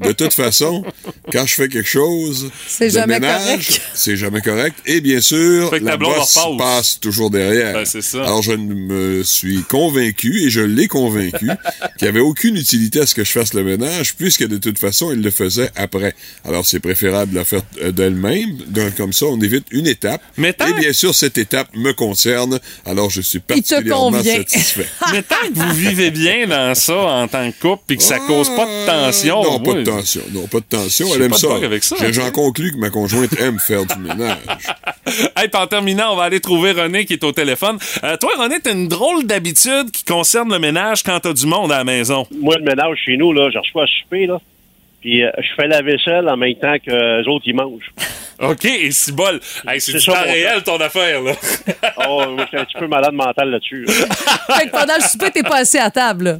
de 0.05 0.11
toute 0.11 0.33
façon, 0.33 0.83
quand 1.31 1.45
je 1.45 1.53
fais 1.53 1.67
quelque 1.67 1.87
chose, 1.89 2.49
C'est 2.67 2.89
jamais 2.89 3.19
ménage, 3.19 3.45
correct. 3.67 3.81
c'est 3.93 4.17
jamais 4.17 4.41
correct. 4.41 4.75
Et 4.85 5.01
bien 5.01 5.21
sûr, 5.21 5.69
Fait 5.69 5.79
la 5.79 5.97
bosse 5.97 6.37
passe 6.57 6.99
toujours 6.99 7.29
derrière. 7.29 7.80
C'est 7.85 8.01
ça. 8.01 8.23
Alors, 8.23 8.41
je 8.41 8.53
me 8.53 9.23
suis 9.23 9.63
convaincu, 9.63 10.41
et 10.43 10.49
je 10.49 10.61
l'ai 10.61 10.87
convaincu, 10.87 11.47
qu'il 11.97 12.03
n'y 12.03 12.07
avait 12.07 12.19
aucune 12.19 12.55
utilité 12.57 12.99
à 13.01 13.05
ce 13.05 13.15
que 13.15 13.23
je 13.23 13.31
fasse 13.31 13.53
le 13.53 13.63
ménage, 13.63 14.15
puisque 14.15 14.45
de 14.47 14.57
toute 14.57 14.79
façon, 14.79 15.11
il 15.11 15.21
le 15.21 15.31
faisait 15.31 15.69
après. 15.75 16.13
Alors, 16.45 16.65
c'est 16.65 16.79
préférable 16.79 17.31
de 17.31 17.37
la 17.37 17.45
faire 17.45 17.61
euh, 17.81 17.91
d'elle-même. 17.91 18.57
Donc, 18.67 18.95
comme 18.95 19.13
ça, 19.13 19.25
on 19.27 19.39
évite 19.41 19.65
une 19.71 19.87
étape. 19.87 20.21
Mais 20.37 20.53
tant- 20.53 20.67
Et 20.67 20.73
bien 20.79 20.93
sûr, 20.93 21.13
cette 21.15 21.37
étape 21.37 21.69
me 21.75 21.91
concerne. 21.93 22.59
Alors, 22.85 23.09
je 23.09 23.21
suis 23.21 23.39
Il 23.39 23.41
te 23.41 23.69
particulièrement 23.69 24.11
convient. 24.11 24.37
satisfait. 24.37 24.87
Mais 25.11 25.21
tant 25.23 25.35
que 25.47 25.53
vous 25.59 25.73
vivez 25.73 26.11
bien 26.11 26.47
dans 26.47 26.75
ça 26.75 26.95
en 26.95 27.27
tant 27.27 27.51
que 27.51 27.59
couple 27.59 27.83
puis 27.87 27.97
que 27.97 28.03
ça 28.03 28.19
cause 28.19 28.49
pas 28.49 28.65
de 28.65 28.85
tension. 28.85 29.41
Euh, 29.41 29.49
Non, 29.49 29.59
pas 29.59 29.73
de 29.73 29.83
tension. 29.83 30.21
Non, 30.31 30.47
pas 30.47 30.59
de 30.59 30.65
tension. 30.65 31.07
J'ai 31.07 31.15
Elle 31.15 31.21
aime 31.23 31.33
ça. 31.33 31.47
ça, 31.81 31.95
J'ai- 31.99 32.05
hein. 32.05 32.11
J'en 32.11 32.31
conclus 32.31 32.71
que 32.71 32.77
ma 32.77 32.89
conjointe 32.89 33.33
aime 33.39 33.59
faire 33.59 33.85
du 33.85 33.97
ménage. 33.99 34.37
Hey, 35.35 35.49
en 35.53 35.67
terminant, 35.67 36.13
on 36.13 36.15
va 36.15 36.23
aller 36.23 36.39
trouver 36.39 36.71
René 36.71 37.05
qui 37.05 37.13
est 37.13 37.23
au 37.23 37.31
téléphone. 37.31 37.77
Euh, 38.03 38.17
toi, 38.17 38.31
René, 38.37 38.59
t'as 38.63 38.71
une 38.73 38.87
drôle 38.87 39.25
d'habitude 39.25 39.91
qui 39.91 40.03
concerne 40.03 40.51
le 40.51 40.59
ménage 40.59 41.03
quand 41.03 41.19
t'as 41.19 41.33
du 41.33 41.45
monde 41.47 41.71
à 41.71 41.77
la 41.79 41.83
maison. 41.83 42.27
Moi, 42.39 42.55
le 42.57 42.63
ménage 42.63 42.97
chez 43.05 43.17
nous, 43.17 43.33
là, 43.33 43.49
je 43.51 43.57
reçois 43.57 43.83
à 43.83 43.87
souper, 43.87 44.27
là. 44.27 44.39
Puis 45.01 45.23
euh, 45.23 45.31
je 45.39 45.47
fais 45.55 45.67
la 45.67 45.81
vaisselle 45.81 46.29
en 46.29 46.37
même 46.37 46.53
temps 46.55 46.75
que 46.85 47.21
les 47.21 47.27
autres, 47.27 47.45
ils 47.47 47.55
mangent. 47.55 47.91
OK, 48.39 48.65
et 48.65 48.91
si 48.91 49.11
bol. 49.11 49.39
Hey, 49.67 49.79
c'est 49.81 49.91
C'est 49.91 49.97
du 49.97 49.99
ça, 50.03 50.13
temps 50.13 50.23
réel, 50.23 50.63
ton 50.63 50.77
affaire, 50.77 51.21
là. 51.21 51.33
Oh, 52.07 52.23
moi, 52.29 52.43
je 52.43 52.47
suis 52.49 52.57
un 52.57 52.65
petit 52.65 52.77
peu 52.77 52.87
malade 52.87 53.13
mental 53.13 53.49
là-dessus. 53.49 53.85
là. 53.85 53.93
Fait 54.55 54.65
que 54.67 54.71
pendant 54.71 54.95
le 54.95 55.01
souper, 55.03 55.31
t'es 55.31 55.43
pas 55.43 55.57
assis 55.57 55.77
à 55.79 55.89
table. 55.89 56.23
là. 56.25 56.37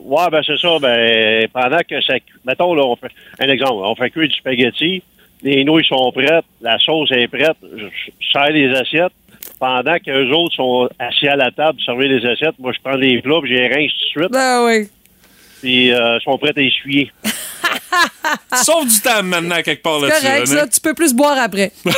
Ouais, 0.00 0.30
ben 0.30 0.42
c'est 0.44 0.58
ça. 0.58 0.78
Ben, 0.80 1.46
pendant 1.52 1.78
que 1.88 2.00
ça... 2.02 2.14
Mettons, 2.44 2.74
là, 2.74 2.82
on 2.84 2.96
fait 2.96 3.10
un 3.38 3.48
exemple. 3.48 3.74
On 3.84 3.94
fait 3.94 4.10
cuire 4.10 4.28
du 4.28 4.34
spaghetti. 4.36 5.02
Les 5.42 5.64
nouilles 5.64 5.84
sont 5.84 6.12
prêtes. 6.12 6.44
La 6.60 6.78
sauce 6.78 7.10
est 7.12 7.28
prête. 7.28 7.56
Je 7.62 7.86
sers 8.32 8.50
les 8.50 8.74
assiettes. 8.76 9.12
Pendant 9.58 9.96
que 9.98 10.10
les 10.10 10.30
autres 10.32 10.54
sont 10.54 10.88
assis 10.98 11.28
à 11.28 11.36
la 11.36 11.50
table, 11.50 11.80
servir 11.84 12.08
les 12.08 12.24
assiettes, 12.28 12.54
moi, 12.58 12.72
je 12.72 12.78
prends 12.82 12.96
les 12.96 13.20
plats 13.22 13.40
puis 13.42 13.50
je 13.50 13.60
les 13.62 13.68
rince 13.68 13.92
tout 13.92 14.04
de 14.18 14.22
suite. 14.22 14.32
Ben 14.32 14.64
oui. 14.66 14.88
Puis 15.60 15.92
euh, 15.92 16.18
ils 16.18 16.22
sont 16.22 16.36
prêts 16.38 16.52
à 16.56 16.60
essuyer. 16.60 17.10
Sauve 18.62 18.86
du 18.88 19.00
temps 19.00 19.22
maintenant, 19.22 19.62
quelque 19.62 19.82
part 19.82 20.00
C'est 20.00 20.08
là-dessus. 20.08 20.26
correct, 20.26 20.48
René. 20.48 20.60
ça. 20.60 20.68
Tu 20.68 20.80
peux 20.80 20.94
plus 20.94 21.14
boire 21.14 21.38
après. 21.38 21.72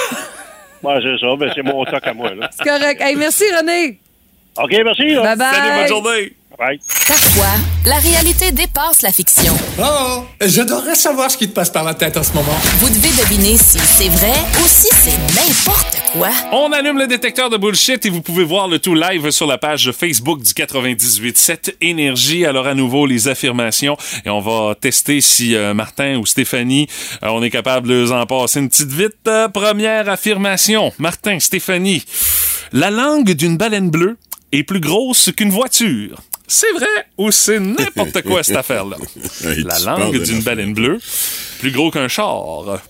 Ouais, 0.83 0.99
c'est 1.03 1.19
ça. 1.19 1.35
Ben, 1.37 1.51
c'est 1.55 1.63
mon 1.63 1.83
toc 1.87 2.07
à 2.07 2.13
moi, 2.13 2.35
là. 2.35 2.51
C'est 2.55 2.63
correct. 2.69 3.01
Hey, 3.01 3.17
merci, 3.17 3.45
René. 3.59 3.99
OK, 4.63 4.71
merci. 4.85 5.15
là. 5.15 5.23
Bye 5.35 5.37
bye. 5.39 5.55
Salut, 5.55 5.79
bonne 5.79 5.89
journée. 5.89 6.33
Bye. 6.59 6.79
Parfois, 7.09 7.61
la 7.85 7.97
réalité 7.99 8.53
dépasse 8.53 9.03
la 9.03 9.13
fiction. 9.13 9.53
Oh, 9.81 10.25
j'adorerais 10.41 10.95
savoir 10.95 11.31
ce 11.31 11.37
qui 11.37 11.49
te 11.49 11.53
passe 11.53 11.71
par 11.71 11.85
la 11.85 11.95
tête 11.95 12.17
en 12.17 12.23
ce 12.23 12.33
moment. 12.33 12.57
Vous 12.79 12.89
devez 12.89 13.11
deviner 13.23 13.57
si 13.57 13.79
c'est 13.79 14.09
vrai 14.09 14.33
ou 14.63 14.67
si 14.67 14.89
c'est 14.93 15.19
n'importe 15.35 16.01
quoi. 16.13 16.29
On 16.53 16.71
allume 16.73 16.99
le 16.99 17.07
détecteur 17.07 17.51
de 17.51 17.57
bullshit 17.57 18.07
et 18.07 18.11
vous 18.11 18.23
pouvez 18.23 18.45
voir 18.45 18.69
le 18.69 18.79
tout 18.79 18.95
live 18.95 19.31
sur 19.31 19.47
la 19.47 19.59
page 19.59 19.91
Facebook 19.93 20.43
du 20.43 20.53
98.7 20.53 21.75
Énergie. 21.81 22.47
Alors 22.47 22.67
à 22.67 22.75
nouveau 22.75 23.07
les 23.07 23.29
affirmations 23.29 23.97
et 24.25 24.31
on 24.31 24.41
va 24.41 24.75
tester 24.75 25.21
si 25.21 25.57
euh, 25.57 25.75
Martin 25.75 26.17
ou 26.17 26.27
Stéphanie, 26.27 26.89
euh, 27.23 27.29
on 27.29 27.43
est 27.43 27.51
capable 27.51 27.89
de 27.89 27.95
les 28.05 28.13
en 28.13 28.27
passer 28.27 28.61
une 28.61 28.69
petite 28.69 28.93
vite. 28.93 29.17
Euh, 29.27 29.49
première 29.49 30.09
affirmation. 30.09 30.93
Martin, 30.99 31.41
Stéphanie, 31.41 32.05
la 32.73 32.91
langue 32.91 33.33
d'une 33.33 33.57
baleine 33.57 33.91
bleue 33.91 34.17
est 34.53 34.63
plus 34.63 34.81
grosse 34.81 35.33
qu'une 35.37 35.51
voiture. 35.51 36.21
C'est 36.47 36.71
vrai 36.73 36.87
ou 37.17 37.31
c'est 37.31 37.59
n'importe 37.59 38.21
quoi 38.23 38.43
cette 38.43 38.57
affaire-là? 38.57 38.97
Hey, 39.45 39.63
La 39.65 39.79
langue 39.79 40.23
d'une 40.23 40.41
baleine 40.43 40.75
bleue, 40.75 40.99
plus 41.59 41.71
gros 41.71 41.91
qu'un 41.91 42.09
char. 42.09 42.35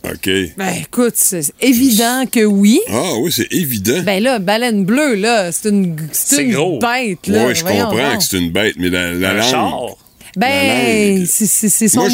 OK. 0.05 0.29
Ben 0.57 0.75
écoute, 0.83 1.15
c'est 1.17 1.53
évident 1.61 2.25
que 2.31 2.45
oui. 2.45 2.81
Ah 2.91 3.13
oui, 3.21 3.31
c'est 3.33 3.53
évident. 3.53 4.03
Ben 4.03 4.23
là, 4.23 4.39
baleine 4.41 4.85
bleue, 4.85 5.15
là, 5.15 5.53
c'est 5.53 5.69
une, 5.69 5.97
c'est 6.13 6.37
C'est 6.37 6.43
une 6.45 6.53
gros. 6.55 6.79
bête, 6.81 7.27
là. 7.29 7.47
oui, 7.47 7.55
je 7.55 7.63
comprends 7.65 7.91
donc. 7.93 8.19
que 8.19 8.25
c'est 8.25 8.39
une 8.39 8.51
bête, 8.51 8.75
mais 8.79 8.91
la, 8.91 9.13
la 9.15 9.31
Un 9.31 9.35
langue... 9.35 9.51
char? 9.51 9.97
Ben, 10.37 11.25
c'est 11.27 11.47
c'est- 11.47 11.69
c'est 11.69 11.89
son. 11.89 12.01
Moi, 12.01 12.09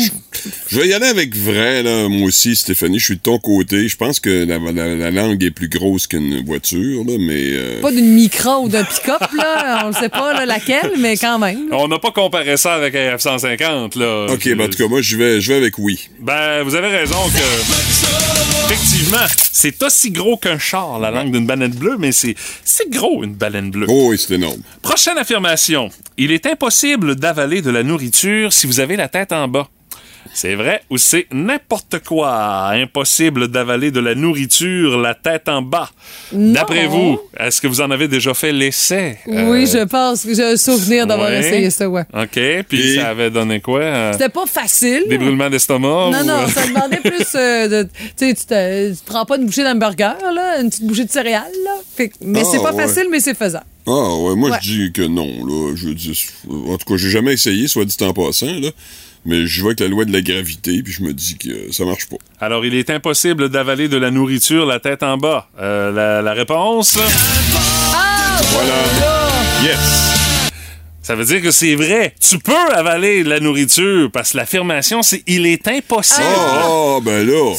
je, 0.70 0.78
vais 0.78 0.88
y 0.88 0.92
aller 0.92 1.06
avec 1.06 1.37
vrai, 1.37 1.83
là, 1.83 2.09
moi 2.09 2.28
aussi, 2.28 2.54
Stéphanie. 2.56 2.98
Je 2.98 3.04
suis 3.04 3.16
de 3.16 3.20
ton 3.20 3.38
côté. 3.38 3.88
Je 3.88 3.96
pense 3.96 4.20
que 4.20 4.44
la, 4.44 4.59
la- 4.59 4.94
la 4.94 5.11
langue 5.11 5.42
est 5.42 5.50
plus 5.50 5.68
grosse 5.68 6.06
qu'une 6.06 6.44
voiture, 6.44 7.04
là, 7.06 7.14
mais... 7.18 7.50
euh, 7.52 7.80
Pas 7.80 7.92
d'une 7.92 8.12
micro 8.14 8.64
ou 8.64 8.68
d'un 8.68 8.85
pick-up, 8.85 9.22
là. 9.37 9.83
On 9.87 9.88
ne 9.88 9.94
sait 9.94 10.09
pas 10.09 10.33
là, 10.35 10.46
laquelle, 10.46 10.92
mais 10.98 11.16
quand 11.16 11.38
même. 11.38 11.68
On 11.72 11.88
n'a 11.88 11.98
pas 11.98 12.11
comparé 12.11 12.56
ça 12.56 12.74
avec 12.74 12.94
un 12.94 13.16
F-150, 13.16 13.98
là. 13.98 14.26
OK, 14.33 14.44
ben, 14.48 14.61
en 14.62 14.68
tout 14.68 14.78
cas, 14.78 14.88
moi, 14.88 15.00
je 15.02 15.16
vais, 15.16 15.40
je 15.40 15.52
vais 15.52 15.59
avec 15.59 15.78
oui. 15.78 16.09
Ben, 16.20 16.62
vous 16.62 16.74
avez 16.74 16.88
raison 16.88 17.16
que. 17.28 18.70
Effectivement, 18.72 19.26
c'est 19.51 19.82
aussi 19.82 20.11
gros 20.12 20.36
qu'un 20.36 20.59
char, 20.59 21.01
la 21.01 21.11
langue 21.11 21.32
d'une 21.32 21.47
baleine 21.47 21.72
bleue, 21.72 21.97
mais 21.99 22.12
c'est 22.12 22.36
c'est 22.64 22.88
gros, 22.88 23.24
une 23.24 23.34
baleine 23.34 23.70
bleue. 23.70 23.86
Oh, 23.88 24.09
oui, 24.11 24.16
c'est 24.18 24.34
énorme. 24.34 24.61
Prochaine 24.80 25.18
affirmation. 25.18 25.90
Il 26.16 26.30
est 26.30 26.47
impossible 26.47 27.16
d'avaler 27.16 27.62
de 27.62 27.70
la 27.70 27.82
nourriture 27.82 28.09
si 28.14 28.66
vous 28.66 28.80
avez 28.80 28.96
la 28.96 29.08
tête 29.08 29.32
en 29.32 29.48
bas. 29.48 29.68
C'est 30.34 30.54
vrai 30.54 30.82
ou 30.90 30.98
c'est 30.98 31.26
n'importe 31.32 32.04
quoi? 32.06 32.68
Impossible 32.72 33.48
d'avaler 33.48 33.90
de 33.90 34.00
la 34.00 34.14
nourriture 34.14 34.98
la 34.98 35.14
tête 35.14 35.48
en 35.48 35.62
bas. 35.62 35.88
Non. 36.32 36.52
D'après 36.52 36.86
vous, 36.86 37.18
est-ce 37.38 37.61
que 37.61 37.66
vous 37.66 37.80
en 37.80 37.90
avez 37.90 38.06
déjà 38.06 38.34
fait 38.34 38.52
l'essai? 38.52 39.18
Oui, 39.26 39.64
Euh, 39.64 39.66
je 39.66 39.84
pense 39.86 40.22
que 40.24 40.34
j'ai 40.34 40.44
un 40.44 40.56
souvenir 40.56 41.06
d'avoir 41.06 41.30
ouais. 41.30 41.40
essayé 41.40 41.70
ça, 41.70 41.88
ouais. 41.88 42.04
OK, 42.12 42.38
puis 42.68 42.96
ça 42.96 43.08
avait 43.08 43.30
donné 43.30 43.61
quoi? 43.61 43.80
euh, 43.80 44.12
C'était 44.12 44.28
pas 44.28 44.46
facile. 44.46 45.04
Des 45.08 45.16
brûlements 45.18 45.48
d'estomac? 45.50 45.88
Non, 45.88 46.20
ou, 46.20 46.24
non, 46.24 46.40
euh, 46.42 46.46
ça 46.48 46.66
demandait 46.66 46.98
plus 46.98 47.26
euh, 47.34 47.68
de. 47.84 47.88
Tu 48.16 48.34
sais, 48.36 48.92
tu 48.94 49.04
prends 49.06 49.24
pas 49.24 49.36
une 49.38 49.46
bouchée 49.46 49.64
d'hamburger, 49.64 50.16
là, 50.34 50.61
une 50.61 50.68
petite 50.68 50.84
bouchée 50.86 51.06
de 51.06 51.11
céréales, 51.11 51.50
là. 51.64 51.72
Fait 51.96 52.11
que- 52.11 52.14
mais 52.20 52.40
Ah, 52.44 52.48
c'est 52.52 52.62
pas 52.62 52.72
ouais. 52.74 52.86
facile, 52.86 53.06
mais 53.11 53.20
c'est 53.20 53.36
faisable. 53.36 53.64
Ah, 53.87 54.14
ouais, 54.16 54.37
moi, 54.37 54.51
Ouais. 54.51 54.59
je 54.62 54.70
dis 54.87 54.93
que 54.93 55.03
non, 55.03 55.26
là. 55.47 55.74
Je 55.74 55.89
dis... 55.91 56.26
En 56.49 56.76
tout 56.76 56.85
cas, 56.87 56.97
j'ai 56.97 57.11
jamais 57.11 57.33
essayé, 57.33 57.66
soit 57.68 57.85
dit 57.85 57.97
en 58.01 58.12
passant, 58.12 58.47
là. 58.47 58.70
Mais 59.26 59.47
je 59.47 59.61
vois 59.62 59.74
que 59.74 59.83
la 59.85 59.91
loi 59.91 60.05
de 60.07 60.12
la 60.12 60.22
gravité, 60.22 60.83
puis 60.83 60.93
je 60.95 61.03
me 61.03 61.12
dis 61.12 61.37
que 61.37 61.70
ça 61.72 61.85
marche 61.85 62.07
pas. 62.09 62.16
Alors, 62.41 62.64
il 62.64 62.74
est 62.74 62.89
impossible 62.89 63.51
d'avaler 63.51 63.89
de 63.89 63.99
la 63.99 64.11
nourriture 64.11 64.64
la 64.64 64.81
tête 64.81 65.03
en 65.03 65.18
bas. 65.18 65.49
Euh, 65.61 65.93
la, 65.93 66.22
la 66.22 66.33
réponse? 66.33 66.97
Voilà. 68.53 68.74
Yes. 69.62 69.78
Ça 71.03 71.14
veut 71.14 71.24
dire 71.24 71.43
que 71.43 71.51
c'est 71.51 71.74
vrai. 71.74 72.14
Tu 72.20 72.39
peux 72.39 72.53
avaler 72.74 73.24
de 73.24 73.28
la 73.28 73.41
nourriture 73.41 74.11
parce 74.12 74.33
que 74.33 74.37
l'affirmation, 74.39 75.03
c'est 75.03 75.22
il 75.26 75.45
est 75.47 75.66
impossible. 75.68 76.22
Ah, 76.26 76.99
ben 77.03 77.26
là. 77.26 77.55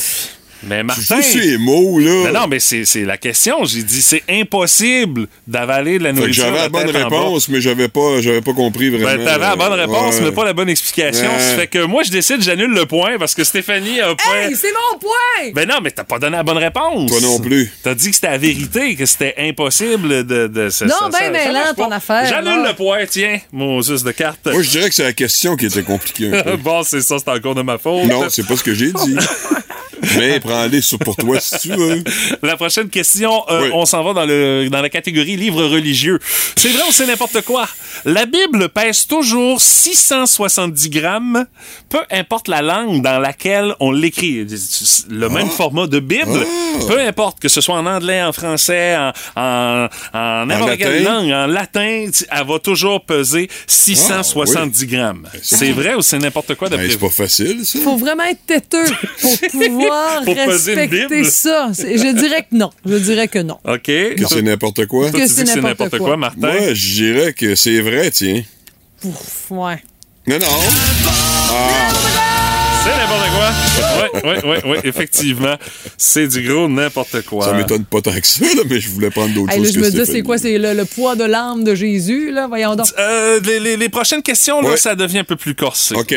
Mais 0.64 0.84
Martin. 0.84 1.18
Tu 1.18 1.24
ces 1.24 1.58
mots, 1.58 2.00
là. 2.00 2.24
Mais 2.26 2.32
non, 2.32 2.48
mais 2.48 2.60
c'est 2.60 2.86
c'est 2.86 3.04
la 3.06 3.18
question. 3.18 3.64
J'ai 3.66 3.84
dit 3.84 4.02
c'est 4.02 4.24
impossible 4.30 5.28
d'avaler 5.48 5.98
de 6.00 6.04
la 6.04 6.14
nourriture. 6.14 6.46
j'avais 6.46 6.58
la 6.60 6.70
bonne 6.70 6.90
réponse, 6.90 7.50
mais 7.50 7.62
j'avais 7.62 7.88
pas, 7.88 8.22
j'avais 8.22 8.42
pas 8.42 8.54
compris 8.54 8.90
vraiment. 8.90 9.06
Ben, 9.06 9.26
t'avais 9.26 9.40
la 9.46 9.56
bonne 9.56 9.74
réponse, 9.74 10.16
Ouais. 10.16 10.22
mais 10.26 10.32
pas 10.32 10.46
la 10.46 10.54
bonne 10.54 10.70
explication. 10.70 11.26
Ouais. 11.30 11.40
Ça 11.40 11.56
fait 11.56 11.68
que 11.68 11.84
moi, 11.86 12.04
je 12.04 12.12
décide, 12.12 12.42
j'annule 12.44 12.72
le 12.74 12.86
point 12.86 13.18
parce 13.18 13.34
que 13.34 13.44
Stéphanie 13.44 14.00
a 14.02 14.14
pas. 14.16 14.24
Hey, 14.36 14.56
c'est 14.56 14.72
mon 14.72 15.00
point! 15.00 15.52
Ben 15.54 15.68
non, 15.68 15.76
mais 15.84 15.92
t'as 15.92 16.04
pas 16.04 16.20
donné 16.20 16.38
la 16.38 16.44
bonne 16.44 16.58
réponse. 16.58 17.10
Toi 17.10 17.22
non 17.22 17.40
plus. 17.40 17.72
T'as 17.84 17.96
dit 17.96 18.10
que 18.10 18.16
c'était 18.16 18.30
la 18.30 18.38
vérité, 18.38 18.96
que 18.96 19.06
c'était 19.06 19.34
impossible 19.40 20.26
de. 20.28 20.48
de 20.48 20.70
ça- 20.70 20.86
Non, 20.86 20.92
ça- 21.00 21.10
ben 21.10 21.12
ça- 21.12 21.26
ça 21.26 21.32
mêlant, 21.32 21.54
marche 21.54 21.76
ton 21.76 21.90
pas. 21.90 21.96
affaire, 21.96 22.26
J'annule 22.30 22.62
là. 22.64 22.70
le 22.70 22.76
point, 22.76 23.06
tiens, 23.10 23.40
mon 23.52 23.82
sus 23.82 24.04
de 24.04 24.12
carte. 24.12 24.40
Moi, 24.46 24.62
je 24.62 24.70
dirais 24.70 24.90
que 24.90 24.96
c'est 24.96 25.04
la 25.04 25.14
question 25.14 25.56
qui 25.56 25.66
était 25.66 25.84
compliquée 25.84 26.30
un 26.34 26.42
peu. 26.44 26.58
bon, 26.58 26.84
c'est 26.84 27.02
ça, 27.02 27.18
c'est 27.18 27.30
encore 27.32 27.56
de 27.56 27.62
ma 27.64 27.78
faute. 27.78 28.06
non, 28.06 28.26
c'est 28.30 28.46
pas 28.46 28.56
ce 28.56 28.64
que 28.64 28.74
j'ai 28.74 28.92
dit. 28.92 29.16
mais 30.18 30.40
prends-les 30.40 30.82
sur- 30.82 31.00
pour 31.00 31.16
toi 31.16 31.40
si 31.40 31.58
tu 31.60 31.76
veux. 31.76 32.04
La 32.44 32.56
prochaine 32.58 32.90
question, 32.90 33.44
euh, 33.50 33.64
Oui. 33.64 33.70
on 33.74 33.86
s'en 33.86 34.04
va 34.04 34.14
dans, 34.14 34.26
le, 34.26 34.68
dans 34.70 34.82
la 34.82 34.90
catégorie 34.90 35.36
livres 35.36 35.64
religieux. 35.66 36.20
C'est 36.56 36.70
vrai 36.70 36.84
ou 36.88 36.92
c'est 36.92 37.06
n'importe 37.08 37.42
quoi? 37.42 37.68
La 38.06 38.26
Bible 38.26 38.70
pèse 38.70 39.06
toujours 39.08 39.62
670 39.62 40.90
grammes, 40.90 41.46
peu 41.90 42.00
importe 42.12 42.48
la 42.48 42.62
langue 42.62 43.02
dans 43.02 43.20
laquelle 43.20 43.76
on 43.80 43.92
l'écrit. 43.92 44.46
Le 45.10 45.30
même 45.30 45.50
format 45.50 45.88
de 45.88 46.00
Bible, 46.00 46.46
peu 46.88 47.00
importe 47.00 47.40
que 47.40 47.50
ce 47.50 47.62
soit 47.62 47.76
en 47.76 47.86
anglais, 47.86 48.22
en 48.24 48.32
français, 48.34 48.96
en, 48.98 49.12
en, 49.36 49.88
en 50.14 50.46
n'importe 50.46 50.78
quelle 50.78 51.04
latin? 51.04 51.22
langue, 51.22 51.32
en 51.32 51.48
latin, 51.48 52.06
elle 52.32 52.48
va 52.48 52.60
toujours 52.60 53.04
peser 53.06 53.50
670 53.68 54.86
grammes. 54.88 55.28
C'est 55.42 55.72
vrai 55.72 55.96
ou 55.96 56.02
c'est 56.02 56.18
n'importe 56.20 56.56
quoi 56.56 56.70
Ben, 56.70 56.78
d'après 56.78 56.92
c'est 56.92 57.00
vous? 57.00 57.08
pas 57.08 57.14
facile, 57.14 57.66
ça. 57.66 57.80
Faut 57.80 57.98
vraiment 57.98 58.24
être 58.24 58.46
têteux 58.46 58.86
pour 59.22 59.38
pouvoir 59.52 59.91
Pour 60.26 60.36
respecter 60.36 61.24
ça. 61.24 61.72
Je 61.78 62.14
dirais 62.14 62.48
que 62.50 62.56
non. 62.56 62.70
Je 62.86 62.96
dirais 62.96 63.28
que 63.28 63.40
non. 63.40 63.58
OK. 63.66 63.84
Que 63.84 64.28
c'est 64.28 64.42
n'importe 64.42 64.86
quoi. 64.86 65.12
Que 65.12 65.28
c'est 65.28 65.44
n'importe 65.44 65.98
quoi. 65.98 66.08
quoi, 66.08 66.18
Martin? 66.18 66.40
Moi, 66.40 66.74
je 66.74 66.94
dirais 66.94 67.34
que 67.34 67.56
c'est 67.56 67.80
vrai, 67.82 68.12
tiens. 68.12 68.44
Pouf, 69.02 69.52
ouais. 69.52 69.84
Non, 70.28 70.38
non. 70.40 70.46
Ah, 71.54 72.41
C'est 72.84 72.98
n'importe 72.98 73.30
quoi. 73.30 73.52
Oui, 74.02 74.22
oui, 74.24 74.38
oui, 74.44 74.58
oui, 74.72 74.78
effectivement. 74.86 75.56
C'est 75.98 76.28
du 76.28 76.42
gros 76.48 76.68
n'importe 76.68 77.22
quoi. 77.26 77.46
ça 77.46 77.54
m'étonne 77.54 77.86
pas 77.86 78.02
tant 78.02 78.12
que 78.20 78.26
ça, 78.26 78.44
là, 78.44 78.62
mais 78.68 78.80
je 78.80 78.90
voulais 78.90 79.12
prendre 79.12 79.34
d'autres 79.36 79.52
Hey, 79.52 79.60
là, 79.60 79.66
choses 79.66 79.76
je 79.76 79.80
que 79.80 79.86
me 79.86 79.92
dis, 80.06 80.12
c'est 80.12 80.22
quoi? 80.24 80.38
C'est 80.40 80.58
le, 80.58 80.74
le 80.74 80.86
poids 80.86 81.16
de 81.16 81.24
l'âme 81.24 81.64
de 81.64 81.76
Jésus, 81.76 82.32
là? 82.32 82.48
Voyons 82.48 82.76
donc. 82.76 82.88
Euh, 82.98 83.40
les, 83.44 83.60
les- 83.60 83.78
les 83.78 83.90
prochaines 83.90 84.24
questions, 84.24 84.62
là, 84.62 84.70
Ouais. 84.70 84.78
ça 84.78 84.96
devient 84.96 85.20
un 85.20 85.24
peu 85.24 85.36
plus 85.36 85.54
corsé. 85.54 85.96
OK. 85.96 86.16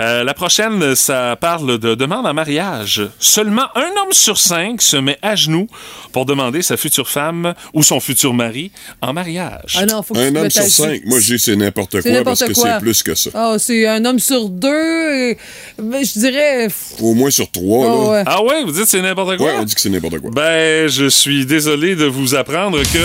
Euh, 0.00 0.22
la 0.22 0.34
prochaine, 0.34 0.94
ça 0.94 1.36
parle 1.40 1.78
de 1.78 1.94
demande 1.96 2.26
en 2.26 2.34
mariage. 2.34 3.02
Seulement 3.18 3.66
un 3.74 3.80
homme 4.02 4.12
sur 4.12 4.38
cinq 4.38 4.82
se 4.82 4.96
met 4.96 5.18
à 5.22 5.34
genoux 5.34 5.66
pour 6.12 6.24
demander 6.24 6.62
sa 6.62 6.76
future 6.76 7.08
femme 7.08 7.54
ou 7.74 7.82
son 7.82 7.98
futur 7.98 8.32
mari 8.32 8.70
en 9.02 9.12
mariage. 9.12 9.76
Ah 9.80 9.86
non, 9.86 10.02
faut 10.02 10.14
que 10.14 10.20
Un 10.20 10.36
homme 10.36 10.50
sur 10.50 10.62
cinq. 10.62 11.02
Moi, 11.04 11.18
je 11.20 11.34
dis 11.34 11.38
c'est 11.42 11.56
n'importe 11.56 12.00
quoi 12.02 12.22
parce 12.22 12.44
que 12.44 12.54
c'est 12.54 12.78
plus 12.80 13.02
que 13.02 13.14
ça. 13.16 13.30
Ah, 13.34 13.56
c'est 13.58 13.86
un 13.88 14.04
homme 14.04 14.20
sur 14.20 14.48
deux. 14.48 15.14
et- 15.30 15.38
je 16.04 16.18
dirais. 16.18 16.68
Au 17.00 17.14
moins 17.14 17.30
sur 17.30 17.50
trois, 17.50 17.86
Oh, 17.86 18.02
là. 18.04 18.10
ouais. 18.10 18.22
Ah 18.26 18.42
ouais, 18.42 18.64
vous 18.64 18.72
dites 18.72 18.86
c'est 18.86 19.00
n'importe 19.02 19.36
quoi? 19.36 19.46
Ouais, 19.46 19.54
on 19.60 19.64
dit 19.64 19.74
que 19.74 19.80
c'est 19.80 19.90
n'importe 19.90 20.18
quoi. 20.20 20.30
Ben, 20.32 20.88
je 20.88 21.06
suis 21.08 21.46
désolé 21.46 21.94
de 21.96 22.04
vous 22.06 22.34
apprendre 22.34 22.80
que 22.82 22.98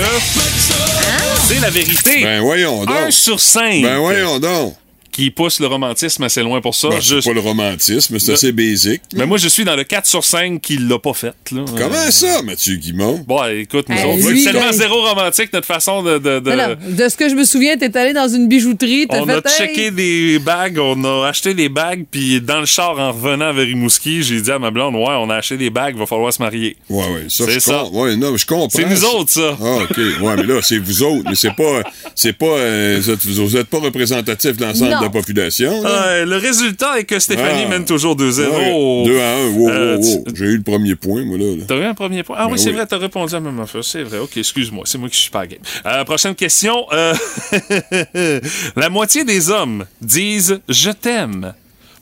c'est 1.48 1.60
la 1.60 1.70
vérité. 1.70 2.24
Ben 2.24 2.42
voyons 2.42 2.86
donc. 2.86 2.96
un 2.96 3.12
sur 3.12 3.40
cinq 3.40 3.82
Ben 3.82 3.98
voyons 3.98 4.40
donc. 4.40 4.76
Qui 5.12 5.30
pousse 5.32 5.60
le 5.60 5.68
romantisme 5.68 6.24
assez 6.24 6.42
loin 6.42 6.62
pour 6.62 6.76
ça. 6.76 6.90
Ben, 6.90 7.00
c'est 7.02 7.24
pas 7.24 7.34
le 7.34 7.40
romantisme, 7.42 8.18
c'est 8.20 8.28
Le- 8.30 8.34
assez 8.34 8.52
basique. 8.52 9.02
Mais 9.16 9.26
moi, 9.26 9.38
je 9.38 9.48
suis 9.48 9.64
dans 9.66 9.76
le 9.76 9.84
4 9.84 10.06
sur 10.06 10.24
5 10.24 10.62
qui 10.62 10.78
l'a 10.78 11.00
pas 11.00 11.14
fait. 11.14 11.34
Là. 11.52 11.66
Comment 11.78 11.96
Euh, 11.96 12.12
ça, 12.12 12.42
Mathieu 12.44 12.76
Guimont? 12.76 13.24
Bon, 13.28 13.44
écoute, 13.46 13.88
nous 13.90 13.96
Hey, 13.96 14.06
autres, 14.06 14.36
c'est 14.36 14.44
tellement 14.46 14.62
ben- 14.62 14.72
zéro 14.74 15.02
romantique 15.02 15.52
notre 15.54 15.68
façon 15.68 16.02
de. 16.04 16.18
de, 16.18 16.40
de- 16.40 16.52
non, 16.52 16.76
de 16.98 17.10
ce 17.10 17.18
que 17.18 17.30
je 17.30 17.36
me 17.36 17.44
souviens, 17.44 17.78
t'es 17.78 17.96
allé 17.98 18.14
dans 18.14 18.28
une 18.28 18.48
bijouterie, 18.48 19.08
t'as 19.10 19.22
on 19.22 19.26
fait. 19.26 19.34
a 19.34 19.38
hey, 19.38 19.58
checké 19.58 19.92
des 19.92 20.40
bagues, 20.40 20.80
on 20.80 21.04
a 21.04 21.28
acheté 21.28 21.54
des 21.54 21.70
bagues, 21.70 22.06
puis 22.10 22.40
dans 22.42 22.60
le 22.60 22.66
char 22.66 22.98
en 23.00 23.12
revenant 23.12 23.54
vers 23.54 23.66
Rimouski, 23.66 24.24
j'ai 24.24 24.42
dit 24.42 24.52
à 24.52 24.60
ma 24.60 24.72
blonde, 24.72 24.96
ouais, 24.96 25.02
on 25.20 25.30
a 25.30 25.36
acheté 25.36 25.58
des 25.58 25.70
bagues, 25.70 25.98
va 25.98 26.06
falloir 26.06 26.32
se 26.34 26.42
marier. 26.42 26.78
Ouais, 26.90 26.98
ouais, 27.08 27.26
ça, 27.30 27.46
C'est 27.46 27.52
je 27.54 27.60
ça. 27.60 27.84
com- 27.92 28.00
Ouais, 28.02 28.16
non, 28.16 28.36
je 28.38 28.46
comprends. 28.46 28.70
C'est 28.72 28.86
nous 28.86 29.04
autres, 29.06 29.32
ça. 29.32 29.58
Ah, 29.62 29.78
OK. 29.84 29.98
Ouais, 29.98 30.36
mais 30.38 30.44
là, 30.44 30.60
c'est 30.62 30.78
vous 30.78 31.04
autres. 31.04 31.24
Mais 31.30 31.36
c'est 31.36 31.54
pas. 31.56 31.84
C'est 32.16 32.34
pas. 32.34 32.46
euh, 32.46 33.00
vous, 33.02 33.10
êtes, 33.10 33.26
vous 33.26 33.58
êtes 33.58 33.68
pas 33.68 33.80
représentatif 33.80 34.58
de 34.58 34.64
l'ensemble. 34.66 34.92
De 35.02 35.06
la 35.06 35.10
population. 35.12 35.72
Euh, 35.86 36.26
le 36.26 36.38
résultat 36.38 37.00
est 37.00 37.04
que 37.04 37.20
Stéphanie 37.20 37.64
Ah. 37.66 37.70
mène 37.70 37.86
toujours 37.86 38.16
2-0. 38.16 38.52
Ouais, 38.52 39.04
Deux 39.06 39.20
à 39.20 39.36
un. 39.36 39.48
Wow, 39.50 39.70
Euh, 39.70 39.96
wow, 39.98 40.02
wow. 40.04 40.24
tu- 40.26 40.36
J'ai 40.36 40.46
eu 40.46 40.58
le 40.58 40.64
premier 40.64 40.96
point, 40.96 41.24
moi, 41.26 41.38
là. 41.38 41.46
là. 41.56 41.64
T'as 41.68 41.78
eu 41.78 41.84
un 41.84 41.94
premier 41.94 42.24
point? 42.24 42.38
Ah 42.40 42.46
Ben 42.48 42.54
oui, 42.54 42.60
c'est 42.60 42.70
oui. 42.70 42.76
vrai, 42.76 42.86
t'as 42.88 42.98
répondu 42.98 43.34
à 43.36 43.40
la 43.40 43.42
même 43.52 43.60
affaire. 43.60 43.84
C'est 43.84 44.04
vrai. 44.04 44.20
OK, 44.20 44.38
excuse-moi. 44.38 44.84
C'est 44.86 44.98
moi 44.98 45.10
qui 45.10 45.18
suis 45.18 45.30
pas 45.32 45.46
game. 45.48 45.60
Euh, 45.86 46.04
prochaine 46.06 46.36
question. 46.36 46.86
La 48.76 48.90
moitié 48.90 49.24
des 49.24 49.50
hommes 49.50 49.86
disent 50.02 50.60
«je 50.70 50.92
t'aime» 50.92 51.54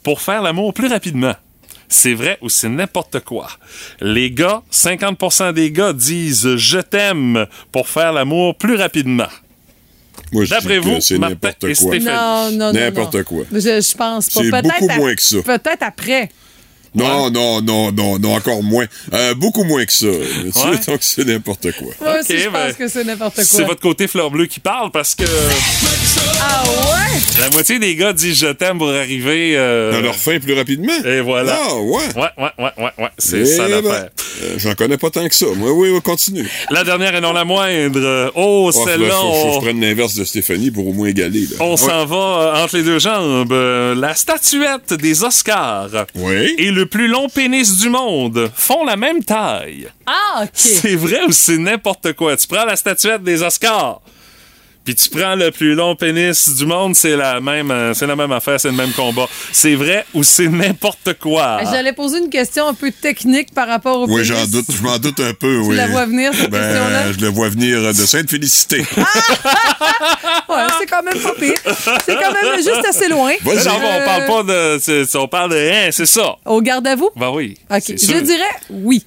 pour 0.03 0.21
faire 0.21 0.41
l'amour 0.41 0.73
plus 0.73 0.87
rapidement. 0.87 1.33
C'est 1.91 2.13
vrai 2.13 2.37
ou 2.41 2.49
c'est 2.49 2.69
n'importe 2.69 3.19
quoi? 3.21 3.47
Les 3.99 4.29
gars, 4.31 4.61
50% 4.71 5.53
des 5.53 5.71
gars 5.71 5.93
disent 5.93 6.55
«je 6.55 6.79
t'aime» 6.79 7.47
pour 7.71 7.87
faire 7.89 8.13
l'amour 8.13 8.55
plus 8.55 8.75
rapidement. 8.75 9.27
Moi, 10.31 10.45
je 10.45 10.49
D'après 10.51 10.79
dis 10.79 10.85
que 10.85 10.89
vous, 10.95 11.01
c'est 11.01 11.17
Martin 11.17 11.35
n'importe 11.35 11.63
et 11.63 11.73
quoi. 11.75 11.93
Stéphanie. 11.93 12.05
Non, 12.05 12.51
non, 12.51 12.57
non. 12.57 12.73
N'importe 12.73 13.15
non. 13.15 13.23
quoi. 13.23 13.43
Je, 13.51 13.59
je 13.59 13.95
pense 13.97 14.29
pas. 14.29 14.41
C'est 14.43 14.49
Peut-être 14.49 14.63
beaucoup 14.79 14.91
à- 14.91 14.95
moins 14.97 15.15
que 15.15 15.21
ça. 15.21 15.37
Peut-être 15.43 15.81
après. 15.83 16.29
Non, 16.95 17.29
non, 17.29 17.61
non, 17.61 17.91
non, 17.91 18.17
non, 18.17 18.33
encore 18.35 18.63
moins. 18.63 18.85
Euh, 19.13 19.35
beaucoup 19.35 19.63
moins 19.63 19.85
que 19.85 19.93
ça. 19.93 20.07
Tu 20.07 20.51
sais, 20.51 20.59
Ouais. 20.69 20.79
Donc, 20.87 20.97
c'est 21.01 21.23
n'importe 21.23 21.71
quoi. 21.73 21.87
Moi 22.01 22.13
Ok, 22.13 22.19
aussi, 22.21 22.39
je 22.39 22.49
ben, 22.49 22.65
pense 22.67 22.73
que 22.77 22.87
c'est 22.87 23.03
n'importe 23.03 23.41
C'est 23.43 23.57
quoi. 23.57 23.65
votre 23.67 23.81
côté 23.81 24.07
fleur 24.07 24.31
bleue 24.31 24.47
qui 24.47 24.59
parle 24.59 24.89
parce 24.91 25.13
que 25.13 25.23
Ah 26.41 26.63
ouais? 26.63 27.19
la 27.41 27.49
moitié 27.51 27.79
des 27.79 27.95
gars 27.95 28.13
disent 28.13 28.37
«je 28.39 28.47
t'aime» 28.47 28.77
pour 28.79 28.89
arriver... 28.89 29.53
euh, 29.55 29.91
Dans 29.93 30.01
leur 30.01 30.15
fin 30.15 30.39
plus 30.39 30.53
rapidement. 30.53 30.93
Et 31.05 31.21
voilà. 31.21 31.57
Ah, 31.69 31.75
ouais. 31.75 32.03
Ouais, 32.15 32.21
ouais, 32.37 32.49
ouais, 32.57 32.71
ouais, 32.77 32.89
ouais. 32.97 33.09
C'est 33.17 33.39
Eh 33.39 33.45
ça 33.45 33.67
ben, 33.67 33.81
l'affaire. 33.81 34.09
euh, 34.43 34.53
J'en 34.57 34.73
connais 34.75 34.97
pas 34.97 35.09
tant 35.09 35.27
que 35.27 35.33
ça. 35.35 35.45
Moi, 35.55 35.71
oui, 35.71 35.89
oui, 35.89 36.01
continue. 36.01 36.47
La 36.69 36.83
dernière 36.83 37.15
et 37.15 37.21
non 37.21 37.31
la 37.33 37.45
moindre. 37.45 38.31
Oh, 38.35 38.69
Ah, 38.69 38.73
faut- 38.73 38.85
celle-là, 38.85 39.09
faut, 39.15 39.21
faut 39.33 39.45
que 39.47 39.51
je 39.53 39.57
on, 39.57 39.61
prenne 39.61 39.81
l'inverse 39.81 40.15
de 40.15 40.23
Stéphanie 40.25 40.69
pour 40.71 40.87
au 40.87 40.93
moins 40.93 41.07
égaler. 41.07 41.41
Là. 41.41 41.57
on 41.61 41.71
Ouais. 41.71 41.77
s'en 41.77 42.05
va 42.05 42.15
euh, 42.57 42.63
entre 42.63 42.77
les 42.77 42.83
deux 42.83 42.99
jambes. 42.99 43.51
Euh, 43.53 43.95
La 43.95 44.15
statuette 44.15 44.93
des 44.93 45.23
Oscars 45.23 45.89
Oui. 46.15 46.55
et 46.57 46.71
le 46.71 46.85
plus 46.85 47.07
long 47.07 47.29
pénis 47.29 47.77
du 47.77 47.89
monde 47.89 48.51
font 48.55 48.85
la 48.85 48.97
même 48.97 49.23
taille. 49.23 49.87
Ah, 50.05 50.43
OK. 50.43 50.49
C'est 50.53 50.95
vrai 50.95 51.21
ou 51.27 51.31
c'est 51.31 51.57
n'importe 51.57 52.13
quoi? 52.13 52.35
Tu 52.37 52.47
prends 52.47 52.65
la 52.65 52.75
statuette 52.75 53.23
des 53.23 53.41
Oscars, 53.43 54.01
puis 54.89 54.95
tu 54.95 55.09
prends 55.11 55.35
le 55.35 55.51
plus 55.51 55.75
long 55.75 55.95
pénis 55.95 56.49
du 56.55 56.65
monde, 56.65 56.95
c'est 56.95 57.15
la 57.15 57.39
même, 57.39 57.69
euh, 57.69 57.93
c'est 57.93 58.07
la 58.07 58.15
même 58.15 58.31
affaire, 58.31 58.59
c'est 58.59 58.69
le 58.69 58.73
même 58.73 58.91
combat. 58.91 59.27
C'est 59.51 59.75
vrai 59.75 60.03
ou 60.15 60.23
c'est 60.23 60.47
n'importe 60.47 61.13
quoi? 61.19 61.59
J'allais 61.63 61.93
poser 61.93 62.17
une 62.17 62.29
question 62.31 62.67
un 62.67 62.73
peu 62.73 62.91
technique 62.91 63.53
par 63.53 63.67
rapport 63.67 63.99
au 63.99 64.07
Oui, 64.07 64.23
pénis. 64.23 64.27
j'en 64.29 64.47
doute, 64.47 64.65
je 64.75 64.81
m'en 64.81 64.97
doute 64.97 65.19
un 65.19 65.33
peu, 65.35 65.57
oui. 65.59 65.75
la 65.75 65.85
vois 65.85 66.07
venir, 66.07 66.33
cette 66.33 66.49
Ben, 66.49 66.57
question-là? 66.59 67.11
Je 67.11 67.23
la 67.23 67.29
vois 67.29 67.49
venir 67.49 67.81
de 67.83 67.93
Sainte-Félicité. 67.93 68.83
Ouais, 70.49 70.65
c'est 70.79 70.87
quand 70.87 71.03
même 71.03 71.21
pas 71.21 71.33
pire. 71.33 71.53
C'est 72.05 72.15
quand 72.15 72.31
même 72.33 72.55
juste 72.57 72.85
assez 72.87 73.07
loin. 73.07 73.31
Non, 73.45 73.51
on 73.75 74.05
parle 74.05 74.25
pas 74.25 74.43
de, 74.43 75.17
on 75.17 75.27
parle 75.27 75.51
de 75.51 75.55
rien, 75.57 75.89
c'est 75.91 76.07
ça. 76.07 76.37
Au 76.45 76.59
garde 76.61 76.87
à 76.87 76.95
vous? 76.95 77.11
Ben 77.15 77.29
oui. 77.29 77.55
OK. 77.69 77.83
Je 77.87 77.97
sûr. 77.97 78.21
dirais 78.23 78.49
oui. 78.71 79.05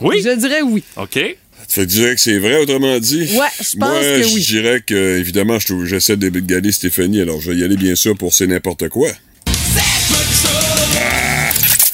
Oui? 0.00 0.20
Je 0.24 0.30
dirais 0.30 0.62
oui. 0.62 0.82
OK. 0.96 1.36
Fait 1.70 1.82
que 1.82 1.86
dirais 1.92 2.14
que 2.16 2.20
c'est 2.20 2.38
vrai, 2.38 2.56
autrement 2.60 2.98
dit? 2.98 3.20
Ouais, 3.36 3.46
je 3.60 3.76
pense 3.76 3.76
Moi, 3.76 4.00
que 4.00 4.24
oui. 4.24 4.42
je 4.42 4.52
dirais 4.58 4.82
que, 4.84 5.18
évidemment, 5.18 5.60
je 5.60 5.84
j'essaie 5.84 6.16
d'égaler 6.16 6.72
Stéphanie, 6.72 7.20
alors 7.20 7.40
je 7.40 7.52
vais 7.52 7.58
y 7.58 7.62
aller 7.62 7.76
bien 7.76 7.94
sûr 7.94 8.16
pour 8.16 8.34
c'est 8.34 8.48
n'importe 8.48 8.88
quoi. 8.88 9.08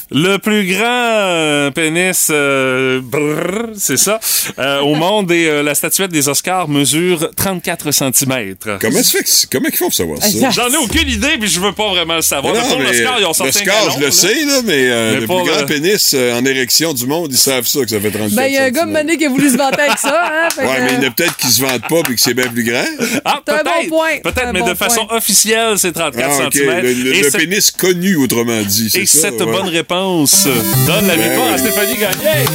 Le 0.09 0.37
plus 0.37 0.65
grand 0.73 0.85
euh, 0.85 1.69
pénis, 1.71 2.27
euh, 2.31 3.01
brrr, 3.03 3.71
c'est 3.77 3.97
ça, 3.97 4.19
euh, 4.57 4.79
au 4.79 4.95
monde 4.95 5.29
et 5.33 5.47
euh, 5.47 5.63
la 5.63 5.75
statuette 5.75 6.11
des 6.11 6.29
Oscars 6.29 6.69
mesure 6.69 7.29
34 7.35 7.91
cm. 7.91 8.55
Comment, 8.79 9.03
ça 9.03 9.17
fait 9.17 9.23
que- 9.25 9.29
comment 9.51 9.67
ils 9.69 9.75
font 9.75 9.85
pour 9.87 9.93
savoir 9.93 10.23
ça? 10.23 10.49
J'en 10.49 10.69
ai 10.71 10.77
aucune 10.77 11.09
idée, 11.09 11.37
puis 11.37 11.49
je 11.49 11.59
veux 11.59 11.73
pas 11.73 11.89
vraiment 11.89 12.15
le 12.15 12.21
savoir. 12.21 12.53
Non, 12.53 12.61
Mais 12.79 12.85
l'Oscar, 12.85 13.19
ils 13.19 13.25
ont 13.25 13.33
sorti 13.33 13.65
l'Oscar, 13.65 13.91
je 13.95 13.99
le 13.99 14.05
là. 14.05 14.11
sais, 14.13 14.45
là, 14.45 14.61
mais, 14.63 14.73
euh, 14.89 15.13
Mais 15.15 15.19
le 15.19 15.27
plus 15.27 15.43
grand 15.51 15.65
pénis 15.65 16.11
euh, 16.13 16.39
en 16.39 16.45
érection 16.45 16.93
du 16.93 17.05
monde, 17.05 17.27
ils 17.31 17.37
savent 17.37 17.67
ça, 17.67 17.81
que 17.81 17.89
ça 17.89 17.99
fait 17.99 18.11
34 18.11 18.33
Ben, 18.35 18.45
il 18.47 18.53
y 18.53 18.57
a 18.57 18.63
un 18.63 18.71
gars. 18.71 18.85
Mané 18.85 19.17
qui 19.17 19.25
a 19.25 19.29
voulu 19.29 19.49
se 19.49 19.57
vanter 19.57 19.81
avec 19.81 19.97
ça. 19.99 20.21
Hein? 20.23 20.47
Ouais, 20.57 20.63
que- 20.77 20.81
mais 20.83 20.91
il 20.99 21.03
y 21.03 21.05
en 21.05 21.09
a 21.09 21.11
peut-être 21.11 21.35
qui 21.35 21.47
se 21.47 21.61
vendent 21.61 21.81
pas 21.89 22.01
puis 22.03 22.15
que 22.15 22.21
c'est 22.21 22.33
bien 22.33 22.47
plus 22.47 22.63
grand. 22.63 22.85
Ah, 23.25 23.41
C'est 23.45 23.53
un 23.53 23.57
peut-être. 23.57 23.89
bon 23.89 23.97
point. 23.97 24.19
Peut-être, 24.23 24.53
mais 24.53 24.59
bon 24.61 24.69
de 24.69 24.73
façon 24.75 25.05
point. 25.05 25.17
officielle, 25.17 25.77
c'est 25.77 25.91
34 25.91 26.29
Ah, 26.31 26.49
cm. 26.49 26.81
Le, 26.81 26.93
le- 26.93 27.13
et 27.13 27.21
le 27.23 27.29
cette- 27.29 27.41
pénis 27.41 27.71
connu, 27.71 28.15
autrement 28.15 28.61
dit. 28.61 28.89
c'est 28.89 29.01
et 29.01 29.05
ça, 29.05 29.19
cette 29.31 29.41
ouais. 29.41 29.45
bonne 29.51 29.67
réponse 29.67 29.96
donne 30.01 31.07
la 31.07 31.15
Ben 31.15 31.23
victoire 31.27 31.53
à. 31.53 31.57
Stéphanie 31.57 31.95
Gagné. 31.95 32.45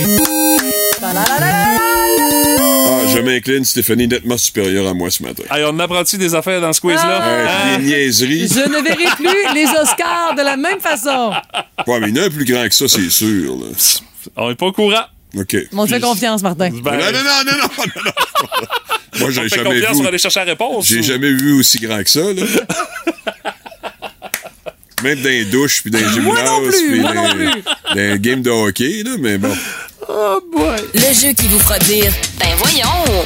Ah, 1.04 3.00
je 3.12 3.18
m'incline, 3.18 3.64
Stéphanie, 3.64 4.06
nettement 4.06 4.36
supérieure 4.38 4.86
à 4.86 4.94
moi 4.94 5.10
ce 5.10 5.22
matin. 5.22 5.42
Hey, 5.50 5.64
on 5.66 5.78
apprend-tu 5.78 6.18
des 6.18 6.34
affaires 6.34 6.60
dans 6.60 6.72
ce 6.72 6.80
quiz-là? 6.80 7.18
Ouais, 7.18 7.48
Hein? 7.48 7.78
Des 7.78 7.84
niaiseries. 7.84 8.48
Je 8.48 8.68
ne 8.68 8.82
verrai 8.82 9.06
plus 9.16 9.54
les 9.54 9.66
Oscars 9.66 10.34
de 10.36 10.42
la 10.42 10.56
même 10.56 10.80
façon. 10.80 11.32
Ouais, 11.86 12.00
mais 12.00 12.08
il 12.10 12.16
y 12.16 12.20
en 12.20 12.22
a 12.22 12.26
un 12.26 12.30
plus 12.30 12.44
grand 12.44 12.68
que 12.68 12.74
ça, 12.74 12.86
c'est 12.88 13.10
sûr. 13.10 13.56
là. 13.56 13.66
On 14.36 14.50
est 14.50 14.54
pas 14.54 14.66
au 14.66 14.72
courant. 14.72 15.02
OK. 15.36 15.56
On 15.72 15.86
te 15.86 15.90
fait 15.94 16.00
confiance, 16.00 16.42
Martin. 16.42 16.70
Ben, 16.70 16.92
Non, 16.92 16.98
non, 16.98 17.12
non, 17.12 17.22
non, 17.44 17.52
non, 17.52 17.58
non, 17.78 18.02
non. 18.04 18.12
Moi, 19.18 19.28
on 19.28 19.30
j'ai 19.30 19.42
fait 19.42 19.48
jamais 19.56 19.70
confiance, 19.70 19.90
on 19.92 19.96
vu. 19.96 20.02
va 20.02 20.08
aller 20.08 20.18
chercher 20.18 20.40
la 20.40 20.46
réponse. 20.46 20.86
J'ai 20.86 21.00
ou- 21.00 21.02
jamais 21.02 21.32
vu 21.32 21.52
aussi 21.58 21.78
grand 21.78 22.02
que 22.02 22.10
ça, 22.10 22.20
là. 22.20 22.42
Même 25.02 25.20
dans 25.20 25.28
les 25.28 25.44
douches, 25.44 25.82
puis 25.82 25.90
dans 25.90 25.98
les 25.98 26.04
gymnases, 26.08 26.24
Moi 26.24 26.42
non 26.44 26.60
plus, 26.68 26.88
puis 26.90 27.00
moi 27.00 27.12
dans, 27.14 27.22
non 27.24 27.34
plus. 27.34 27.62
dans 27.94 28.12
les 28.12 28.18
games 28.20 28.42
de 28.42 28.50
hockey, 28.50 29.02
là, 29.04 29.10
mais 29.18 29.38
bon. 29.38 29.54
Oh 30.08 30.40
boy. 30.52 30.76
Le 30.94 31.12
jeu 31.14 31.32
qui 31.32 31.48
vous 31.48 31.58
fera 31.58 31.78
dire 31.80 32.12
Ben 32.38 32.48
voyons! 32.58 33.24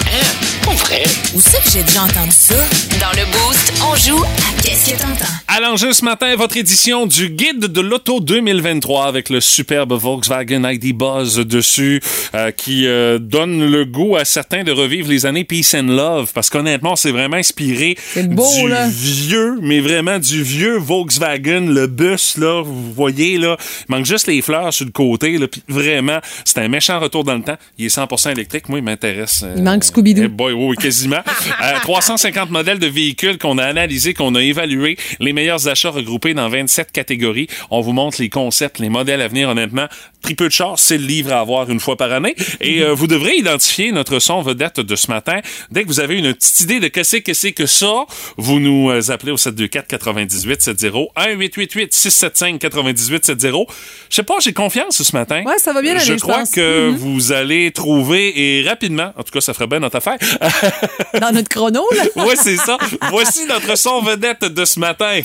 Pas 0.67 0.73
vrai. 0.75 1.03
Où 1.35 1.41
c'est 1.41 1.63
que 1.63 1.71
j'ai 1.71 1.83
déjà 1.85 2.03
entendu 2.03 2.33
ça? 2.33 2.55
Dans 3.01 3.13
le 3.19 3.25
Boost, 3.31 3.73
on 3.89 3.95
joue 3.95 4.23
à 4.25 4.63
Qu'est-ce 4.63 4.91
que 4.91 4.99
t'entends? 4.99 5.31
À 5.47 5.61
l'enjeu 5.61 5.93
ce 5.93 6.05
matin, 6.05 6.35
votre 6.35 6.57
édition 6.57 7.07
du 7.07 7.29
guide 7.31 7.61
de 7.67 7.81
l'auto 7.81 8.19
2023 8.21 9.07
avec 9.07 9.31
le 9.31 9.41
superbe 9.41 9.93
Volkswagen 9.93 10.69
ID 10.69 10.93
Buzz 10.97 11.37
dessus 11.39 12.01
euh, 12.35 12.51
qui 12.51 12.87
euh, 12.89 13.19
donne 13.21 13.71
le 13.71 13.85
goût 13.85 14.17
à 14.17 14.25
certains 14.25 14.65
de 14.65 14.73
revivre 14.73 15.09
les 15.09 15.25
années 15.25 15.45
Peace 15.45 15.75
and 15.75 15.85
Love 15.87 16.33
parce 16.35 16.51
qu'honnêtement, 16.51 16.97
c'est 16.97 17.13
vraiment 17.13 17.37
inspiré 17.37 17.97
beau, 18.17 18.45
du 18.63 18.69
là. 18.69 18.89
vieux, 18.89 19.59
mais 19.63 19.79
vraiment 19.81 20.19
du 20.19 20.43
vieux 20.43 20.79
Volkswagen, 20.79 21.67
le 21.69 21.87
bus 21.87 22.39
là, 22.39 22.63
vous 22.63 22.93
voyez 22.93 23.39
là, 23.39 23.57
il 23.89 23.93
manque 23.95 24.05
juste 24.07 24.27
les 24.27 24.43
fleurs 24.43 24.73
sur 24.75 24.85
le 24.85 24.91
côté 24.93 25.39
là, 25.39 25.47
puis 25.47 25.63
vraiment, 25.69 26.19
c'est 26.45 26.59
un 26.59 26.69
méchant 26.69 26.99
retour 26.99 27.23
dans 27.23 27.35
le 27.35 27.43
temps. 27.43 27.57
Il 27.79 27.87
est 27.87 27.97
100% 27.97 28.33
électrique, 28.33 28.69
moi 28.69 28.79
il 28.79 28.85
m'intéresse. 28.85 29.43
euh, 29.45 29.55
Il 29.57 29.63
manque 29.63 29.85
Scooby-Doo. 29.85 30.23
eh 30.25 30.29
boy, 30.29 30.53
oui, 30.57 30.77
quasiment. 30.77 31.21
Euh, 31.63 31.73
350 31.83 32.51
modèles 32.51 32.79
de 32.79 32.87
véhicules 32.87 33.39
qu'on 33.39 33.57
a 33.59 33.65
analysés, 33.65 34.13
qu'on 34.15 34.35
a 34.35 34.43
évalués, 34.43 34.97
les 35.21 35.33
meilleurs 35.33 35.69
achats 35.69 35.91
regroupés 35.91 36.35
dans 36.35 36.49
27 36.49 36.93
catégories. 36.93 37.47
On 37.71 37.81
vous 37.81 37.93
montre 37.93 38.21
les 38.21 38.29
concepts, 38.29 38.79
les 38.79 38.89
modèles 38.91 39.23
à 39.23 39.29
venir, 39.29 39.49
honnêtement. 39.49 39.87
Très 40.23 40.35
peu 40.35 40.47
de 40.49 40.53
chars, 40.53 40.79
c'est 40.79 40.99
le 40.99 41.07
livre 41.07 41.33
à 41.33 41.41
avoir 41.41 41.71
une 41.71 41.81
fois 41.81 41.97
par 41.97 42.13
année. 42.13 42.35
Et 42.61 42.83
euh, 42.83 42.93
vous 42.93 43.07
devrez 43.07 43.37
identifier 43.37 43.91
notre 43.93 44.19
son 44.19 44.43
vedette 44.43 44.81
de 44.81 44.97
ce 44.97 45.11
matin. 45.11 45.41
Dès 45.71 45.83
que 45.85 45.89
vous 45.89 46.01
avez 46.01 46.19
une 46.19 46.35
petite 46.35 46.61
idée 46.61 46.81
de 46.81 46.89
que 46.89 47.03
c'est 47.05 47.23
que 47.23 47.33
c'est 47.33 47.53
que 47.53 47.67
ça, 47.67 48.05
vous 48.37 48.61
nous 48.61 48.91
euh, 48.91 49.11
appelez 49.11 49.33
au 49.33 49.37
724 49.37 49.87
98 49.87 50.61
70 50.63 51.09
1 51.17 51.27
888 51.33 51.95
675 51.95 52.59
98 52.59 53.25
70. 53.25 53.67
Je 54.11 54.15
sais 54.17 54.23
pas, 54.23 54.35
j'ai 54.41 54.53
confiance 54.53 55.03
ce 55.03 55.17
matin. 55.17 55.43
Ouais, 55.47 55.59
ça 55.59 55.73
va 55.73 55.81
bien 55.81 55.93
aller, 55.93 56.05
Je 56.05 56.15
crois 56.15 56.45
que 56.47 56.91
Mhm. 56.91 56.97
vous 56.97 57.33
allez 57.33 57.71
trouver 57.71 58.33
et 58.61 58.69
rapidement, 58.69 59.13
en 59.17 59.23
tout 59.23 59.31
cas, 59.33 59.41
ça 59.41 59.55
ferait 59.55 59.67
bien 59.67 59.81
notre 59.81 59.97
affaire. 59.97 60.19
Dans 61.21 61.33
notre 61.33 61.49
chrono, 61.49 61.85
là. 61.95 62.05
oui, 62.25 62.35
c'est 62.37 62.57
ça. 62.57 62.79
Voici 63.11 63.47
notre 63.47 63.77
son 63.77 64.03
vedette 64.03 64.45
de 64.45 64.65
ce 64.65 64.79
matin. 64.79 65.21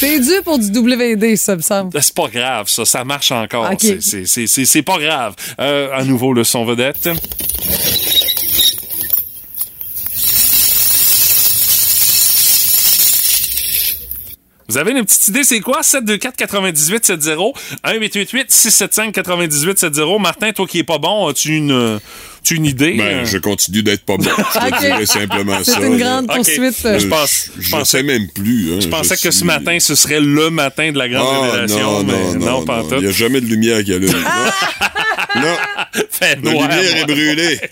C'est 0.00 0.18
dû 0.18 0.42
pour 0.44 0.58
du 0.58 0.70
WD, 0.70 1.36
ça 1.36 1.56
me 1.56 1.60
semble. 1.60 2.02
C'est 2.02 2.14
pas 2.14 2.28
grave, 2.28 2.68
ça. 2.68 2.86
Ça 2.86 3.04
marche 3.04 3.32
encore. 3.32 3.70
C'est 3.78 4.82
pas 4.82 4.98
grave. 4.98 5.34
Euh, 5.60 5.90
à 5.94 6.04
nouveau, 6.04 6.32
le 6.32 6.44
son 6.44 6.64
vedette. 6.64 7.10
Vous 14.70 14.78
avez 14.78 14.92
une 14.92 15.04
petite 15.04 15.26
idée, 15.28 15.42
c'est 15.42 15.58
quoi? 15.60 15.82
724 15.82 16.36
98 16.36 17.04
70 17.06 17.28
1888 17.84 18.50
675 18.52 19.12
98 19.12 19.78
70 19.80 20.18
Martin, 20.20 20.52
toi 20.52 20.66
qui 20.66 20.78
es 20.78 20.84
pas 20.84 20.98
bon, 20.98 21.26
as-tu 21.28 21.56
une, 21.56 21.98
as-tu 22.42 22.54
une 22.54 22.66
idée? 22.66 22.94
Ben, 22.96 23.24
je 23.24 23.38
continue 23.38 23.82
d'être 23.82 24.04
pas 24.04 24.16
bon. 24.16 24.22
Je 24.24 24.70
te 24.70 24.80
dirais 24.80 25.06
simplement 25.06 25.58
C'est 25.64 25.72
ça. 25.72 25.80
une 25.80 25.98
là. 25.98 26.04
grande 26.04 26.26
poursuite. 26.28 26.76
Je 26.84 26.98
Je, 27.00 27.06
pense- 27.08 27.50
je, 27.58 27.62
je 27.62 27.70
pensais- 27.70 27.98
sais 27.98 28.02
même 28.04 28.28
plus. 28.32 28.72
hein. 28.74 28.78
Je 28.80 28.86
pensais 28.86 29.16
que 29.16 29.30
ce 29.32 29.44
matin, 29.44 29.78
ce 29.80 29.96
serait 29.96 30.20
le 30.20 30.50
matin 30.50 30.92
de 30.92 30.98
la 30.98 31.08
grande 31.08 31.26
Ah, 31.28 31.50
révélation, 31.50 31.90
non, 31.90 32.04
mais 32.04 32.12
non, 32.12 32.46
non, 32.46 32.46
non, 32.60 32.64
pas. 32.64 32.84
Il 32.92 32.98
n'y 32.98 33.06
a 33.08 33.10
jamais 33.10 33.40
de 33.40 33.46
lumière 33.46 33.82
qui 33.82 33.92
allume. 33.92 34.12
Non, 34.12 35.42
non, 35.42 35.56
Fait 36.10 36.38
la 36.44 36.52
noir, 36.52 36.68
lumière 36.68 36.96
est 36.96 37.04
brûlée. 37.06 37.60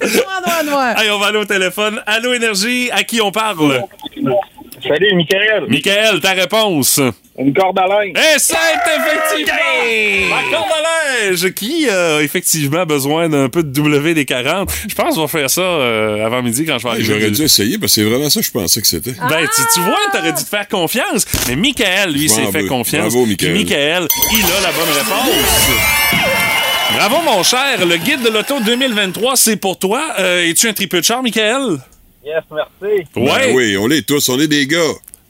Noir, 0.00 0.42
noir, 0.46 0.64
noir. 0.64 0.98
Hey, 1.00 1.10
on 1.10 1.18
va 1.18 1.26
aller 1.26 1.38
au 1.38 1.44
téléphone. 1.44 2.00
Allô, 2.06 2.32
Énergie, 2.32 2.88
à 2.92 3.02
qui 3.02 3.20
on 3.20 3.32
parle? 3.32 3.82
Salut, 4.86 5.14
Michael. 5.14 5.66
Michael, 5.68 6.20
ta 6.20 6.32
réponse? 6.32 7.00
Une 7.38 7.52
corde 7.52 7.78
à 7.78 7.86
linge. 7.86 8.12
Et 8.16 8.38
c'est 8.38 8.54
effectivement 8.54 9.54
la 10.30 10.56
corde 10.56 10.70
à 10.72 11.26
linge 11.30 11.50
qui 11.54 11.88
a 11.88 12.20
effectivement 12.22 12.84
besoin 12.86 13.28
d'un 13.28 13.48
peu 13.48 13.62
de 13.62 13.80
WD-40. 13.80 14.68
Je 14.88 14.94
pense 14.94 15.14
qu'on 15.14 15.22
va 15.22 15.28
faire 15.28 15.50
ça 15.50 15.60
euh, 15.62 16.24
avant 16.24 16.42
midi 16.42 16.64
quand 16.64 16.78
je 16.78 16.84
vais 16.84 16.90
Hey, 16.90 16.94
arriver. 16.96 17.14
J'aurais 17.20 17.30
dû 17.30 17.42
essayer 17.42 17.78
parce 17.78 17.94
que 17.94 18.02
c'est 18.02 18.08
vraiment 18.08 18.30
ça 18.30 18.40
que 18.40 18.46
je 18.46 18.50
pensais 18.52 18.80
que 18.80 18.86
c'était. 18.86 19.12
Ben, 19.12 19.46
tu, 19.54 19.62
tu 19.74 19.80
vois, 19.80 19.98
t'aurais 20.12 20.32
dû 20.32 20.42
te 20.42 20.48
faire 20.48 20.68
confiance. 20.68 21.24
Mais 21.48 21.56
Michael, 21.56 22.12
lui, 22.12 22.28
s'est 22.28 22.50
fait 22.52 22.66
confiance. 22.66 23.12
Bravo, 23.12 23.26
Michael. 23.26 23.52
Michael, 23.54 24.08
il 24.32 24.44
a 24.44 24.60
la 24.62 24.72
bonne 24.72 24.94
réponse. 24.94 25.70
Bravo, 26.96 27.16
mon 27.24 27.42
cher. 27.42 27.84
Le 27.86 27.96
guide 27.96 28.22
de 28.22 28.30
l'auto 28.30 28.54
2023, 28.64 29.36
c'est 29.36 29.56
pour 29.56 29.78
toi. 29.78 30.02
Euh, 30.18 30.48
Es-tu 30.48 30.68
un 30.68 30.72
tripeux 30.72 31.00
de 31.00 31.04
char, 31.04 31.22
Michael? 31.22 31.78
Yes, 32.24 32.42
merci. 32.50 33.06
Ouais. 33.16 33.46
Ben 33.48 33.54
oui, 33.54 33.76
on 33.76 33.86
l'est 33.86 34.06
tous, 34.06 34.28
on 34.28 34.38
est 34.38 34.48
des 34.48 34.66
gars. 34.66 34.78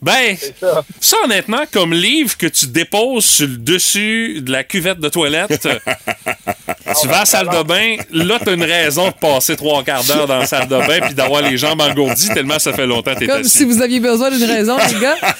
Ben, 0.01 0.37
ça. 0.59 0.81
ça, 1.01 1.17
honnêtement, 1.25 1.63
comme 1.73 1.93
livre 1.93 2.37
que 2.37 2.47
tu 2.47 2.67
déposes 2.67 3.25
sur 3.25 3.47
le 3.47 3.57
dessus 3.57 4.39
de 4.41 4.49
la 4.49 4.63
cuvette 4.63 4.99
de 4.99 5.09
toilette, 5.09 5.59
tu 7.01 7.07
vas 7.07 7.15
à 7.15 7.19
la 7.19 7.25
salle 7.25 7.49
de 7.49 7.63
bain, 7.63 7.97
là, 8.11 8.39
t'as 8.43 8.53
une 8.53 8.63
raison 8.63 9.07
de 9.09 9.13
passer 9.13 9.57
trois 9.57 9.83
quarts 9.83 10.05
d'heure 10.05 10.25
dans 10.25 10.37
la 10.39 10.45
salle 10.45 10.69
de 10.69 10.77
bain 10.77 11.01
puis 11.01 11.13
d'avoir 11.13 11.41
les 11.41 11.57
jambes 11.57 11.81
engourdies 11.81 12.29
tellement 12.29 12.59
ça 12.59 12.71
fait 12.71 12.87
longtemps 12.87 13.13
que 13.13 13.19
t'es 13.19 13.27
Comme 13.27 13.41
assis. 13.41 13.57
si 13.57 13.65
vous 13.65 13.81
aviez 13.81 13.99
besoin 13.99 14.31
d'une 14.31 14.45
raison, 14.45 14.77
les 14.77 14.99
gars. 14.99 15.17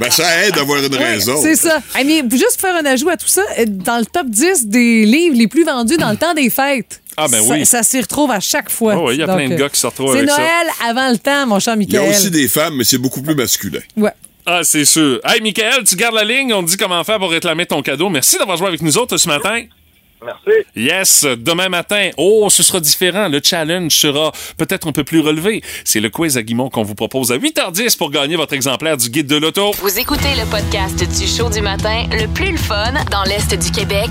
Ben, 0.00 0.10
ça 0.10 0.44
aide 0.44 0.54
d'avoir 0.54 0.82
une 0.84 0.94
raison. 0.94 1.40
C'est 1.40 1.54
ça. 1.54 1.78
Mais 1.94 2.22
juste 2.32 2.58
pour 2.60 2.68
faire 2.68 2.76
un 2.76 2.86
ajout 2.86 3.08
à 3.08 3.16
tout 3.16 3.28
ça, 3.28 3.42
euh, 3.58 3.64
dans 3.68 3.98
le 3.98 4.04
top 4.04 4.26
10 4.28 4.66
des 4.66 5.04
livres 5.06 5.36
les 5.36 5.46
plus 5.46 5.64
vendus 5.64 5.96
dans 5.96 6.10
le 6.10 6.16
temps 6.16 6.34
des 6.34 6.50
fêtes. 6.50 7.00
Ah, 7.16 7.26
ben 7.28 7.40
oui. 7.46 7.64
Ça 7.64 7.82
s'y 7.82 8.00
retrouve 8.00 8.30
à 8.30 8.40
chaque 8.40 8.70
fois. 8.70 8.94
Oh, 8.96 9.08
oui, 9.08 9.14
il 9.14 9.20
y 9.20 9.22
a 9.22 9.26
Donc, 9.26 9.36
plein 9.36 9.48
de 9.48 9.54
gars 9.54 9.68
qui 9.68 9.80
se 9.80 9.86
retrouvent 9.86 10.12
C'est 10.12 10.18
avec 10.18 10.30
ça. 10.30 10.36
Noël 10.38 10.66
avant 10.88 11.10
le 11.10 11.18
temps, 11.18 11.46
mon 11.46 11.58
cher 11.58 11.74
Il 11.78 11.90
y 11.92 11.96
a 11.96 12.00
Michael. 12.00 12.14
aussi 12.16 12.30
des 12.30 12.48
femmes, 12.48 12.74
mais 12.76 12.84
c'est 12.84 12.98
beaucoup 12.98 13.22
plus 13.22 13.34
masculin. 13.34 13.80
Ouais. 13.96 14.10
Ah, 14.44 14.60
c'est 14.62 14.84
sûr. 14.84 15.18
Hey, 15.24 15.40
Michael, 15.40 15.84
tu 15.84 15.96
gardes 15.96 16.14
la 16.14 16.24
ligne. 16.24 16.52
On 16.52 16.62
te 16.62 16.68
dit 16.70 16.76
comment 16.76 17.02
faire 17.04 17.18
pour 17.18 17.30
réclamer 17.30 17.66
ton 17.66 17.82
cadeau. 17.82 18.08
Merci 18.10 18.38
d'avoir 18.38 18.56
joué 18.56 18.68
avec 18.68 18.82
nous 18.82 18.96
autres 18.98 19.16
ce 19.16 19.28
matin. 19.28 19.62
Merci. 20.24 20.66
Yes, 20.74 21.24
demain 21.24 21.68
matin, 21.68 22.10
oh, 22.16 22.48
ce 22.50 22.62
sera 22.62 22.80
différent. 22.80 23.28
Le 23.28 23.40
challenge 23.42 23.92
sera 23.92 24.32
peut-être 24.56 24.88
un 24.88 24.92
peu 24.92 25.04
plus 25.04 25.20
relevé. 25.20 25.62
C'est 25.84 26.00
le 26.00 26.08
quiz 26.08 26.36
à 26.36 26.42
Guimont 26.42 26.70
qu'on 26.70 26.82
vous 26.82 26.94
propose 26.94 27.32
à 27.32 27.38
8h10 27.38 27.96
pour 27.96 28.10
gagner 28.10 28.36
votre 28.36 28.54
exemplaire 28.54 28.96
du 28.96 29.10
guide 29.10 29.26
de 29.26 29.36
l'auto. 29.36 29.72
Vous 29.78 29.98
écoutez 29.98 30.34
le 30.34 30.48
podcast 30.50 30.98
du 31.18 31.26
show 31.26 31.50
du 31.50 31.60
matin 31.60 32.04
le 32.12 32.26
plus 32.32 32.52
le 32.52 32.58
fun 32.58 32.92
dans 33.10 33.24
l'Est 33.24 33.54
du 33.54 33.70
Québec 33.70 34.10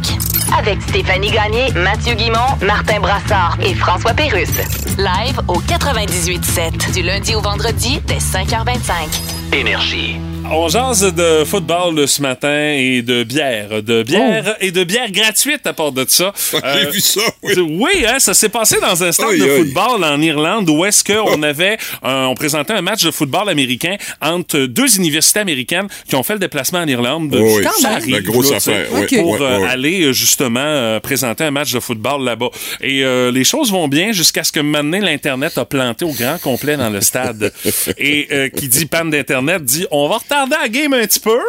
avec 0.58 0.82
Stéphanie 0.84 1.32
Gagné, 1.32 1.72
Mathieu 1.74 2.14
Guimont, 2.14 2.56
Martin 2.62 3.00
Brassard 3.00 3.58
et 3.64 3.74
François 3.74 4.14
Pérusse. 4.14 4.60
Live 4.98 5.40
au 5.48 5.60
98.7 5.62 6.94
du 6.94 7.02
lundi 7.02 7.36
au 7.36 7.42
vendredi 7.42 8.00
dès 8.08 8.18
5h25. 8.18 9.54
Énergie. 9.54 10.18
On 10.52 10.68
jase 10.70 11.12
de 11.14 11.44
football 11.44 12.08
ce 12.08 12.22
matin 12.22 12.74
et 12.78 13.02
de 13.02 13.24
bière. 13.24 13.82
De 13.82 14.04
bière 14.04 14.56
et 14.62 14.72
de 14.72 14.84
bière 14.84 15.12
gratuite 15.12 15.66
à 15.66 15.74
part 15.74 15.92
de 15.92 16.06
ça. 16.08 16.34
J'ai 16.52 16.58
Euh, 16.64 16.90
vu 16.92 17.00
ça, 17.02 17.22
oui. 17.42 17.54
Oui, 17.60 18.06
hein, 18.08 18.20
ça 18.20 18.34
s'est 18.36 18.50
passé 18.50 18.78
dans 18.80 19.04
un 19.04 19.12
stade 19.12 19.38
de 19.38 19.48
football 19.48 20.04
en 20.04 20.22
Irlande 20.22 20.70
où 20.70 20.86
est-ce 20.86 21.04
qu'on 21.04 21.42
avait, 21.42 21.78
un- 22.04 22.28
on 22.28 22.36
présentait 22.36 22.74
un 22.74 22.82
match 22.82 23.04
de 23.04 23.12
football 23.12 23.50
américain 23.50 23.96
entre 24.22 24.60
deux 24.60 24.96
universités 24.98 25.40
américaines 25.40 25.88
qui 26.08 26.16
ont 26.16 26.22
fait 26.24 26.34
le 26.34 26.40
déplacement 26.40 26.80
en 26.80 26.88
Irlande. 26.88 27.36
Oui, 27.36 27.56
oui. 27.58 27.64
Ça 27.82 27.90
arrive, 27.94 28.14
La 28.14 28.22
grosse 28.22 28.52
là, 28.52 28.58
affaire, 28.58 28.86
oui, 28.94 29.08
Pour 29.18 29.32
oui, 29.32 29.38
euh, 29.42 29.68
aller 29.68 30.14
justement 30.14 30.60
euh, 30.64 31.00
présenter 31.00 31.44
un 31.44 31.52
match 31.52 31.74
de 31.74 31.80
football 31.80 32.24
là-bas. 32.24 32.50
Et 32.82 33.04
euh, 33.04 33.32
les 33.32 33.44
choses 33.44 33.72
vont 33.72 33.88
bien 33.88 34.12
jusqu'à 34.12 34.44
ce 34.44 34.52
que 34.52 34.60
maintenant 34.60 35.00
l'Internet 35.02 35.58
a 35.58 35.66
planté 35.66 36.06
au 36.06 36.12
grand 36.14 36.38
complet 36.40 36.78
dans 36.78 36.90
le 36.92 37.02
stade. 37.02 37.52
Et 37.98 38.28
euh, 38.32 38.50
qui 38.50 38.68
dit 38.70 38.86
panne 38.86 39.10
d'Internet 39.10 39.64
dit 39.64 39.86
on 39.92 40.08
va 40.08 40.16
retarder 40.18 40.35
la 40.50 40.70
game 40.70 40.94
un 40.94 41.06
petit 41.06 41.20
peu. 41.20 41.40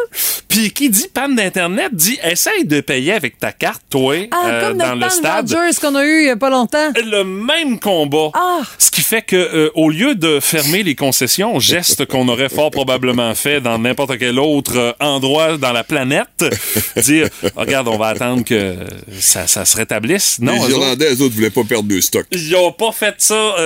Puis 0.47 0.71
qui 0.71 0.89
dit 0.89 1.07
panne 1.13 1.35
d'Internet 1.35 1.89
dit 1.93 2.17
essaye 2.23 2.65
de 2.65 2.79
payer 2.81 3.13
avec 3.13 3.37
ta 3.37 3.51
carte, 3.51 3.81
toi, 3.89 4.15
Ah, 4.31 4.47
euh, 4.47 4.67
comme 4.69 4.77
dans 4.77 4.95
notre 4.95 5.05
le 5.05 5.09
stade 5.09 5.51
Rogers 5.51 5.79
qu'on 5.81 5.95
a 5.95 6.03
eu 6.05 6.21
il 6.21 6.27
y 6.27 6.29
a 6.29 6.35
pas 6.37 6.49
longtemps. 6.49 6.91
le 6.95 7.23
même 7.23 7.79
combat. 7.79 8.29
Ah. 8.33 8.61
Ce 8.79 8.89
qui 8.89 9.01
fait 9.01 9.21
que 9.21 9.35
euh, 9.35 9.69
au 9.75 9.89
lieu 9.89 10.15
de 10.15 10.39
fermer 10.39 10.83
les 10.83 10.95
concessions, 10.95 11.59
geste 11.59 12.05
qu'on 12.05 12.27
aurait 12.29 12.49
fort 12.49 12.71
probablement 12.71 13.33
fait 13.35 13.61
dans 13.61 13.77
n'importe 13.77 14.17
quel 14.17 14.39
autre 14.39 14.77
euh, 14.77 14.91
endroit 14.99 15.57
dans 15.57 15.73
la 15.73 15.83
planète, 15.83 16.45
dire 16.97 17.27
regarde, 17.55 17.87
on 17.87 17.97
va 17.97 18.07
attendre 18.07 18.43
que 18.43 18.75
ça, 19.19 19.47
ça 19.47 19.65
se 19.65 19.77
rétablisse. 19.77 20.39
Non, 20.39 20.53
les 20.53 20.59
eux 20.59 20.63
autres, 20.63 20.71
Irlandais, 20.71 21.13
eux 21.13 21.21
autres, 21.21 21.35
voulaient 21.35 21.49
pas 21.49 21.63
perdre 21.63 21.87
de 21.89 21.99
stock. 22.01 22.25
ils 22.31 22.55
ont 22.55 22.71
pas 22.71 22.91
fait 22.91 23.15
ça 23.19 23.33
euh, 23.33 23.57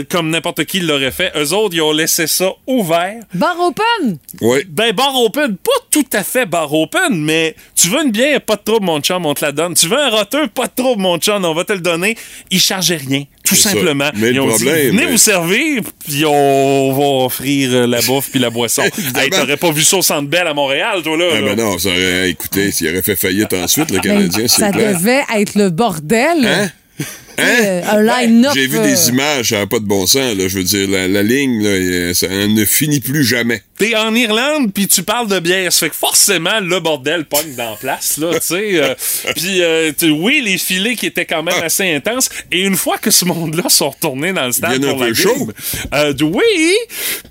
euh, 0.00 0.04
comme 0.08 0.30
n'importe 0.30 0.64
qui 0.64 0.80
l'aurait 0.80 1.10
fait. 1.12 1.32
Eux 1.36 1.52
autres, 1.52 1.74
ils 1.74 1.82
ont 1.82 1.92
laissé 1.92 2.26
ça 2.26 2.50
ouvert. 2.66 3.20
Bar 3.34 3.56
open! 3.60 4.18
Oui. 4.56 4.64
Ben, 4.68 4.92
bar 4.92 5.14
open, 5.20 5.56
pas 5.56 5.70
tout 5.90 6.04
à 6.12 6.22
fait 6.24 6.46
bar 6.46 6.72
open, 6.72 7.14
mais 7.22 7.54
tu 7.74 7.88
veux 7.88 8.02
une 8.04 8.10
bière, 8.10 8.40
pas 8.40 8.56
de 8.56 8.62
trouble, 8.62 8.86
mon 8.86 9.00
chum, 9.00 9.24
on 9.26 9.34
te 9.34 9.44
la 9.44 9.52
donne. 9.52 9.74
Tu 9.74 9.86
veux 9.88 9.98
un 9.98 10.10
roteux, 10.10 10.46
pas 10.48 10.66
de 10.66 10.72
trouble, 10.74 11.02
mon 11.02 11.18
chum, 11.18 11.44
on 11.44 11.54
va 11.54 11.64
te 11.64 11.72
le 11.72 11.80
donner. 11.80 12.16
Ils 12.50 12.60
chargeaient 12.60 12.96
rien, 12.96 13.24
tout 13.44 13.54
C'est 13.54 13.62
ça. 13.62 13.70
simplement. 13.70 14.10
Mais 14.14 14.28
Ils 14.30 14.34
le 14.36 14.42
ont 14.42 14.48
problème, 14.48 14.74
dit, 14.76 14.86
venez 14.96 15.04
mais- 15.06 15.10
vous 15.10 15.16
servir, 15.18 15.82
puis 16.06 16.24
on 16.26 16.92
va 16.92 17.24
offrir 17.26 17.70
euh, 17.72 17.86
la 17.86 18.00
bouffe 18.02 18.30
puis 18.30 18.40
la 18.40 18.50
boisson. 18.50 18.82
hey, 19.16 19.30
t'aurais 19.30 19.56
pas 19.56 19.70
vu 19.70 19.82
ça 19.82 19.96
au 19.98 20.02
Centre 20.02 20.28
Bell 20.28 20.46
à 20.46 20.54
Montréal, 20.54 21.02
toi, 21.02 21.16
là? 21.16 21.24
Ah, 21.32 21.40
là. 21.40 21.54
ben 21.54 21.64
non, 21.64 21.78
ça 21.78 21.88
aurait, 21.88 22.30
écoutez, 22.30 22.70
s'il 22.72 22.88
aurait 22.88 23.02
fait 23.02 23.16
faillite 23.16 23.52
ensuite, 23.54 23.90
le 23.90 23.98
Ben, 23.98 24.02
Canadien, 24.02 24.48
ça 24.48 24.66
c'est 24.66 24.72
clair. 24.72 24.98
devait 24.98 25.22
être 25.36 25.54
le 25.54 25.70
bordel. 25.70 26.46
Hein? 26.46 26.70
Euh, 27.40 27.82
un 27.90 28.02
line-up. 28.02 28.52
J'ai 28.54 28.66
vu 28.66 28.78
euh, 28.78 28.82
des 28.82 29.08
images, 29.08 29.50
ça 29.50 29.58
n'a 29.58 29.66
pas 29.66 29.78
de 29.78 29.84
bon 29.84 30.06
sens, 30.06 30.34
là. 30.36 30.48
Je 30.48 30.58
veux 30.58 30.64
dire, 30.64 30.88
la, 30.88 31.06
la 31.08 31.22
ligne, 31.22 31.62
là, 31.62 31.70
euh, 31.70 32.14
ça 32.14 32.28
ne 32.28 32.64
finit 32.64 33.00
plus 33.00 33.24
jamais. 33.24 33.62
T'es 33.78 33.94
en 33.94 34.14
Irlande, 34.14 34.72
puis 34.72 34.88
tu 34.88 35.02
parles 35.02 35.28
de 35.28 35.38
bière. 35.38 35.70
Ça 35.72 35.80
fait 35.80 35.90
que 35.90 35.96
forcément, 35.96 36.60
le 36.60 36.80
bordel 36.80 37.26
pogne 37.26 37.54
dans 37.56 37.70
la 37.72 37.76
place, 37.76 38.16
là, 38.16 38.30
tu 38.34 38.46
sais. 38.46 38.80
euh, 38.82 38.94
puis, 39.36 39.60
euh, 39.60 39.92
oui, 40.18 40.40
les 40.44 40.56
filets 40.56 40.94
qui 40.96 41.06
étaient 41.06 41.26
quand 41.26 41.42
même 41.42 41.62
assez 41.62 41.90
intenses. 41.94 42.30
Et 42.50 42.60
une 42.62 42.76
fois 42.76 42.96
que 42.98 43.10
ce 43.10 43.24
monde-là 43.26 43.68
sont 43.68 43.90
retournés 43.90 44.32
dans 44.32 44.46
le 44.46 44.52
stade 44.52 44.80
pour 44.80 45.02
un 45.02 45.06
la 45.06 45.12
peu 45.12 45.12
game, 45.12 45.14
chaud. 45.14 45.48
euh, 45.94 46.14
oui! 46.22 46.74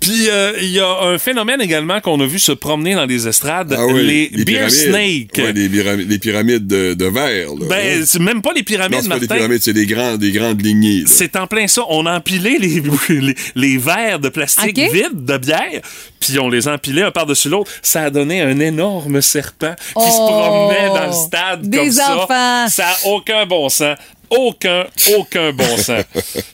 Puis, 0.00 0.28
euh, 0.30 0.52
il 0.60 0.68
y 0.70 0.78
a 0.80 1.00
un 1.02 1.18
phénomène 1.18 1.60
également 1.60 2.00
qu'on 2.00 2.20
a 2.20 2.26
vu 2.26 2.38
se 2.38 2.52
promener 2.52 2.94
dans 2.94 3.06
les 3.06 3.26
estrades, 3.26 3.74
Ah 3.76 3.84
oui, 3.86 4.30
les, 4.32 4.44
beer 4.44 4.66
pyramides. 4.68 4.70
snakes. 4.74 5.30
Ouais, 5.38 5.52
les, 5.52 5.68
pyramides, 5.68 6.10
les 6.10 6.18
pyramides 6.18 6.66
de, 6.66 6.94
de 6.94 7.04
verre, 7.06 7.48
là. 7.58 7.66
Ben, 7.68 8.00
hein. 8.00 8.04
c'est 8.06 8.20
même 8.20 8.40
pas 8.42 8.52
les 8.52 8.60
non, 8.60 8.64
pyramides, 8.64 9.00
c'est 9.02 9.08
pas 9.08 9.14
des 9.18 9.26
Martin. 9.26 9.34
pyramides, 9.36 9.62
c'est 9.62 9.72
des, 9.72 9.86
grands, 9.96 10.16
des 10.16 10.32
grandes 10.32 10.64
lignées. 10.64 11.04
C'est 11.06 11.36
en 11.36 11.46
plein 11.46 11.66
ça. 11.66 11.82
On 11.88 12.06
a 12.06 12.16
empilé 12.16 12.58
les, 12.58 12.82
les, 13.20 13.34
les 13.54 13.78
verres 13.78 14.18
de 14.20 14.28
plastique 14.28 14.78
Ok. 14.78 14.92
vides 14.92 15.24
de 15.24 15.36
bière, 15.38 15.80
puis 16.20 16.38
on 16.38 16.48
les 16.48 16.68
empilait 16.68 17.02
un 17.02 17.10
par-dessus 17.10 17.48
l'autre. 17.48 17.70
Ça 17.82 18.02
a 18.04 18.10
donné 18.10 18.40
un 18.42 18.58
énorme 18.60 19.20
serpent 19.22 19.74
qui 19.76 20.10
se 20.10 20.16
Oh, 20.18 20.26
promenait 20.28 20.88
dans 20.88 21.06
le 21.06 21.12
stade 21.12 21.62
des 21.68 21.78
comme 21.78 21.90
ça. 21.92 22.16
enfants. 22.16 22.68
Ça 22.68 22.88
a 22.88 23.06
aucun 23.08 23.46
bon 23.46 23.68
sens. 23.68 23.96
Aucun, 24.30 24.84
aucun 25.16 25.52
bon 25.52 25.76
sens. 25.76 26.02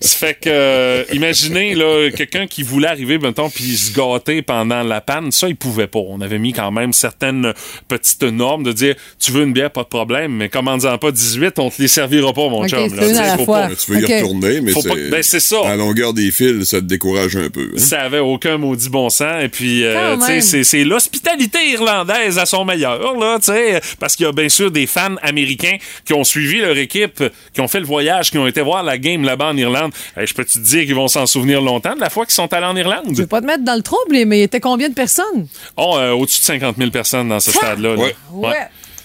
Ça 0.00 0.18
fait 0.18 0.34
que, 0.34 0.48
euh, 0.48 1.04
imaginez, 1.12 1.74
là, 1.74 2.10
quelqu'un 2.10 2.46
qui 2.46 2.62
voulait 2.62 2.88
arriver, 2.88 3.18
mettons, 3.18 3.48
puis 3.50 3.76
se 3.76 3.92
gâter 3.92 4.42
pendant 4.42 4.82
la 4.82 5.00
panne, 5.00 5.32
ça, 5.32 5.48
il 5.48 5.56
pouvait 5.56 5.86
pas. 5.86 6.00
On 6.00 6.20
avait 6.20 6.38
mis 6.38 6.52
quand 6.52 6.70
même 6.70 6.92
certaines 6.92 7.52
petites 7.88 8.22
normes 8.24 8.62
de 8.62 8.72
dire, 8.72 8.94
tu 9.18 9.32
veux 9.32 9.44
une 9.44 9.52
bière, 9.52 9.70
pas 9.70 9.82
de 9.84 9.88
problème, 9.88 10.32
mais 10.32 10.48
commande-en 10.48 10.98
pas 10.98 11.10
18, 11.10 11.58
on 11.58 11.70
te 11.70 11.80
les 11.80 11.88
servira 11.88 12.32
pas, 12.32 12.48
mon 12.48 12.62
Ok, 12.62 12.68
chum. 12.68 12.94
là. 12.94 13.02
à 13.02 13.26
la 13.26 13.36
faut 13.38 13.44
fois. 13.44 13.60
pas- 13.62 13.68
Ben, 13.68 13.76
tu 13.76 13.90
veux 13.92 14.00
y 14.08 14.14
retourner, 14.20 14.60
mais 14.60 14.72
pas- 14.72 14.80
c'est... 14.82 15.10
ben, 15.10 15.22
c'est 15.22 15.40
ça. 15.40 15.60
À 15.64 15.68
la 15.70 15.76
longueur 15.76 16.12
des 16.12 16.30
fils, 16.30 16.64
ça 16.64 16.78
te 16.80 16.84
décourage 16.86 17.36
un 17.36 17.48
peu. 17.48 17.70
hein? 17.74 17.78
Ça 17.78 18.00
avait 18.02 18.18
aucun 18.18 18.58
maudit 18.58 18.88
bon 18.90 19.08
sens. 19.08 19.42
Et 19.42 19.48
puis, 19.48 19.84
euh, 19.84 20.16
tu 20.26 20.40
sais, 20.42 20.62
c'est 20.64 20.84
l'hospitalité 20.84 21.58
irlandaise 21.72 22.38
à 22.38 22.46
son 22.46 22.64
meilleur, 22.64 23.16
là, 23.18 23.38
tu 23.38 23.46
sais. 23.46 23.80
Parce 23.98 24.16
qu'il 24.16 24.26
y 24.26 24.28
a 24.28 24.32
bien 24.32 24.48
sûr 24.48 24.70
des 24.70 24.86
fans 24.86 25.14
américains 25.22 25.76
qui 26.04 26.12
ont 26.14 26.24
suivi 26.24 26.58
leur 26.60 26.76
équipe, 26.76 27.22
qui 27.54 27.60
ont 27.62 27.68
fait 27.68 27.80
le 27.80 27.86
voyage, 27.86 28.30
qui 28.30 28.38
ont 28.38 28.46
été 28.46 28.60
voir 28.60 28.82
la 28.82 28.98
game 28.98 29.22
là-bas 29.22 29.46
en 29.46 29.56
Irlande. 29.56 29.92
Hey, 30.16 30.26
je 30.26 30.34
peux 30.34 30.44
te 30.44 30.58
dire 30.58 30.84
qu'ils 30.84 30.94
vont 30.94 31.08
s'en 31.08 31.26
souvenir 31.26 31.60
longtemps 31.60 31.94
de 31.94 32.00
la 32.00 32.10
fois 32.10 32.24
qu'ils 32.26 32.34
sont 32.34 32.52
allés 32.52 32.66
en 32.66 32.74
Je 32.74 32.80
Irlande. 32.80 33.16
veux 33.16 33.26
pas 33.26 33.40
te 33.40 33.46
mettre 33.46 33.64
dans 33.64 33.74
le 33.76 33.82
trouble, 33.82 34.24
mais 34.26 34.38
il 34.38 34.40
y 34.40 34.42
était 34.42 34.60
combien 34.60 34.88
de 34.88 34.94
personnes? 34.94 35.46
Oh, 35.76 35.96
euh, 35.96 36.10
au-dessus 36.12 36.40
de 36.40 36.44
50 36.44 36.76
000 36.76 36.90
personnes 36.90 37.28
dans 37.28 37.40
ce 37.40 37.50
stade-là. 37.50 37.90
là. 37.94 37.96
Ouais. 37.96 38.14
Ouais. 38.32 38.54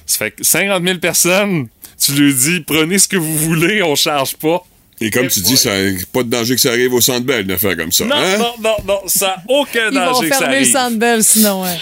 Ça 0.05 0.17
fait 0.19 0.31
que 0.31 0.43
50 0.43 0.83
000 0.83 0.97
personnes, 0.99 1.67
tu 2.03 2.11
lui 2.13 2.33
dis, 2.33 2.59
prenez 2.61 2.97
ce 2.97 3.07
que 3.07 3.17
vous 3.17 3.37
voulez, 3.37 3.83
on 3.83 3.95
charge 3.95 4.35
pas. 4.35 4.63
Et 4.99 5.11
comme 5.11 5.27
tu 5.27 5.41
dis, 5.41 5.57
ça 5.57 5.69
pas 6.11 6.23
de 6.23 6.29
danger 6.29 6.55
que 6.55 6.61
ça 6.61 6.69
arrive 6.69 6.93
au 6.93 7.01
centre 7.01 7.31
une 7.39 7.51
affaire 7.51 7.77
comme 7.77 7.91
ça. 7.91 8.05
Non, 8.05 8.15
hein? 8.15 8.37
non, 8.39 8.53
non, 8.63 8.75
non, 8.87 8.99
ça 9.05 9.35
a 9.37 9.43
aucun 9.47 9.89
Ils 9.91 9.99
vont 9.99 10.05
danger 10.05 10.29
que 10.29 10.33
ça 10.33 10.39
fermer 10.39 10.55
le 10.55 10.61
arrive. 10.61 10.71
Centre 10.73 10.97
Bell 10.97 11.23
sinon. 11.23 11.63
ouais. 11.63 11.77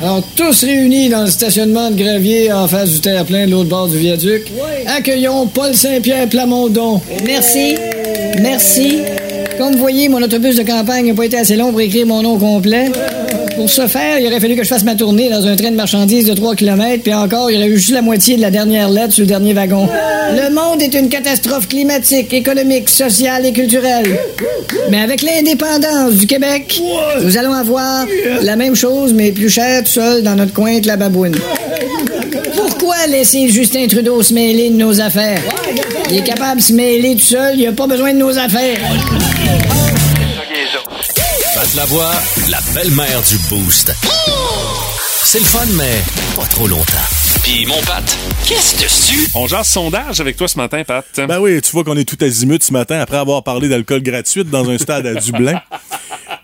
Alors, 0.00 0.22
tous 0.34 0.64
réunis 0.64 1.08
dans 1.08 1.22
le 1.22 1.30
stationnement 1.30 1.90
de 1.90 1.96
Gravier 1.96 2.52
en 2.52 2.68
face 2.68 2.92
du 2.92 3.00
terre-plein 3.00 3.46
de 3.46 3.52
l'autre 3.52 3.70
bord 3.70 3.88
du 3.88 3.96
viaduc, 3.96 4.52
accueillons 4.86 5.46
Paul 5.46 5.74
Saint-Pierre 5.74 6.28
Plamondon. 6.28 7.00
Merci. 7.24 7.76
Merci. 8.42 8.98
Comme 9.56 9.72
vous 9.72 9.78
voyez, 9.78 10.08
mon 10.10 10.22
autobus 10.22 10.56
de 10.56 10.62
campagne 10.62 11.08
n'a 11.08 11.14
pas 11.14 11.24
été 11.24 11.38
assez 11.38 11.56
long 11.56 11.70
pour 11.70 11.80
écrire 11.80 12.06
mon 12.06 12.22
nom 12.22 12.38
complet. 12.38 12.90
Pour 13.56 13.70
ce 13.70 13.86
faire, 13.86 14.18
il 14.18 14.26
aurait 14.26 14.38
fallu 14.38 14.54
que 14.54 14.62
je 14.62 14.68
fasse 14.68 14.84
ma 14.84 14.94
tournée 14.94 15.30
dans 15.30 15.46
un 15.46 15.56
train 15.56 15.70
de 15.70 15.76
marchandises 15.76 16.26
de 16.26 16.34
3 16.34 16.54
km, 16.56 17.02
puis 17.02 17.14
encore, 17.14 17.50
il 17.50 17.54
y 17.54 17.56
aurait 17.56 17.68
eu 17.68 17.78
juste 17.78 17.92
la 17.92 18.02
moitié 18.02 18.36
de 18.36 18.42
la 18.42 18.50
dernière 18.50 18.90
lettre 18.90 19.14
sur 19.14 19.22
le 19.22 19.28
dernier 19.28 19.54
wagon. 19.54 19.88
Le 20.34 20.54
monde 20.54 20.82
est 20.82 20.94
une 20.94 21.08
catastrophe 21.08 21.66
climatique, 21.68 22.32
économique, 22.34 22.90
sociale 22.90 23.46
et 23.46 23.52
culturelle. 23.52 24.18
Mais 24.90 25.00
avec 25.00 25.22
l'indépendance 25.22 26.14
du 26.14 26.26
Québec, 26.26 26.80
nous 27.22 27.38
allons 27.38 27.54
avoir 27.54 28.04
la 28.42 28.56
même 28.56 28.74
chose, 28.74 29.14
mais 29.14 29.32
plus 29.32 29.48
cher 29.48 29.82
tout 29.84 29.92
seul 29.92 30.22
dans 30.22 30.34
notre 30.34 30.52
coin 30.52 30.78
de 30.78 30.86
la 30.86 30.96
babouine. 30.96 31.36
Pourquoi 32.54 33.06
laisser 33.08 33.48
Justin 33.48 33.86
Trudeau 33.86 34.22
se 34.22 34.34
mêler 34.34 34.68
de 34.68 34.76
nos 34.76 35.00
affaires? 35.00 35.40
Il 36.10 36.18
est 36.18 36.24
capable 36.24 36.60
de 36.60 36.66
se 36.66 36.72
mêler 36.72 37.14
tout 37.14 37.24
seul, 37.24 37.58
il 37.58 37.66
a 37.66 37.72
pas 37.72 37.86
besoin 37.86 38.12
de 38.12 38.18
nos 38.18 38.36
affaires. 38.36 38.78
Pat 41.56 41.74
la 41.74 41.86
voix, 41.86 42.12
la 42.50 42.58
belle-mère 42.74 43.22
du 43.22 43.38
Boost. 43.48 43.90
C'est 45.24 45.38
le 45.38 45.44
fun, 45.46 45.64
mais 45.78 46.02
pas 46.36 46.46
trop 46.48 46.66
longtemps. 46.68 46.82
Puis 47.42 47.64
mon 47.64 47.80
Pat, 47.80 48.04
qu'est-ce 48.46 48.82
dessus? 48.82 49.26
On 49.34 49.46
jase 49.46 49.66
sondage 49.66 50.20
avec 50.20 50.36
toi 50.36 50.48
ce 50.48 50.58
matin, 50.58 50.84
Pat. 50.84 51.06
Ben 51.16 51.40
oui, 51.40 51.62
tu 51.62 51.72
vois 51.72 51.82
qu'on 51.82 51.96
est 51.96 52.04
tout 52.04 52.22
azimut 52.22 52.62
ce 52.62 52.74
matin 52.74 53.00
après 53.00 53.16
avoir 53.16 53.42
parlé 53.42 53.70
d'alcool 53.70 54.02
gratuit 54.02 54.44
dans 54.44 54.68
un 54.68 54.76
stade 54.76 55.06
à 55.06 55.14
Dublin. 55.20 55.58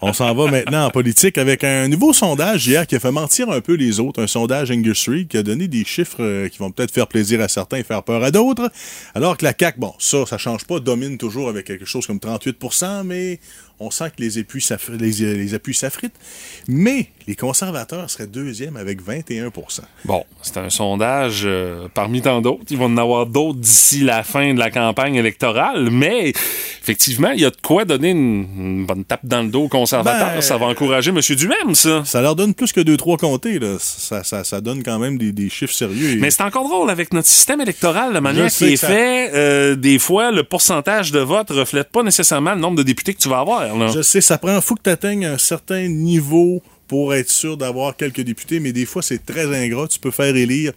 On 0.00 0.12
s'en 0.12 0.34
va 0.34 0.50
maintenant 0.50 0.86
en 0.86 0.90
politique 0.90 1.38
avec 1.38 1.62
un 1.62 1.86
nouveau 1.88 2.12
sondage 2.12 2.66
hier 2.66 2.86
qui 2.86 2.96
a 2.96 3.00
fait 3.00 3.12
mentir 3.12 3.50
un 3.50 3.60
peu 3.60 3.74
les 3.74 4.00
autres. 4.00 4.20
Un 4.22 4.26
sondage 4.26 4.70
Angus 4.70 5.08
Reid 5.08 5.28
qui 5.28 5.36
a 5.36 5.42
donné 5.42 5.68
des 5.68 5.84
chiffres 5.84 6.22
euh, 6.22 6.48
qui 6.48 6.58
vont 6.58 6.72
peut-être 6.72 6.92
faire 6.92 7.06
plaisir 7.06 7.40
à 7.40 7.48
certains 7.48 7.76
et 7.76 7.84
faire 7.84 8.02
peur 8.02 8.24
à 8.24 8.30
d'autres. 8.30 8.70
Alors 9.14 9.36
que 9.36 9.44
la 9.44 9.52
CAQ, 9.58 9.78
bon, 9.78 9.92
ça, 9.98 10.26
ça 10.26 10.38
change 10.38 10.64
pas, 10.64 10.80
domine 10.80 11.18
toujours 11.18 11.48
avec 11.48 11.66
quelque 11.66 11.84
chose 11.84 12.06
comme 12.06 12.18
38% 12.18 13.04
mais 13.04 13.38
on 13.80 13.90
sent 13.90 14.10
que 14.16 14.22
les 14.22 14.38
appuis 14.38 14.60
s'affr- 14.60 14.96
les, 14.98 15.34
les 15.36 15.54
appuis 15.54 15.74
s'affritent. 15.74 16.14
Mais 16.68 17.08
Les 17.26 17.34
conservateurs 17.36 18.08
seraient 18.10 18.26
deuxième 18.26 18.76
avec 18.76 19.00
21% 19.02 19.50
Bon, 20.04 20.24
c'est 20.42 20.56
un 20.56 20.70
sondage 20.70 21.42
euh, 21.44 21.88
parmi 21.94 22.20
tant 22.22 22.40
d'autres. 22.40 22.64
Il 22.70 22.78
va 22.78 22.84
en 22.86 22.96
avoir 22.96 23.26
d'autres 23.26 23.58
d'ici 23.58 24.00
la 24.00 24.22
fin 24.24 24.54
de 24.54 24.58
la 24.58 24.70
campagne 24.70 25.14
électorale, 25.16 25.88
mais 25.90 26.32
effectivement, 26.80 27.30
il 27.30 27.40
y 27.40 27.44
a 27.44 27.50
de 27.50 27.56
quoi 27.62 27.84
donner 27.84 28.10
une, 28.10 28.46
une 28.56 28.86
bonne 28.86 29.04
tape 29.04 29.24
dans 29.24 29.42
le 29.42 29.48
dos 29.48 29.64
aux 29.64 29.68
conservateurs. 29.68 30.32
Ben, 30.34 30.40
ça 30.40 30.56
va 30.56 30.66
encourager 30.66 31.10
M. 31.10 31.20
Duhem, 31.36 31.74
ça. 31.74 32.04
Ça 32.04 32.20
leur 32.22 32.34
donne 32.36 32.54
plus 32.54 32.72
que 32.72 32.80
deux, 32.80 32.96
trois 32.96 33.16
comtés. 33.16 33.58
Là. 33.58 33.76
Ça, 33.78 34.24
ça, 34.24 34.42
ça 34.44 34.60
donne 34.60 34.82
quand 34.82 34.98
même 34.98 35.18
des, 35.18 35.32
des 35.32 35.48
chiffres 35.48 35.74
sérieux. 35.74 36.10
Et- 36.12 36.16
Mais 36.16 36.30
c'est 36.30 36.42
encore 36.42 36.68
drôle 36.68 36.90
avec 36.90 37.12
notre 37.12 37.28
système 37.28 37.60
électoral, 37.60 38.12
la 38.12 38.20
manière 38.20 38.48
qui 38.50 38.64
est 38.72 38.76
ça- 38.76 38.88
fait. 38.88 39.30
euh, 39.34 39.74
des 39.76 39.98
fois, 39.98 40.30
le 40.32 40.42
pourcentage 40.42 41.12
de 41.12 41.20
vote 41.20 41.50
reflète 41.50 41.90
pas 41.90 42.02
nécessairement 42.02 42.54
le 42.54 42.60
nombre 42.60 42.76
de 42.76 42.82
députés 42.82 43.14
que 43.14 43.20
tu 43.20 43.28
vas 43.28 43.38
avoir. 43.40 43.61
Là. 43.66 43.88
Je 43.94 44.02
sais, 44.02 44.20
ça 44.20 44.38
prend 44.38 44.60
faut 44.60 44.74
que 44.74 44.82
tu 44.84 44.90
atteignes 44.90 45.26
un 45.26 45.38
certain 45.38 45.88
niveau 45.88 46.62
pour 46.88 47.14
être 47.14 47.30
sûr 47.30 47.56
d'avoir 47.56 47.96
quelques 47.96 48.20
députés, 48.20 48.60
mais 48.60 48.72
des 48.72 48.84
fois, 48.86 49.02
c'est 49.02 49.24
très 49.24 49.46
ingrat. 49.54 49.88
Tu 49.88 49.98
peux 49.98 50.10
faire 50.10 50.36
élire, 50.36 50.72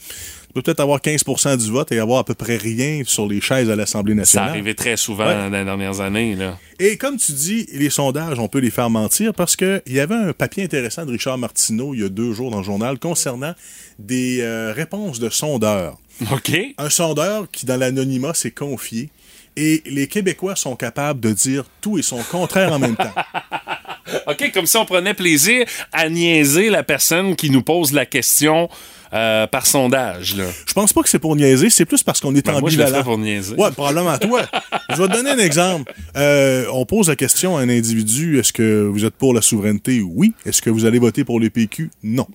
peut-être 0.53 0.79
avoir 0.79 0.99
15% 1.01 1.57
du 1.57 1.69
vote 1.69 1.91
et 1.91 1.99
avoir 1.99 2.19
à 2.19 2.23
peu 2.23 2.33
près 2.35 2.55
rien 2.55 3.01
sur 3.05 3.27
les 3.27 3.41
chaises 3.41 3.69
à 3.69 3.75
l'Assemblée 3.75 4.13
Ça 4.13 4.19
nationale. 4.19 4.49
arrivait 4.51 4.73
très 4.75 4.95
souvent 4.95 5.27
Ouais. 5.27 5.35
dans 5.35 5.49
les 5.49 5.65
dernières 5.65 5.99
années. 5.99 6.35
Là. 6.35 6.57
Et 6.79 6.95
comme 6.95 7.17
tu 7.17 7.33
dis, 7.33 7.67
les 7.73 7.89
sondages, 7.89 8.39
on 8.39 8.47
peut 8.47 8.59
les 8.59 8.69
faire 8.71 8.89
mentir 8.89 9.33
parce 9.33 9.57
qu'il 9.57 9.81
y 9.87 9.99
avait 9.99 10.15
un 10.15 10.31
papier 10.31 10.63
intéressant 10.63 11.05
de 11.05 11.11
Richard 11.11 11.37
Martineau 11.37 11.93
il 11.93 11.99
y 11.99 12.05
a 12.05 12.09
deux 12.09 12.31
jours 12.31 12.49
dans 12.49 12.59
le 12.59 12.63
journal 12.63 12.97
concernant 12.97 13.53
des 13.99 14.39
euh, 14.39 14.71
réponses 14.73 15.19
de 15.19 15.29
sondeurs. 15.29 15.97
OK. 16.31 16.57
Un 16.77 16.89
sondeur 16.89 17.51
qui, 17.51 17.65
dans 17.65 17.75
l'anonymat, 17.77 18.33
s'est 18.33 18.51
confié. 18.51 19.09
Et 19.57 19.81
les 19.85 20.07
Québécois 20.07 20.55
sont 20.55 20.75
capables 20.75 21.19
de 21.19 21.31
dire 21.31 21.63
tout 21.81 21.97
et 21.97 22.01
son 22.01 22.17
contraire 22.23 22.73
en 22.73 22.79
même 22.79 22.95
temps. 22.95 23.13
OK, 24.27 24.51
comme 24.53 24.65
si 24.65 24.77
on 24.77 24.85
prenait 24.85 25.13
plaisir 25.13 25.65
à 25.91 26.09
niaiser 26.09 26.69
la 26.69 26.83
personne 26.83 27.35
qui 27.35 27.49
nous 27.49 27.63
pose 27.63 27.91
la 27.93 28.05
question 28.05 28.69
euh, 29.13 29.47
par 29.47 29.65
sondage. 29.65 30.35
Là. 30.35 30.43
Je 30.67 30.73
pense 30.73 30.91
pas 30.91 31.01
que 31.01 31.09
c'est 31.09 31.19
pour 31.19 31.35
niaiser, 31.35 31.69
c'est 31.69 31.85
plus 31.85 32.03
parce 32.03 32.19
qu'on 32.19 32.35
est 32.35 32.45
Ben, 32.45 32.59
moi, 32.59 32.69
je 32.69 32.77
le 32.77 32.83
ambivalent. 32.83 33.03
pour 33.03 33.17
niaiser. 33.17 33.55
Ouais, 33.55 33.71
probablement 33.71 34.17
toi. 34.17 34.41
je 34.89 35.01
vais 35.01 35.07
te 35.07 35.13
donner 35.13 35.29
un 35.31 35.37
exemple. 35.39 35.93
Euh, 36.17 36.65
on 36.73 36.85
pose 36.85 37.07
la 37.07 37.15
question 37.15 37.57
à 37.57 37.61
un 37.61 37.69
individu 37.69 38.39
est-ce 38.39 38.51
que 38.51 38.83
vous 38.83 39.05
êtes 39.05 39.15
pour 39.15 39.33
la 39.33 39.41
souveraineté? 39.41 40.01
Oui. 40.01 40.33
Est-ce 40.45 40.61
que 40.61 40.69
vous 40.69 40.85
allez 40.85 40.99
voter 40.99 41.23
pour 41.23 41.39
les 41.39 41.49
PQ 41.49 41.91
Non. 42.03 42.27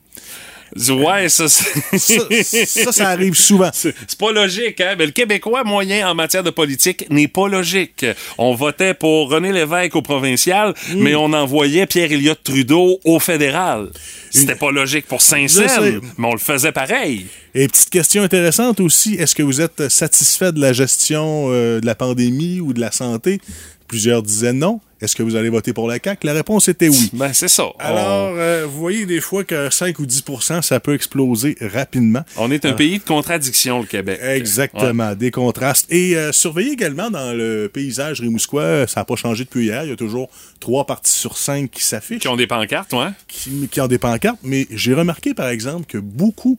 Ouais, 0.91 1.29
ça, 1.29 1.49
c'est- 1.49 2.67
Ça, 2.67 2.93
ça, 2.93 3.09
arrive 3.09 3.35
souvent. 3.35 3.71
C'est 3.73 3.95
pas 4.19 4.33
logique, 4.33 4.81
hein? 4.81 4.95
Mais 4.99 5.07
le 5.07 5.13
Québécois 5.13 5.65
moyen 5.65 6.09
en 6.09 6.15
matière 6.15 6.43
de 6.43 6.51
politique 6.51 7.07
n'est 7.11 7.29
pas 7.29 7.49
logique. 7.49 8.07
On 8.39 8.55
votait 8.55 8.95
pour 8.95 9.31
René 9.31 9.53
Lévesque 9.53 9.97
au 9.97 10.03
provincial, 10.03 10.75
Mm. 10.91 10.95
mais 11.03 11.15
on 11.15 11.33
envoyait 11.33 11.87
Pierre 11.87 12.13
Elliott 12.13 12.39
Trudeau 12.43 12.99
au 13.05 13.19
fédéral. 13.19 13.89
C'était 14.31 14.55
pas 14.55 14.71
logique 14.71 15.07
pour. 15.07 15.21
Saint-Saëns, 15.23 16.01
mais 16.19 16.27
on 16.29 16.33
le 16.33 16.39
faisait 16.39 16.73
pareil. 16.73 17.27
Et 17.55 17.67
petite 17.69 17.91
question 17.91 18.23
intéressante 18.23 18.81
aussi, 18.81 19.15
est-ce 19.15 19.35
que 19.35 19.43
vous 19.43 19.61
êtes 19.61 19.89
satisfait 19.89 20.53
de 20.53 20.61
la 20.61 20.73
gestion 20.73 21.47
euh, 21.51 21.81
de 21.81 21.87
la 21.87 21.95
pandémie 21.95 22.61
ou 22.61 22.73
de 22.73 22.81
la 22.81 22.93
santé? 22.93 23.41
Plusieurs 23.89 24.23
disaient 24.23 24.53
non. 24.53 24.81
Est-ce 25.03 25.17
que 25.17 25.23
vous 25.23 25.35
allez 25.37 25.49
voter 25.49 25.73
pour 25.73 25.89
la 25.89 25.99
CAQ? 26.03 26.27
La 26.27 26.33
réponse 26.35 26.69
était 26.69 26.89
oui. 26.89 27.11
Ben, 27.15 27.33
c'est 27.33 27.49
ça. 27.49 27.65
Alors, 27.79 28.35
euh, 28.37 28.67
vous 28.71 28.79
voyez 28.79 29.07
des 29.07 29.21
fois 29.21 29.45
que 29.45 29.71
5 29.71 29.99
ou 29.99 30.05
10% 30.07 30.61
ça 30.63 30.79
peut 30.81 30.95
exploser 30.95 31.57
rapidement. 31.61 32.23
On 32.37 32.51
est 32.51 32.65
un 32.67 32.71
Ah. 32.71 32.75
pays 32.75 32.99
de 32.99 33.05
contradiction, 33.05 33.81
le 33.81 33.87
Québec. 33.87 34.21
Exactement, 34.23 35.15
des 35.15 35.31
contrastes. 35.31 35.87
Et 35.91 36.17
euh, 36.17 36.33
surveillez 36.33 36.73
également 36.73 37.11
dans 37.11 37.33
le 37.33 37.71
paysage 37.73 38.21
rimouskois, 38.21 38.87
ça 38.87 39.01
n'a 39.01 39.05
pas 39.05 39.17
changé 39.17 39.45
depuis 39.45 39.67
hier, 39.67 39.85
il 39.85 39.91
y 39.91 39.93
a 39.93 39.97
toujours 39.97 40.29
trois 40.61 40.85
parties 40.85 41.13
sur 41.19 41.39
cinq 41.39 41.71
qui 41.71 41.83
s'affichent. 41.83 42.21
Qui 42.21 42.29
ont 42.29 42.37
des 42.37 42.47
pancartes, 42.47 42.93
ouais. 42.93 43.09
Qui, 43.29 43.69
qui 43.71 43.81
ont 43.81 43.87
des 43.89 43.99
pancartes, 43.99 44.41
mais 44.43 44.67
j'ai 44.71 44.93
remarqué 44.95 45.33
par 45.35 45.49
exemple 45.49 45.87
que 45.87 45.99
beaucoup 45.99 46.59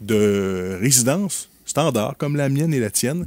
de 0.00 0.78
résidences 0.80 1.48
standards, 1.66 2.16
comme 2.18 2.36
la 2.36 2.48
mienne 2.48 2.74
et 2.74 2.80
la 2.80 2.90
tienne, 2.90 3.26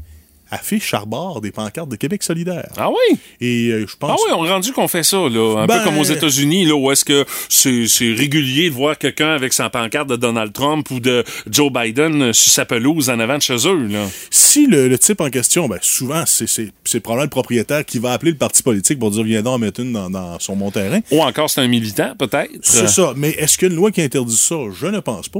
affichent 0.51 0.93
à 0.93 1.03
bord 1.05 1.41
des 1.41 1.51
pancartes 1.51 1.89
de 1.89 1.95
Québec 1.95 2.23
solidaire. 2.23 2.69
Ah 2.77 2.89
oui? 2.89 3.17
Et 3.41 3.69
euh, 3.71 3.85
je 3.87 3.95
pense... 3.97 4.11
Ah 4.11 4.15
oui, 4.27 4.33
on 4.37 4.47
rendu 4.47 4.71
qu'on 4.71 4.87
fait 4.87 5.03
ça, 5.03 5.17
là. 5.17 5.59
Un 5.61 5.65
Ben- 5.67 5.79
peu 5.79 5.83
comme 5.85 5.97
aux 5.97 6.03
États-Unis, 6.03 6.65
là, 6.65 6.75
où 6.75 6.91
est-ce 6.91 7.05
que 7.05 7.25
c'est 7.49 7.87
c'est 7.87 8.13
régulier 8.13 8.69
de 8.69 8.75
voir 8.75 8.97
quelqu'un 8.97 9.29
avec 9.29 9.53
sa 9.53 9.69
pancarte 9.69 10.07
de 10.09 10.15
Donald 10.15 10.53
Trump 10.53 10.89
ou 10.91 10.99
de 10.99 11.23
Joe 11.49 11.71
Biden 11.71 12.33
sur 12.33 12.51
sa 12.51 12.65
pelouse 12.65 13.09
en 13.09 13.19
avant 13.19 13.37
de 13.37 13.41
chez 13.41 13.67
eux, 13.67 13.87
là. 13.87 14.05
Si 14.29 14.67
le, 14.67 14.87
le 14.87 14.97
type 14.99 15.21
en 15.21 15.29
question, 15.29 15.67
ben 15.67 15.79
souvent, 15.81 16.23
c'est 16.25 16.47
c'est- 16.47 16.71
c'est 16.83 16.99
probablement 16.99 17.25
le 17.25 17.29
propriétaire 17.29 17.83
qui 17.85 17.99
va 17.99 18.13
appeler 18.13 18.31
le 18.31 18.37
parti 18.37 18.63
politique 18.63 18.99
pour 18.99 19.11
dire 19.11 19.23
viens 19.23 19.41
donc 19.41 19.55
en 19.55 19.57
mettre 19.59 19.79
une 19.81 19.93
dans, 19.93 20.09
dans 20.09 20.39
son 20.39 20.55
mon 20.55 20.71
terrain. 20.71 20.99
Ou 21.11 21.21
encore, 21.21 21.49
c'est 21.49 21.61
un 21.61 21.67
militant, 21.67 22.13
peut-être. 22.17 22.51
C'est 22.61 22.87
ça. 22.87 23.13
Mais 23.15 23.29
est-ce 23.31 23.57
qu'il 23.57 23.67
y 23.67 23.71
a 23.71 23.73
une 23.73 23.77
loi 23.79 23.91
qui 23.91 24.01
interdit 24.01 24.35
ça? 24.37 24.55
Je 24.79 24.87
ne 24.87 24.99
pense 24.99 25.29
pas. 25.29 25.39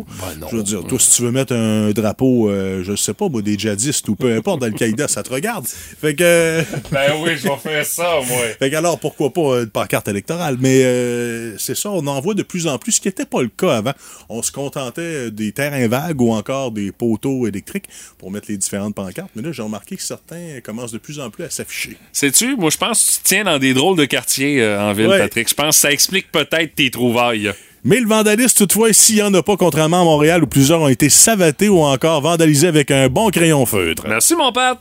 Je 0.52 0.56
veux 0.58 0.64
dire, 0.64 0.84
toi, 0.84 0.98
si 1.00 1.16
tu 1.16 1.22
veux 1.24 1.32
mettre 1.32 1.54
un 1.54 1.92
drapeau, 1.92 2.50
euh, 2.50 2.84
je 2.84 2.96
sais 2.96 3.14
pas, 3.14 3.30
moi, 3.30 3.42
des 3.42 3.58
djihadistes 3.58 4.08
ou 4.10 4.16
peu 4.16 4.36
importe, 4.36 4.62
d'Al-Qaïda, 4.62 5.05
ça 5.08 5.24
te 5.24 5.32
regarde. 5.32 5.66
Fait 5.68 6.16
que. 6.16 6.64
Ben 6.92 7.14
oui, 7.22 7.32
je 7.38 7.48
vais 7.48 7.58
faire 7.58 7.86
ça, 7.86 8.20
moi. 8.28 8.38
Fait 8.60 8.70
que 8.70 8.76
alors, 8.76 9.00
pourquoi 9.00 9.32
pas 9.34 9.42
euh, 9.42 9.64
une 9.64 9.70
pancarte 9.70 10.08
électorale? 10.08 10.58
Mais 10.60 10.84
euh, 10.84 11.58
c'est 11.58 11.76
ça, 11.76 11.90
on 11.92 12.06
en 12.08 12.20
voit 12.22 12.34
de 12.34 12.44
plus 12.44 12.68
en 12.68 12.78
plus, 12.78 12.94
ce 12.94 13.02
qui 13.02 13.08
n'était 13.08 13.26
pas 13.26 13.42
le 13.42 13.50
cas 13.50 13.78
avant. 13.78 13.94
On 14.30 14.42
se 14.42 14.52
contentait 14.52 15.32
des 15.32 15.52
terrains 15.52 15.88
vagues 15.88 16.22
ou 16.22 16.32
encore 16.32 16.72
des 16.72 16.92
poteaux 16.92 17.48
électriques 17.48 17.86
pour 18.18 18.32
mettre 18.32 18.48
les 18.50 18.58
différentes 18.58 18.96
pancartes. 18.96 19.30
Mais 19.36 19.42
là, 19.42 19.52
j'ai 19.52 19.62
remarqué 19.62 19.96
que 19.96 20.04
certains 20.04 20.60
commencent 20.64 20.92
de 20.92 20.98
plus 20.98 21.20
en 21.20 21.30
plus 21.30 21.44
à 21.44 21.50
s'afficher. 21.50 21.98
Sais-tu, 22.12 22.56
moi, 22.56 22.70
je 22.70 22.78
pense 22.78 23.04
que 23.06 23.12
tu 23.14 23.20
tiens 23.24 23.44
dans 23.44 23.60
des 23.60 23.74
drôles 23.74 23.98
de 23.98 24.06
quartiers 24.06 24.62
euh, 24.62 24.82
en 24.82 24.94
ville, 24.94 25.08
Ouais. 25.08 25.20
Patrick. 25.20 25.48
Je 25.50 25.54
pense 25.54 25.76
que 25.76 25.82
ça 25.82 25.92
explique 25.92 26.32
peut-être 26.32 26.76
tes 26.76 26.90
trouvailles. 26.92 27.52
Mais 27.88 28.00
le 28.00 28.08
vandalisme, 28.08 28.58
toutefois, 28.58 28.92
s'il 28.94 29.18
n'y 29.18 29.22
en 29.22 29.34
a 29.36 29.44
pas, 29.44 29.58
contrairement 29.58 30.02
à 30.02 30.04
Montréal, 30.04 30.44
où 30.44 30.48
plusieurs 30.48 30.82
ont 30.82 30.88
été 30.88 31.08
savatés 31.08 31.70
ou 31.70 31.82
encore 31.82 32.20
vandalisés 32.20 32.68
avec 32.68 32.90
un 32.90 33.10
bon 33.10 33.30
crayon 33.30 33.64
feutre. 33.68 34.06
Merci, 34.08 34.36
mon 34.36 34.52
Pat. 34.52 34.80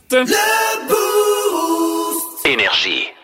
Énergie. 2.43 3.14